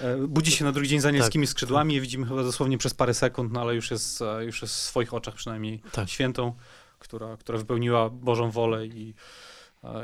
E, 0.00 0.16
budzi 0.16 0.50
się 0.52 0.64
na 0.64 0.72
drugi 0.72 0.88
dzień 0.88 1.00
z 1.00 1.06
anielskimi 1.06 1.46
Tak, 1.46 1.50
skrzydłami, 1.50 1.94
je 1.94 2.00
widzimy 2.00 2.26
chyba 2.26 2.42
dosłownie 2.42 2.78
przez 2.78 2.94
parę 2.94 3.14
sekund, 3.14 3.52
no 3.52 3.60
ale 3.60 3.74
już 3.74 3.90
jest, 3.90 4.22
e, 4.22 4.44
już 4.44 4.62
jest 4.62 4.74
w 4.74 4.78
swoich 4.78 5.14
oczach 5.14 5.34
przynajmniej 5.34 5.82
Tak. 5.92 6.10
świętą, 6.10 6.54
która, 6.98 7.36
która 7.36 7.58
wypełniła 7.58 8.10
Bożą 8.10 8.50
wolę 8.50 8.86
i 8.86 9.14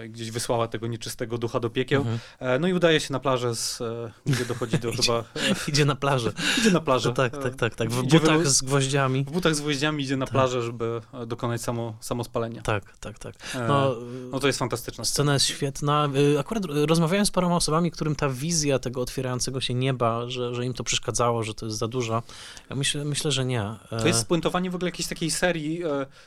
gdzieś 0.09 0.31
wysłała 0.31 0.69
tego 0.69 0.87
nieczystego 0.87 1.39
ducha 1.39 1.61
do 1.61 1.71
piekieł. 1.71 2.01
Mhm. 2.01 2.19
E, 2.39 2.59
no 2.59 2.69
i 2.69 2.73
udaje 2.73 3.01
się 3.01 3.13
na 3.13 3.21
plażę, 3.21 3.55
z, 3.55 3.81
e, 3.81 4.13
gdzie 4.27 4.45
dochodzi 4.45 4.79
do 4.79 4.89
Idzie. 4.93 5.03
chyba... 5.03 5.25
Idzie 5.69 5.85
na 5.85 5.97
plażę. 5.97 6.33
Idzie 6.59 6.71
na 6.71 6.81
plażę. 6.81 7.09
No 7.09 7.15
tak, 7.15 7.39
tak, 7.43 7.57
tak, 7.57 7.75
tak. 7.75 7.91
W 7.91 8.05
Idzie 8.05 8.21
butach 8.21 8.39
wy- 8.39 8.51
z 8.51 8.63
gwoździami. 8.63 9.25
W 9.25 9.31
butach 9.31 9.55
z 9.55 9.61
gwoździami 9.61 10.05
idzie 10.05 10.17
na 10.17 10.27
Tak. 10.27 10.33
plażę, 10.33 10.63
żeby 10.63 11.01
e, 11.15 11.27
dokonać 11.27 11.63
samo, 11.63 11.97
samospalenia. 12.01 12.63
Tak, 12.63 12.99
tak, 12.99 13.19
tak. 13.19 13.35
No, 13.69 13.97
no 14.31 14.41
to 14.41 14.47
jest 14.47 14.59
fantastyczna 14.59 15.05
scena. 15.05 15.15
Scena 15.15 15.33
jest 15.33 15.47
świetna. 15.47 16.09
Akurat 16.41 16.65
rozmawiałem 16.65 17.27
z 17.27 17.31
paroma 17.31 17.57
osobami, 17.57 17.91
którym 17.91 18.17
ta 18.17 18.29
wizja 18.29 18.79
tego 18.79 19.01
otwierającego 19.01 19.61
się 19.61 19.75
nieba, 19.75 20.29
że, 20.29 20.55
że 20.55 20.65
im 20.67 20.75
to 20.75 20.85
przeszkadzało, 20.85 21.43
że 21.43 21.55
to 21.55 21.67
jest 21.67 21.79
za 21.79 21.89
dużo. 21.89 22.23
Ja 22.71 22.77
myślę, 22.77 23.05
myślę 23.05 23.33
że 23.33 23.45
nie. 23.45 23.65
To 23.91 24.07
jest 24.07 24.21
spuentowanie 24.21 24.71
w 24.71 24.75
ogóle 24.75 24.89
jakiejś 24.89 25.09
takiej 25.09 25.31
serii 25.31 25.81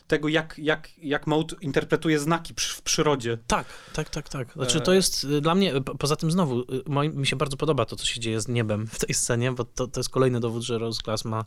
tego, 0.08 0.28
jak, 0.28 0.56
jak, 0.58 0.90
jak 0.98 1.28
Maud 1.28 1.56
interpretuje 1.62 2.20
znaki 2.20 2.54
w 2.58 2.82
przyrodzie. 2.82 3.38
Tak, 3.48 3.68
tak, 3.94 4.10
tak, 4.10 4.30
tak. 4.30 4.54
Znaczy 4.54 4.78
E. 4.78 4.82
to 4.82 4.94
jest 4.94 5.24
y, 5.24 5.42
dla 5.42 5.56
mnie, 5.56 5.82
po- 5.82 5.96
poza 5.96 6.16
tym 6.16 6.32
znowu, 6.32 6.60
y, 6.62 6.66
moim, 6.88 7.16
mi 7.16 7.28
się 7.28 7.36
bardzo 7.36 7.58
podoba 7.58 7.86
to, 7.86 7.96
co 7.96 8.06
się 8.06 8.20
dzieje 8.20 8.42
z 8.42 8.48
niebem 8.48 8.88
w 8.88 9.00
tej 9.00 9.16
scenie, 9.16 9.52
bo 9.52 9.64
to, 9.66 9.88
to 9.88 10.00
jest 10.00 10.10
kolejny 10.10 10.40
dowód, 10.40 10.64
że 10.64 10.78
Rose 10.78 11.02
Glass 11.06 11.26
ma 11.26 11.46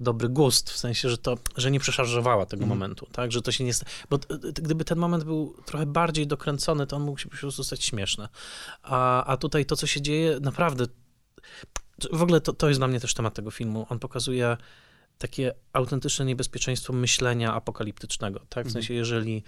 dobry 0.00 0.28
gust, 0.28 0.70
w 0.70 0.76
sensie, 0.76 1.08
że 1.10 1.18
to, 1.18 1.38
że 1.56 1.70
nie 1.70 1.80
przeszarżowała 1.80 2.46
tego 2.46 2.62
Mhm. 2.62 2.78
momentu, 2.78 3.06
tak, 3.12 3.32
że 3.32 3.42
to 3.42 3.52
się 3.52 3.64
nie... 3.64 3.72
Bo 4.10 4.18
gdyby 4.54 4.84
ten 4.84 4.98
moment 4.98 5.24
był 5.24 5.56
trochę 5.64 5.86
bardziej 5.86 6.26
dokręcony, 6.26 6.86
to 6.86 6.96
on 6.96 7.02
mógł 7.02 7.18
się 7.18 7.28
po 7.28 7.36
prostu 7.36 7.64
stać 7.64 7.84
śmieszny. 7.84 8.28
A, 8.82 9.24
a 9.24 9.36
tutaj 9.36 9.66
to, 9.66 9.76
co 9.76 9.86
się 9.86 10.00
dzieje, 10.02 10.38
naprawdę... 10.40 10.84
W 12.12 12.22
ogóle 12.22 12.40
to, 12.40 12.52
to 12.52 12.68
jest 12.68 12.80
dla 12.80 12.88
mnie 12.88 13.00
też 13.00 13.14
temat 13.14 13.34
tego 13.34 13.50
filmu. 13.50 13.86
On 13.88 13.98
pokazuje 13.98 14.56
takie 15.18 15.54
autentyczne 15.72 16.24
niebezpieczeństwo 16.24 16.92
myślenia 16.92 17.54
apokaliptycznego, 17.54 18.38
tak, 18.38 18.48
w 18.48 18.56
Mhm. 18.68 18.72
sensie, 18.72 18.94
jeżeli 18.94 19.42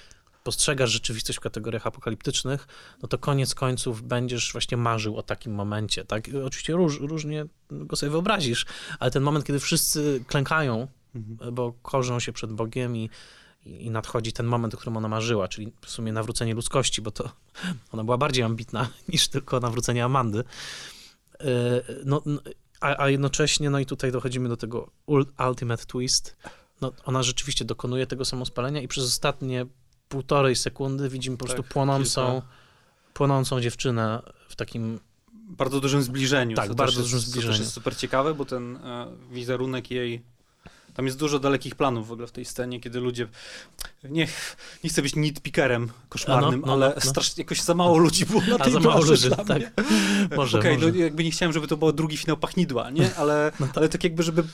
postrzegasz 0.45 0.91
rzeczywistość 0.91 1.39
w 1.39 1.41
kategoriach 1.43 1.87
apokaliptycznych, 1.87 2.67
no 3.03 3.09
to 3.09 3.19
koniec 3.19 3.55
końców 3.55 4.03
będziesz 4.03 4.53
właśnie 4.53 4.77
marzył 4.77 5.17
o 5.17 5.23
takim 5.23 5.55
momencie, 5.55 6.05
tak? 6.05 6.29
I 6.29 6.37
Oczywiście 6.37 6.73
róż, 6.73 7.01
różnie 7.01 7.47
go 7.71 7.97
sobie 7.97 8.11
wyobrazisz, 8.11 8.67
ale 8.99 9.11
ten 9.11 9.23
moment, 9.23 9.45
kiedy 9.45 9.61
wszyscy 9.61 10.25
klękają, 10.27 10.89
Mhm. 11.15 11.55
bo 11.55 11.73
korzą 11.83 12.21
się 12.21 12.33
przed 12.33 12.53
Bogiem 12.53 12.97
i, 12.97 13.11
i 13.67 13.91
nadchodzi 13.91 14.33
ten 14.33 14.47
moment, 14.47 14.75
o 14.75 14.77
którym 14.77 14.97
ona 14.97 15.09
marzyła, 15.09 15.49
czyli 15.49 15.73
w 15.87 15.91
sumie 15.91 16.13
nawrócenie 16.13 16.55
ludzkości, 16.55 17.03
bo 17.03 17.11
to 17.11 17.31
ona 17.93 18.05
była 18.05 18.19
bardziej 18.19 18.45
ambitna 18.45 18.89
niż 19.09 19.29
tylko 19.29 19.61
nawrócenie 19.61 20.05
Amandy. 20.05 20.45
Yy, 21.41 21.47
No, 22.05 22.23
a, 22.81 23.03
a 23.03 23.09
jednocześnie, 23.09 23.71
no 23.71 23.79
i 23.79 23.87
tutaj 23.87 24.13
dochodzimy 24.13 24.49
do 24.49 24.57
tego 24.57 24.91
ul- 25.09 25.49
ultimate 25.49 25.85
twist, 25.87 26.37
no, 26.81 26.93
ona 27.05 27.23
rzeczywiście 27.23 27.65
dokonuje 27.65 28.07
tego 28.07 28.25
samospalenia 28.25 28.83
i 28.83 28.89
przez 28.89 29.05
ostatnie 29.05 29.67
półtorej 30.15 30.57
sekundy 30.57 31.09
widzimy 31.09 31.37
po 31.37 31.45
prostu 31.45 31.63
Tak, 31.63 31.73
płonącą, 31.73 32.33
kilka. 32.33 32.47
płonącą 33.15 33.61
dziewczynę 33.61 34.23
w 34.49 34.57
takim 34.57 35.01
bardzo 35.33 35.81
dużym 35.81 36.03
zbliżeniu. 36.03 36.57
Tak, 36.57 36.75
bardzo 36.75 37.03
dużym 37.03 37.17
jest, 37.17 37.29
zbliżeniu. 37.29 37.53
też 37.53 37.61
jest 37.61 37.73
super 37.73 37.97
ciekawe, 37.97 38.35
bo 38.35 38.45
ten 38.45 38.77
e, 38.77 39.07
wizerunek 39.31 39.91
jej 39.91 40.23
Tam 40.95 41.07
jest 41.07 41.19
dużo 41.19 41.39
dalekich 41.39 41.75
planów 41.75 42.09
w 42.09 42.13
ogóle 42.13 42.27
w 42.27 42.33
tej 42.33 42.45
scenie, 42.45 42.81
kiedy 42.81 43.01
ludzie, 43.01 43.29
nie, 44.05 44.29
nie 44.85 44.91
chcę 44.91 45.03
być 45.03 45.17
nitpickerem 45.17 45.91
koszmarnym, 46.09 46.61
no, 46.61 46.67
no, 46.67 46.73
ale 46.73 46.93
no. 46.95 47.11
strasznie 47.11 47.43
jakoś 47.43 47.61
za 47.61 47.75
mało 47.75 47.99
ludzi 47.99 48.27
było 48.27 48.43
na 48.49 48.55
A 48.55 48.59
tej 48.59 48.73
za 48.73 48.81
mało 48.81 49.05
ludzi, 49.05 49.31
tak. 49.31 49.49
mnie. 49.49 49.73
Może, 50.37 50.59
Okej, 50.59 50.75
może. 50.75 50.93
no 50.93 50.99
jakby 50.99 51.25
nie 51.25 51.31
chciałem, 51.31 51.53
żeby 51.53 51.67
to 51.69 51.77
był 51.77 51.93
drugi 51.93 52.17
finał 52.17 52.37
Pachnidła, 52.37 52.91
nie? 52.91 53.15
Ale, 53.17 53.53
No 53.61 53.67
ale 53.75 53.89
tak 53.89 54.05
jakby, 54.05 54.23
żeby 54.23 54.45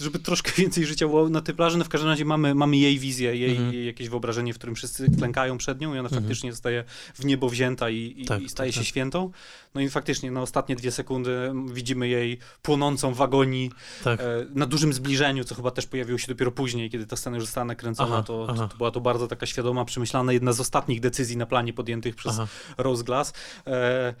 żeby 0.00 0.18
troszkę 0.18 0.52
więcej 0.62 0.86
życia 0.86 1.06
było 1.08 1.28
na 1.28 1.40
tej 1.40 1.54
plaży, 1.54 1.78
no 1.78 1.84
w 1.84 1.88
każdym 1.88 2.10
razie 2.10 2.24
mamy, 2.24 2.54
mamy 2.54 2.76
jej 2.76 2.98
wizję, 2.98 3.36
jej, 3.36 3.50
Mhm. 3.56 3.74
jej 3.74 3.86
jakieś 3.86 4.08
wyobrażenie, 4.08 4.54
w 4.54 4.56
którym 4.58 4.74
wszyscy 4.74 5.06
klękają 5.18 5.58
przed 5.58 5.80
nią 5.80 5.94
i 5.94 5.98
ona 5.98 6.08
Mhm. 6.08 6.22
faktycznie 6.22 6.52
zostaje 6.52 6.84
w 7.14 7.24
niebo 7.24 7.48
wzięta 7.48 7.90
i, 7.90 8.14
i, 8.16 8.24
Tak, 8.24 8.42
i 8.42 8.48
staje 8.48 8.70
tak, 8.70 8.74
się 8.74 8.80
tak. 8.80 8.88
świętą. 8.88 9.30
No 9.74 9.80
i 9.80 9.88
faktycznie 9.88 10.30
na 10.30 10.42
ostatnie 10.42 10.76
dwie 10.76 10.90
sekundy 10.90 11.52
widzimy 11.72 12.08
jej 12.08 12.38
płonącą 12.62 13.14
w 13.14 13.22
agonii 13.22 13.70
Tak. 14.04 14.20
e, 14.20 14.24
na 14.54 14.66
dużym 14.66 14.92
zbliżeniu, 14.92 15.44
co 15.44 15.54
chyba 15.54 15.70
też 15.70 15.86
pojawiło 15.86 16.18
się 16.18 16.28
dopiero 16.28 16.50
później, 16.52 16.90
kiedy 16.90 17.06
ta 17.06 17.16
scena 17.16 17.36
już 17.36 17.44
została 17.46 17.64
nakręcona, 17.64 18.14
Aha, 18.14 18.22
to, 18.22 18.46
aha. 18.50 18.68
to 18.68 18.76
była 18.76 18.90
to 18.90 19.00
bardzo 19.00 19.26
taka 19.28 19.46
świadoma, 19.46 19.84
przemyślana, 19.84 20.32
jedna 20.32 20.52
z 20.52 20.60
ostatnich 20.60 21.00
decyzji 21.00 21.36
na 21.36 21.46
planie 21.46 21.72
podjętych 21.72 22.14
przez 22.16 22.32
Aha. 22.32 22.46
Rose 22.78 23.04
Glass. 23.04 23.32
E, 23.66 24.14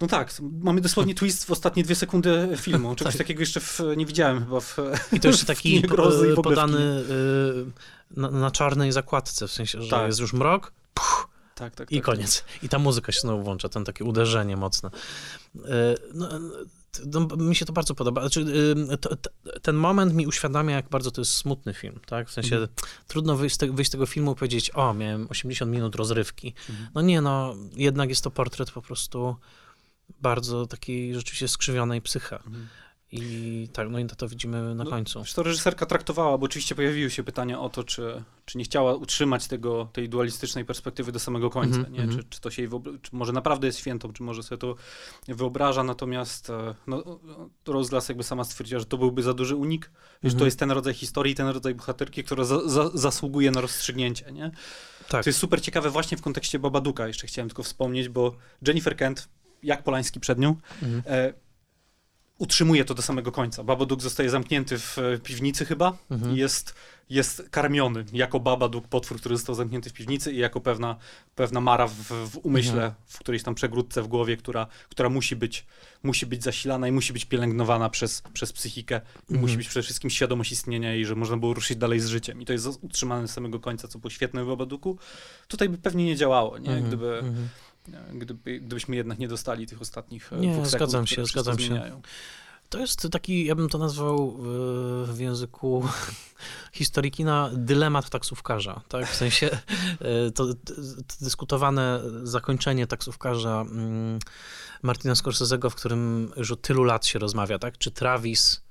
no 0.00 0.06
tak, 0.06 0.32
mamy 0.62 0.80
dosłownie 0.80 1.14
twist 1.14 1.44
w 1.44 1.50
ostatnie 1.50 1.82
dwie 1.82 1.94
sekundy 1.94 2.48
filmu. 2.56 2.94
Czegoś 2.94 3.14
Tak. 3.14 3.18
takiego 3.18 3.40
jeszcze 3.40 3.60
w, 3.60 3.80
nie 3.96 4.06
widziałem 4.06 4.44
chyba 4.44 4.60
w 4.60 4.76
I 5.12 5.20
to 5.20 5.28
jeszcze 5.28 5.46
taki 5.46 5.80
grozy 5.82 6.32
po, 6.36 6.42
podany 6.42 6.78
y, 6.80 8.20
na, 8.20 8.30
na 8.30 8.50
czarnej 8.50 8.92
zakładce, 8.92 9.48
w 9.48 9.52
sensie, 9.52 9.82
że 9.82 9.90
Tak. 9.90 10.06
jest 10.06 10.20
już 10.20 10.32
mrok 10.32 10.72
puch, 10.94 11.28
Tak, 11.54 11.74
tak, 11.74 11.92
i 11.92 11.96
tak, 11.96 12.04
koniec. 12.04 12.44
I 12.62 12.68
ta 12.68 12.78
muzyka 12.78 13.12
się 13.12 13.20
znowu 13.20 13.42
włącza, 13.42 13.68
ten 13.68 13.84
takie 13.84 14.04
uderzenie 14.04 14.56
mocne. 14.56 14.90
Y, 15.56 15.60
no, 16.14 16.28
no, 17.06 17.36
mi 17.36 17.56
się 17.56 17.64
to 17.64 17.72
bardzo 17.72 17.94
podoba. 17.94 18.20
Znaczy, 18.20 18.40
y, 18.92 18.98
to, 18.98 19.16
t- 19.16 19.30
ten 19.62 19.76
moment 19.76 20.14
mi 20.14 20.26
uświadamia, 20.26 20.76
jak 20.76 20.88
bardzo 20.88 21.10
to 21.10 21.20
jest 21.20 21.34
smutny 21.34 21.74
film, 21.74 22.00
tak? 22.06 22.28
W 22.28 22.32
sensie 22.32 22.56
Mhm. 22.56 22.72
trudno 23.06 23.36
wyjść 23.36 23.54
z, 23.54 23.58
te, 23.58 23.72
wyjść 23.72 23.88
z 23.90 23.92
tego 23.92 24.06
filmu 24.06 24.32
i 24.32 24.34
powiedzieć, 24.34 24.70
o, 24.74 24.94
miałem 24.94 25.26
80 25.30 25.72
minut 25.72 25.94
rozrywki. 25.94 26.54
Mhm. 26.70 26.88
No 26.94 27.00
nie, 27.00 27.20
no, 27.20 27.54
jednak 27.76 28.08
jest 28.08 28.24
to 28.24 28.30
portret 28.30 28.70
po 28.70 28.82
prostu 28.82 29.36
bardzo 30.20 30.66
takiej 30.66 31.14
rzeczywiście 31.14 31.48
skrzywionej 31.48 32.02
psyche. 32.02 32.36
Mhm. 32.36 32.68
I 33.12 33.68
tak, 33.72 33.88
no 33.90 33.98
i 33.98 34.06
to 34.06 34.28
widzimy 34.28 34.74
na 34.74 34.84
No, 34.84 34.90
końcu. 34.90 35.18
Zresztą 35.18 35.42
reżyserka 35.42 35.86
traktowała, 35.86 36.38
bo 36.38 36.44
oczywiście 36.44 36.74
pojawiły 36.74 37.10
się 37.10 37.24
pytania 37.24 37.60
o 37.60 37.68
to, 37.68 37.84
czy, 37.84 38.24
czy 38.44 38.58
nie 38.58 38.64
chciała 38.64 38.94
utrzymać 38.94 39.48
tego, 39.48 39.88
tej 39.92 40.08
dualistycznej 40.08 40.64
perspektywy 40.64 41.12
do 41.12 41.18
samego 41.18 41.50
końca, 41.50 41.76
Mhm, 41.76 41.94
nie? 41.94 42.00
mhm. 42.02 42.18
Czy, 42.22 42.28
czy 42.28 42.40
to 42.40 42.50
się 42.50 42.62
jej 42.62 42.70
czy 43.02 43.16
może 43.16 43.32
naprawdę 43.32 43.66
jest 43.66 43.78
świętą, 43.78 44.12
czy 44.12 44.22
może 44.22 44.42
sobie 44.42 44.58
to 44.58 44.74
wyobraża, 45.28 45.82
natomiast 45.82 46.50
e, 46.50 46.74
no, 46.86 47.20
Rose 47.66 47.90
Glass 47.90 48.08
jakby 48.08 48.24
sama 48.24 48.44
stwierdziła, 48.44 48.78
że 48.80 48.86
to 48.86 48.98
byłby 48.98 49.22
za 49.22 49.34
duży 49.34 49.56
unik, 49.56 49.90
że 50.22 50.30
to 50.30 50.34
Mhm. 50.34 50.44
jest 50.44 50.58
ten 50.58 50.70
rodzaj 50.70 50.94
historii, 50.94 51.34
ten 51.34 51.48
rodzaj 51.48 51.74
bohaterki, 51.74 52.24
która 52.24 52.44
za, 52.44 52.68
za, 52.68 52.90
zasługuje 52.94 53.50
na 53.50 53.60
rozstrzygnięcie, 53.60 54.32
nie? 54.32 54.50
Tak. 55.08 55.24
To 55.24 55.30
jest 55.30 55.38
super 55.38 55.62
ciekawe 55.62 55.90
właśnie 55.90 56.16
w 56.16 56.22
kontekście 56.22 56.58
Babaduka, 56.58 57.06
jeszcze 57.08 57.26
chciałem 57.26 57.48
tylko 57.48 57.62
wspomnieć, 57.62 58.08
bo 58.08 58.36
Jennifer 58.66 58.96
Kent, 58.96 59.28
jak 59.62 59.82
Polański 59.82 60.20
przed 60.20 60.38
nią, 60.38 60.56
Mhm. 60.82 61.02
e, 61.06 61.32
utrzymuje 62.38 62.84
to 62.84 62.94
do 62.94 63.02
samego 63.02 63.32
końca. 63.32 63.64
Babadook 63.64 64.02
zostaje 64.02 64.30
zamknięty 64.30 64.78
w 64.78 64.98
e, 64.98 65.18
piwnicy 65.18 65.64
chyba 65.64 65.96
Mhm. 66.10 66.34
i 66.34 66.38
jest, 66.38 66.74
jest 67.10 67.42
karmiony 67.50 68.04
jako 68.12 68.40
Babadook, 68.40 68.88
potwór, 68.88 69.18
który 69.18 69.36
został 69.36 69.54
zamknięty 69.54 69.90
w 69.90 69.92
piwnicy 69.92 70.32
i 70.32 70.36
jako 70.38 70.60
pewna, 70.60 70.96
pewna 71.34 71.60
mara 71.60 71.86
w, 71.86 71.94
w 72.30 72.36
umyśle, 72.42 72.72
Mhm. 72.72 72.92
w 73.06 73.18
którejś 73.18 73.42
tam 73.42 73.54
przegródce 73.54 74.02
w 74.02 74.08
głowie, 74.08 74.36
która, 74.36 74.66
która 74.88 75.08
musi, 75.08 75.36
być, 75.36 75.66
musi 76.02 76.26
być 76.26 76.42
zasilana 76.44 76.88
i 76.88 76.92
musi 76.92 77.12
być 77.12 77.24
pielęgnowana 77.24 77.90
przez, 77.90 78.22
przez 78.32 78.52
psychikę. 78.52 79.00
I 79.16 79.18
Mhm. 79.20 79.40
Musi 79.40 79.56
być 79.56 79.68
przede 79.68 79.82
wszystkim 79.84 80.10
świadomość 80.10 80.52
istnienia 80.52 80.94
i 80.96 81.04
że 81.04 81.14
można 81.14 81.36
było 81.36 81.54
ruszyć 81.54 81.78
dalej 81.78 82.00
z 82.00 82.06
życiem. 82.06 82.40
I 82.42 82.44
to 82.46 82.52
jest 82.52 82.66
utrzymane 82.82 83.22
do 83.22 83.28
samego 83.28 83.60
końca, 83.60 83.88
co 83.88 83.98
było 83.98 84.10
świetne 84.10 84.44
w 84.44 84.46
Babadooku. 84.46 84.98
Tutaj 85.48 85.68
by 85.68 85.78
pewnie 85.78 86.04
nie 86.04 86.16
działało, 86.16 86.58
nie? 86.58 86.70
Mhm, 86.70 86.86
Gdyby, 86.86 87.18
mhm. 87.18 87.48
Gdyby, 88.14 88.60
gdybyśmy 88.60 88.96
jednak 88.96 89.18
nie 89.18 89.28
dostali 89.28 89.66
tych 89.66 89.80
ostatnich 89.80 90.32
e, 90.32 90.36
Nie, 90.36 90.52
dwóch 90.52 90.66
sekund, 90.66 90.90
zgadzam 90.90 91.06
się, 91.06 91.24
zgadzam 91.24 91.58
się. 91.58 91.66
zmieniają. 91.66 92.02
To 92.68 92.78
jest 92.78 93.08
taki, 93.12 93.44
ja 93.44 93.54
bym 93.54 93.68
to 93.68 93.78
nazwał 93.78 94.36
e, 95.10 95.12
w 95.12 95.18
języku 95.18 95.88
historii 96.72 97.24
na 97.24 97.50
dylemat 97.52 98.10
taksówkarza, 98.10 98.80
tak? 98.88 99.06
W 99.08 99.14
sensie 99.14 99.50
e, 100.00 100.30
to, 100.30 100.46
to, 100.54 100.74
to 101.06 101.14
dyskutowane 101.20 102.00
zakończenie 102.22 102.86
taksówkarza 102.86 103.60
mm, 103.60 104.18
Martina 104.82 105.14
Scorsese'ego, 105.14 105.70
w 105.70 105.74
którym 105.74 106.32
już 106.36 106.50
od 106.50 106.62
tylu 106.62 106.84
lat 106.84 107.06
się 107.06 107.18
rozmawia, 107.18 107.58
tak? 107.58 107.78
Czy 107.78 107.90
Travis 107.90 108.62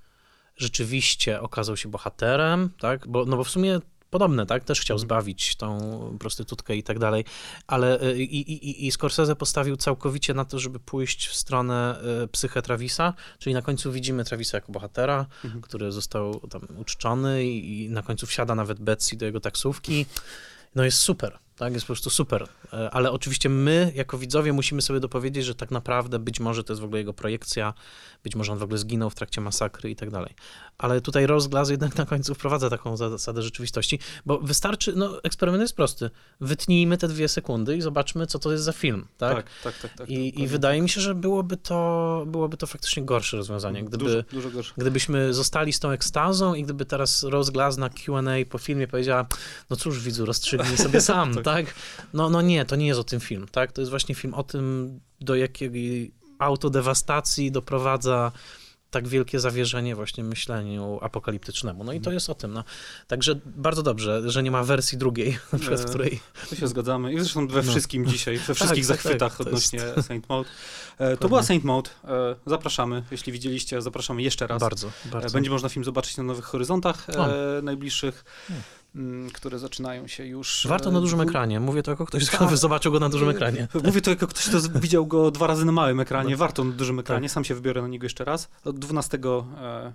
rzeczywiście 0.57 1.41
okazał 1.41 1.77
się 1.77 1.89
bohaterem, 1.89 2.69
tak? 2.79 3.07
Bo, 3.07 3.25
no 3.25 3.37
bo 3.37 3.43
w 3.43 3.49
sumie 3.49 3.79
podobne, 4.19 4.45
tak? 4.45 4.63
Też 4.63 4.81
chciał 4.81 4.97
zbawić 4.97 5.55
tą 5.55 5.79
prostytutkę 6.19 6.75
i 6.75 6.83
tak 6.83 6.99
dalej, 6.99 7.25
ale 7.67 8.01
y, 8.01 8.23
i, 8.23 8.51
i, 8.51 8.87
i 8.87 8.91
Scorsese 8.91 9.35
postawił 9.35 9.77
całkowicie 9.77 10.33
na 10.33 10.45
to, 10.45 10.59
żeby 10.59 10.79
pójść 10.79 11.27
w 11.27 11.35
stronę 11.35 11.99
y, 12.23 12.27
psyche 12.27 12.61
Travisa, 12.61 13.13
czyli 13.39 13.53
na 13.53 13.61
końcu 13.61 13.91
widzimy 13.91 14.25
Travisa 14.25 14.57
jako 14.57 14.71
bohatera, 14.71 15.25
Mhm. 15.43 15.61
który 15.61 15.77
który 15.77 15.91
został 15.91 16.39
tam 16.39 16.61
uczczony 16.77 17.45
i, 17.45 17.83
i 17.85 17.89
na 17.89 18.01
końcu 18.01 18.27
wsiada 18.27 18.55
nawet 18.55 18.79
Betsy 18.79 19.15
do 19.17 19.25
jego 19.25 19.39
taksówki. 19.39 20.05
No 20.75 20.83
jest 20.83 20.97
super, 20.97 21.39
tak? 21.57 21.73
Jest 21.73 21.85
po 21.85 21.87
prostu 21.87 22.09
super. 22.09 22.47
E, 22.73 22.89
Ale 22.91 23.11
oczywiście 23.11 23.49
my, 23.49 23.91
jako 23.95 24.17
widzowie, 24.17 24.53
musimy 24.53 24.81
sobie 24.81 24.99
dopowiedzieć, 24.99 25.45
że 25.45 25.55
tak 25.55 25.71
naprawdę 25.71 26.19
być 26.19 26.39
może 26.39 26.63
to 26.63 26.73
jest 26.73 26.81
w 26.81 26.85
ogóle 26.85 26.99
jego 26.99 27.13
projekcja, 27.13 27.73
być 28.23 28.35
może 28.35 28.51
on 28.51 28.57
w 28.57 28.63
ogóle 28.63 28.77
zginął 28.77 29.09
w 29.09 29.15
trakcie 29.15 29.41
masakry 29.41 29.89
i 29.89 29.95
tak 29.95 30.09
dalej. 30.11 30.33
Ale 30.77 31.01
tutaj 31.01 31.27
Rose 31.27 31.49
Glass 31.49 31.69
jednak 31.69 31.95
na 31.95 32.05
końcu 32.05 32.35
wprowadza 32.35 32.69
taką 32.69 32.97
zasadę 32.97 33.41
rzeczywistości, 33.41 33.99
bo 34.25 34.39
wystarczy, 34.39 34.93
no 34.95 35.23
eksperyment 35.23 35.61
jest 35.61 35.75
prosty. 35.75 36.09
Wytnijmy 36.41 36.97
te 36.97 37.07
dwie 37.07 37.27
sekundy 37.27 37.77
i 37.77 37.81
zobaczmy, 37.81 38.27
co 38.27 38.39
to 38.39 38.51
jest 38.51 38.63
za 38.63 38.71
film, 38.71 39.07
tak? 39.17 39.35
Tak, 39.35 39.45
tak, 39.63 39.81
tak. 39.81 39.97
tak 39.97 40.09
I, 40.09 40.41
I 40.41 40.47
wydaje 40.47 40.81
mi 40.81 40.89
się, 40.89 41.01
że 41.01 41.15
byłoby 41.15 41.57
to, 41.57 42.23
byłoby 42.27 42.57
to 42.57 42.67
faktycznie 42.67 43.03
gorsze 43.03 43.37
rozwiązanie, 43.37 43.83
gdyby, 43.83 44.03
Dużo, 44.05 44.23
dużo 44.31 44.49
gorsze. 44.51 44.73
gdybyśmy 44.77 45.33
zostali 45.33 45.73
z 45.73 45.79
tą 45.79 45.89
ekstazą 45.89 46.53
i 46.53 46.63
gdyby 46.63 46.85
teraz 46.85 47.23
Rose 47.23 47.51
Glass 47.51 47.77
na 47.77 47.89
Q&A 47.89 48.45
po 48.49 48.57
filmie 48.57 48.87
powiedziała, 48.87 49.27
no 49.69 49.75
cóż 49.75 49.99
widzu, 49.99 50.25
rozstrzygnij 50.25 50.77
sobie 50.77 51.01
sam, 51.01 51.35
Tak. 51.55 51.65
tak? 51.65 51.75
No, 52.13 52.29
no 52.29 52.41
nie, 52.41 52.65
to 52.65 52.75
nie 52.75 52.87
jest 52.87 52.99
o 52.99 53.03
tym 53.03 53.19
film, 53.19 53.45
tak? 53.51 53.71
To 53.71 53.81
jest 53.81 53.89
właśnie 53.89 54.15
film 54.15 54.33
o 54.33 54.43
tym, 54.43 54.99
do 55.21 55.35
jakiej 55.35 56.11
autodewastacji 56.39 57.51
doprowadza 57.51 58.31
tak 58.91 59.07
wielkie 59.07 59.39
zawierzenie 59.39 59.95
właśnie 59.95 60.23
myśleniu 60.23 60.99
apokaliptycznemu. 61.01 61.83
No 61.83 61.91
i 61.91 61.95
Mhm. 61.95 62.03
to 62.03 62.11
jest 62.11 62.29
o 62.29 62.35
tym. 62.35 62.53
No. 62.53 62.63
Także 63.07 63.39
bardzo 63.45 63.83
dobrze, 63.83 64.21
że 64.31 64.43
nie 64.43 64.51
ma 64.51 64.63
wersji 64.63 64.97
drugiej, 64.97 65.37
E, 65.71 65.85
której... 65.89 66.19
To 66.49 66.55
się 66.55 66.67
zgadzamy. 66.67 67.13
I 67.13 67.19
zresztą 67.19 67.47
we 67.47 67.61
No. 67.63 67.71
wszystkim 67.71 68.05
dzisiaj, 68.05 68.37
we 68.37 68.53
wszystkich 68.55 68.87
tak, 68.87 68.97
tak, 68.97 69.03
zachwytach 69.03 69.37
to 69.37 69.43
odnośnie 69.43 69.79
jest- 69.79 70.07
Saint 70.07 70.29
Maud. 70.29 70.47
E, 70.97 71.17
to 71.17 71.27
była 71.27 71.43
Saint 71.43 71.63
Maud. 71.63 71.89
E, 72.03 72.35
zapraszamy. 72.45 73.03
Jeśli 73.11 73.33
widzieliście, 73.33 73.81
zapraszamy 73.81 74.21
jeszcze 74.21 74.47
raz. 74.47 74.61
Bardzo, 74.61 74.87
E, 74.87 75.09
bardzo. 75.11 75.33
Będzie 75.33 75.49
można 75.49 75.69
film 75.69 75.83
zobaczyć 75.83 76.17
na 76.17 76.23
Nowych 76.23 76.45
Horyzontach 76.45 77.07
e, 77.09 77.61
najbliższych, 77.61 78.25
Hmm. 78.47 78.63
M, 78.97 79.29
które 79.33 79.59
zaczynają 79.59 80.07
się 80.07 80.25
już. 80.25 80.67
Warto 80.69 80.89
e, 80.89 80.93
na 80.93 81.01
dużym 81.01 81.21
ekranie. 81.21 81.59
Mówię 81.59 81.83
to 81.83 81.91
jako 81.91 82.05
ktoś, 82.05 82.25
Tak. 82.29 82.35
kto 82.35 82.57
zobaczył 82.57 82.91
go 82.91 82.99
na 82.99 83.09
dużym 83.09 83.29
ekranie. 83.29 83.67
Mówię 83.83 84.01
to 84.01 84.09
jako 84.09 84.27
ktoś, 84.27 84.45
kto 84.49 84.59
widział 84.81 85.05
go 85.05 85.31
dwa 85.31 85.47
razy 85.47 85.65
na 85.65 85.71
małym 85.71 85.99
ekranie. 85.99 86.31
No. 86.31 86.37
Warto 86.37 86.63
na 86.63 86.71
dużym 86.71 86.99
ekranie. 86.99 87.27
Tak. 87.27 87.33
Sam 87.33 87.43
się 87.43 87.55
wybiorę 87.55 87.81
na 87.81 87.87
niego 87.87 88.05
jeszcze 88.05 88.25
raz. 88.25 88.49
Od 88.65 88.79
12 88.79 89.19
e, 89.61 89.93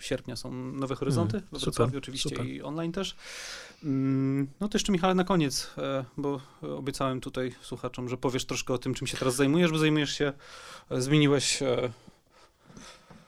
sierpnia 0.00 0.36
są 0.36 0.52
Nowe 0.52 0.94
Horyzonty. 0.94 1.36
Mm, 1.36 1.48
super, 1.48 1.60
Wrocławiu 1.62 1.98
oczywiście 1.98 2.28
super. 2.28 2.46
i 2.46 2.62
online 2.62 2.92
też. 2.92 3.16
Mm, 3.84 4.46
No 4.60 4.68
to 4.68 4.78
jeszcze 4.78 4.92
Michale 4.92 5.14
na 5.14 5.24
koniec, 5.24 5.70
e, 5.78 6.04
bo 6.16 6.40
obiecałem 6.62 7.20
tutaj 7.20 7.54
słuchaczom, 7.62 8.08
że 8.08 8.16
powiesz 8.16 8.44
troszkę 8.44 8.74
o 8.74 8.78
tym, 8.78 8.94
czym 8.94 9.06
się 9.06 9.16
teraz 9.16 9.34
zajmujesz, 9.36 9.70
bo 9.70 9.78
zajmujesz 9.78 10.10
się, 10.18 10.32
zmieniłeś 10.90 11.62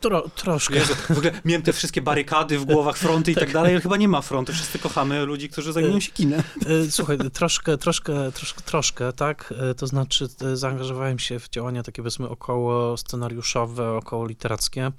Tro, 0.00 0.28
troszkę. 0.36 0.74
Jezu, 0.74 0.94
w 0.94 1.10
ogóle 1.10 1.32
miałem 1.44 1.62
te 1.62 1.72
wszystkie 1.72 2.02
barykady 2.02 2.58
w 2.58 2.64
głowach, 2.64 2.96
fronty 2.96 3.32
i 3.32 3.34
tak 3.34 3.52
dalej, 3.52 3.72
ale 3.72 3.80
chyba 3.80 3.96
nie 3.96 4.08
ma 4.08 4.22
frontu. 4.22 4.52
Wszyscy 4.52 4.78
kochamy 4.78 5.24
ludzi, 5.26 5.48
którzy 5.48 5.72
zajmują 5.72 6.00
się 6.00 6.12
kinem. 6.12 6.42
E, 6.86 6.90
Słuchaj, 6.90 7.18
troszkę, 7.32 7.78
troszkę, 7.78 8.32
troszkę, 8.32 8.60
troszkę, 8.62 9.12
tak? 9.12 9.54
E, 9.70 9.74
To 9.74 9.86
znaczy 9.86 10.28
e, 10.52 10.56
zaangażowałem 10.56 11.18
się 11.18 11.38
w 11.38 11.48
działania 11.48 11.82
takie 11.82 12.02
powiedzmy 12.02 12.28
około 12.28 12.96
scenariuszowe, 12.96 13.92
około 13.92 14.26
literackie, 14.26 14.92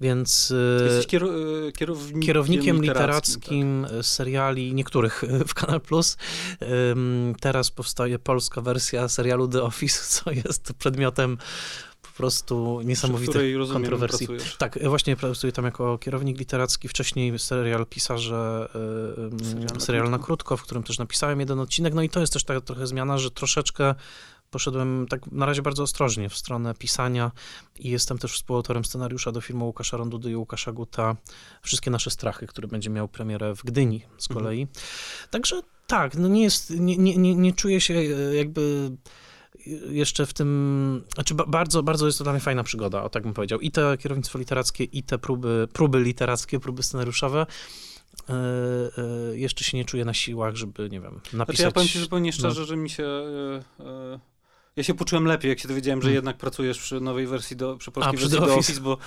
więc 0.00 0.52
e, 0.80 0.84
Jesteś 0.84 1.06
kiero, 1.06 1.28
e, 1.68 1.72
kierownikiem, 1.72 2.20
kierownikiem 2.22 2.82
literackim. 2.82 3.86
e, 3.98 4.02
seriali, 4.02 4.74
niektórych 4.74 5.24
e, 5.24 5.44
w 5.44 5.54
Kanal 5.54 5.80
Plus. 5.80 6.16
Teraz 7.40 7.70
powstaje 7.70 8.18
polska 8.18 8.60
wersja 8.60 9.08
serialu 9.08 9.48
The 9.48 9.62
Office, 9.62 10.00
co 10.14 10.30
jest 10.30 10.72
przedmiotem 10.78 11.38
po 12.10 12.16
prostu 12.16 12.80
niesamowitych 12.84 13.56
rozumiem, 13.56 13.82
kontrowersji. 13.82 14.26
pracujesz. 14.26 14.56
Tak, 14.56 14.78
właśnie 14.88 15.16
pracuję 15.16 15.52
tam 15.52 15.64
jako 15.64 15.98
kierownik 15.98 16.38
literacki, 16.38 16.88
wcześniej 16.88 17.38
serial 17.38 17.86
Pisarze, 17.86 18.68
Serial 19.42 19.80
serial, 19.80 20.10
na 20.10 20.18
krótko. 20.18 20.56
w 20.56 20.62
którym 20.62 20.82
też 20.82 20.98
napisałem 20.98 21.40
jeden 21.40 21.60
odcinek, 21.60 21.94
no 21.94 22.02
i 22.02 22.08
to 22.08 22.20
jest 22.20 22.32
też 22.32 22.44
taka 22.44 22.60
trochę 22.60 22.86
zmiana, 22.86 23.18
że 23.18 23.30
troszeczkę 23.30 23.94
poszedłem 24.50 25.06
tak 25.10 25.26
na 25.32 25.46
razie 25.46 25.62
bardzo 25.62 25.82
ostrożnie 25.82 26.28
w 26.28 26.36
stronę 26.36 26.74
pisania 26.74 27.30
i 27.78 27.90
jestem 27.90 28.18
też 28.18 28.32
współautorem 28.32 28.84
scenariusza 28.84 29.32
do 29.32 29.40
filmu 29.40 29.66
Łukasza 29.66 29.96
Rondudy 29.96 30.30
i 30.30 30.36
Łukasza 30.36 30.72
Guta 30.72 31.16
Wszystkie 31.62 31.90
nasze 31.90 32.10
strachy, 32.10 32.46
który 32.46 32.68
będzie 32.68 32.90
miał 32.90 33.08
premierę 33.08 33.56
w 33.56 33.62
Gdyni 33.64 34.02
z 34.18 34.30
Mhm. 34.30 34.44
kolei. 34.44 34.66
Także 35.30 35.60
tak, 35.86 36.14
no 36.14 36.28
nie 36.28 36.42
jest, 36.42 36.70
nie, 36.70 36.96
nie, 36.96 37.16
nie, 37.16 37.34
nie 37.34 37.52
czuję 37.52 37.80
się 37.80 37.94
e, 37.94 38.34
jakby 38.36 38.90
jeszcze 39.90 40.26
w 40.26 40.34
tym, 40.34 41.04
znaczy 41.14 41.34
ba- 41.34 41.46
bardzo, 41.46 41.82
bardzo 41.82 42.06
jest 42.06 42.18
to 42.18 42.24
dla 42.24 42.32
mnie 42.32 42.40
fajna 42.40 42.62
przygoda, 42.64 43.02
o 43.02 43.08
tak 43.08 43.22
bym 43.22 43.34
powiedział. 43.34 43.60
I 43.60 43.70
te 43.70 43.98
kierownictwo 43.98 44.38
literackie, 44.38 44.84
i 44.84 45.02
te 45.02 45.18
próby, 45.18 45.68
próby 45.72 46.00
literackie, 46.00 46.60
próby 46.60 46.82
scenariuszowe. 46.82 47.46
E, 48.28 48.32
e, 48.32 49.36
jeszcze 49.38 49.64
się 49.64 49.76
nie 49.76 49.84
czuję 49.84 50.04
na 50.04 50.14
siłach, 50.14 50.56
żeby, 50.56 50.88
nie 50.90 51.00
wiem, 51.00 51.14
napisać... 51.14 51.32
Znaczy 51.32 51.62
ja 51.62 51.70
powiem 51.70 51.88
ci 51.88 51.98
zupełnie 52.00 52.30
no. 52.30 52.32
szczerze, 52.38 52.64
że 52.64 52.76
mi 52.76 52.90
się... 52.90 53.04
e, 53.80 54.20
ja 54.76 54.82
się 54.82 54.94
poczułem 54.94 55.24
lepiej, 55.24 55.48
jak 55.48 55.58
się 55.58 55.68
dowiedziałem, 55.68 56.02
że 56.02 56.08
Mm. 56.08 56.14
jednak 56.14 56.36
pracujesz 56.36 56.78
przy 56.78 57.00
nowej 57.00 57.26
wersji, 57.26 57.56
do, 57.56 57.76
przy 57.76 57.90
polskiej 57.90 58.16
przy 58.16 58.24
wersji 58.28 58.40
The 58.40 58.46
do 58.46 58.54
Office. 58.54 58.72
Office, 58.72 58.80
bo 58.80 58.98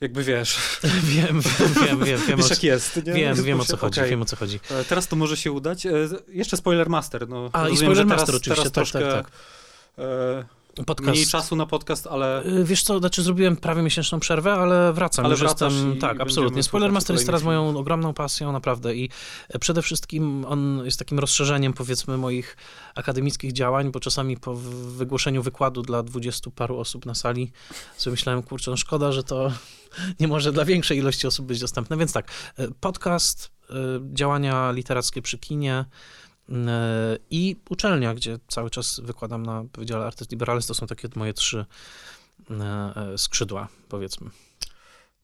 jakby 0.00 0.24
wiesz, 0.24 0.78
wiem, 0.84 1.40
wiem, 1.40 1.40
wiem, 1.86 2.04
wiem, 2.04 2.20
wiem, 2.28 2.38
wiesz 2.38 2.50
jak 2.50 2.62
jest. 2.62 2.96
Nie? 2.96 3.12
wiem, 3.12 3.42
wiem 3.42 3.60
o 3.60 3.64
co 3.64 3.76
chodzi, 3.76 4.00
okej, 4.00 4.10
wiem 4.10 4.22
o 4.22 4.24
co 4.24 4.36
chodzi. 4.36 4.60
Teraz 4.88 5.08
to 5.08 5.16
może 5.16 5.36
się 5.36 5.52
udać. 5.52 5.86
E, 5.86 5.92
Jeszcze 6.28 6.56
Spoiler 6.56 6.88
Master. 6.90 7.28
No, 7.28 7.50
A, 7.52 7.58
i 7.58 7.70
rozumiem, 7.70 7.76
Spoiler 7.76 7.96
że 7.96 8.04
Master 8.04 8.26
teraz, 8.26 8.40
oczywiście, 8.40 8.70
teraz 8.70 8.92
tak, 8.92 9.02
tak, 9.02 9.02
troszkę, 9.02 9.22
tak. 9.22 10.04
e, 10.04 10.59
Podcast. 10.86 11.10
Mniej 11.10 11.26
czasu 11.26 11.56
na 11.56 11.66
podcast, 11.66 12.06
ale 12.06 12.46
Y, 12.46 12.64
Wiesz 12.64 12.82
co, 12.82 12.98
znaczy 12.98 13.22
zrobiłem 13.22 13.56
prawie 13.56 13.82
miesięczną 13.82 14.20
przerwę, 14.20 14.52
ale 14.52 14.92
wracam. 14.92 15.24
Ale 15.24 15.34
już 15.34 15.42
jestem, 15.42 15.98
tak, 16.00 16.20
absolutnie. 16.20 16.62
Spoiler 16.62 16.92
Master 16.92 17.16
jest 17.16 17.26
teraz 17.26 17.42
moją 17.42 17.78
ogromną 17.78 18.14
pasją, 18.14 18.52
naprawdę. 18.52 18.94
I 18.94 19.10
e, 19.48 19.58
przede 19.58 19.82
wszystkim 19.82 20.44
on 20.48 20.82
jest 20.84 20.98
takim 20.98 21.18
rozszerzeniem, 21.18 21.72
powiedzmy, 21.72 22.16
moich 22.16 22.56
akademickich 22.94 23.52
działań, 23.52 23.90
bo 23.90 24.00
czasami 24.00 24.36
po 24.36 24.54
wygłoszeniu 24.54 25.42
wykładu 25.42 25.82
dla 25.82 26.02
dwudziestu 26.02 26.50
paru 26.50 26.78
osób 26.78 27.06
na 27.06 27.14
sali 27.14 27.52
sobie 27.96 28.12
myślałem, 28.12 28.42
kurczę, 28.42 28.70
no 28.70 28.76
szkoda, 28.76 29.12
że 29.12 29.24
to 29.24 29.52
nie 30.20 30.28
może 30.28 30.52
dla 30.52 30.64
większej 30.64 30.98
ilości 30.98 31.26
osób 31.26 31.46
być 31.46 31.60
dostępne. 31.60 31.96
Więc 31.96 32.12
tak, 32.12 32.30
e, 32.56 32.68
podcast, 32.80 33.50
e, 33.70 33.74
działania 34.12 34.72
literackie 34.72 35.22
przy 35.22 35.38
kinie, 35.38 35.84
i 37.30 37.56
uczelnia, 37.70 38.14
gdzie 38.14 38.38
cały 38.48 38.70
czas 38.70 39.00
wykładam 39.00 39.46
na 39.46 39.64
Wydziale 39.78 40.06
Artes 40.06 40.30
Liberales, 40.30 40.66
to 40.66 40.74
są 40.74 40.86
takie 40.86 41.08
moje 41.16 41.34
trzy 41.34 41.64
e, 42.50 42.54
e, 42.96 43.18
skrzydła, 43.18 43.68
powiedzmy, 43.88 44.30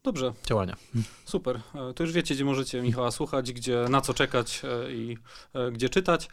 dobrze, 0.02 0.32
działania. 0.44 0.76
super. 1.24 1.60
E, 1.74 1.94
To 1.94 2.02
już 2.02 2.12
wiecie, 2.12 2.34
gdzie 2.34 2.44
możecie 2.44 2.82
Michała 2.82 3.10
słuchać, 3.10 3.52
gdzie, 3.52 3.84
na 3.90 4.00
co 4.00 4.14
czekać 4.14 4.62
e, 4.64 4.92
i 4.92 5.18
e, 5.54 5.70
gdzie 5.72 5.88
czytać. 5.88 6.28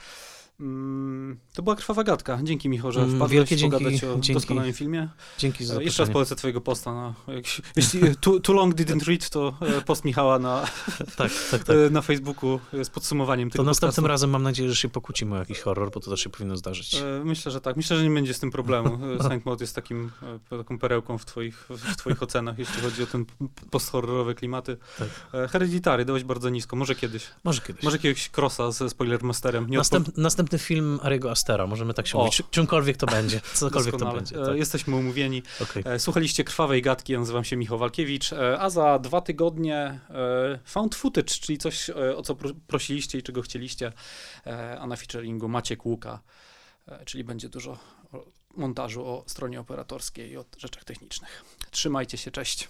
Mm, 0.60 1.38
To 1.54 1.62
była 1.64 1.76
krwawa 1.76 2.04
gadka. 2.04 2.40
Dzięki 2.44 2.70
Michał, 2.70 2.92
że 2.92 3.00
Mm, 3.00 3.16
wpadłeś 3.16 3.32
wielkie 3.32 3.56
dzięki, 3.58 3.78
pogadać 3.78 4.04
o 4.04 4.08
dzięki. 4.14 4.34
doskonałym 4.34 4.74
filmie. 4.74 5.10
Dzięki 5.38 5.66
za 5.66 5.74
E, 5.74 5.84
Jeszcze 5.84 5.86
raz 5.88 5.96
zaproszenie. 5.96 6.14
polecę 6.14 6.36
twojego 6.36 6.62
posta. 6.62 6.94
Na, 6.94 7.14
jak, 7.28 7.46
jeśli 7.76 8.16
too, 8.16 8.40
too 8.40 8.56
long 8.56 8.76
didn't 8.76 9.08
read, 9.08 9.30
to 9.30 9.54
e, 9.62 9.82
post 9.82 10.06
Michała 10.06 10.40
na, 10.40 10.66
Tak, 11.18 11.32
tak, 11.52 11.64
tak. 11.64 11.76
e, 11.88 11.90
na 11.90 12.02
Facebooku 12.02 12.60
z 12.84 12.90
podsumowaniem 12.90 13.50
To 13.50 13.54
tego 13.54 13.64
następnym 13.64 13.90
podcastu. 13.92 14.08
razem 14.08 14.30
mam 14.30 14.44
nadzieję, 14.44 14.70
że 14.70 14.76
się 14.76 14.90
pokłócimy 14.90 15.36
o 15.36 15.38
jakiś 15.40 15.60
horror, 15.60 15.92
bo 15.92 16.00
to 16.00 16.10
też 16.12 16.20
się 16.24 16.30
powinno 16.30 16.58
zdarzyć. 16.58 16.96
E, 16.96 17.22
Myślę, 17.26 17.52
że 17.52 17.62
tak. 17.62 17.76
Myślę, 17.78 17.98
że 17.98 18.04
nie 18.04 18.10
będzie 18.16 18.34
z 18.34 18.40
tym 18.40 18.52
problemu. 18.52 19.00
E, 19.20 19.24
Saint 19.30 19.46
Maud 19.46 19.62
jest 19.62 19.76
takim, 19.76 20.12
e, 20.52 20.58
taką 20.58 20.80
perełką 20.80 21.18
w 21.18 21.26
twoich, 21.26 21.66
w 21.70 21.96
twoich 21.96 22.24
ocenach, 22.24 22.60
jeśli 22.60 22.82
chodzi 22.82 23.04
o 23.04 23.06
ten 23.06 23.26
posthorrorowe 23.72 24.36
klimaty. 24.36 24.78
Tak. 25.00 25.08
E, 25.34 25.48
Hereditary 25.48 26.06
dałeś 26.06 26.24
bardzo 26.24 26.50
nisko. 26.50 26.76
Może 26.76 26.96
kiedyś. 26.96 27.28
Może 27.44 27.62
kiedyś. 27.62 27.84
Może 27.84 27.98
jakiegoś 27.98 28.30
crossa 28.38 28.72
ze 28.72 28.90
Spoilermasterem. 28.90 29.68
Następ, 29.70 30.18
następny 30.18 30.43
film 30.58 31.00
Ariego 31.04 31.32
Astera, 31.32 31.68
możemy 31.68 31.94
tak 31.94 32.08
się 32.08 32.18
O. 32.18 32.22
mówić. 32.22 32.38
Czy- 32.38 32.44
Czymkolwiek 32.52 32.98
to 32.98 33.06
będzie, 33.06 33.42
cokolwiek 33.54 33.98
to 33.98 34.14
będzie. 34.14 34.42
E, 34.42 34.46
Tak. 34.46 34.58
Jesteśmy 34.58 34.96
umówieni. 34.96 35.44
Okej. 35.62 35.84
E, 35.86 36.00
Słuchaliście 36.00 36.44
Krwawej 36.44 36.82
Gadki, 36.82 37.14
ja 37.14 37.20
nazywam 37.20 37.44
się 37.44 37.56
Michał 37.58 37.78
Walkiewicz, 37.78 38.34
e, 38.34 38.60
a 38.60 38.70
za 38.70 39.00
dwa 39.00 39.22
tygodnie 39.22 40.00
found 40.66 40.96
footage, 40.96 41.28
czyli 41.42 41.58
coś, 41.58 41.90
o 42.16 42.22
co 42.22 42.36
pro- 42.36 42.50
prosiliście 42.68 43.18
i 43.18 43.24
czego 43.24 43.42
chcieliście, 43.42 43.92
a 44.80 44.88
na 44.88 44.96
featuringu 44.96 45.48
Maciek 45.50 45.86
Łuka, 45.86 46.20
czyli 47.06 47.24
będzie 47.24 47.50
dużo 47.50 47.78
montażu 48.58 49.06
o 49.06 49.24
stronie 49.28 49.60
operatorskiej 49.60 50.32
i 50.32 50.38
o 50.38 50.46
rzeczach 50.58 50.84
technicznych. 50.84 51.44
Trzymajcie 51.72 52.18
się, 52.18 52.32
cześć. 52.32 52.70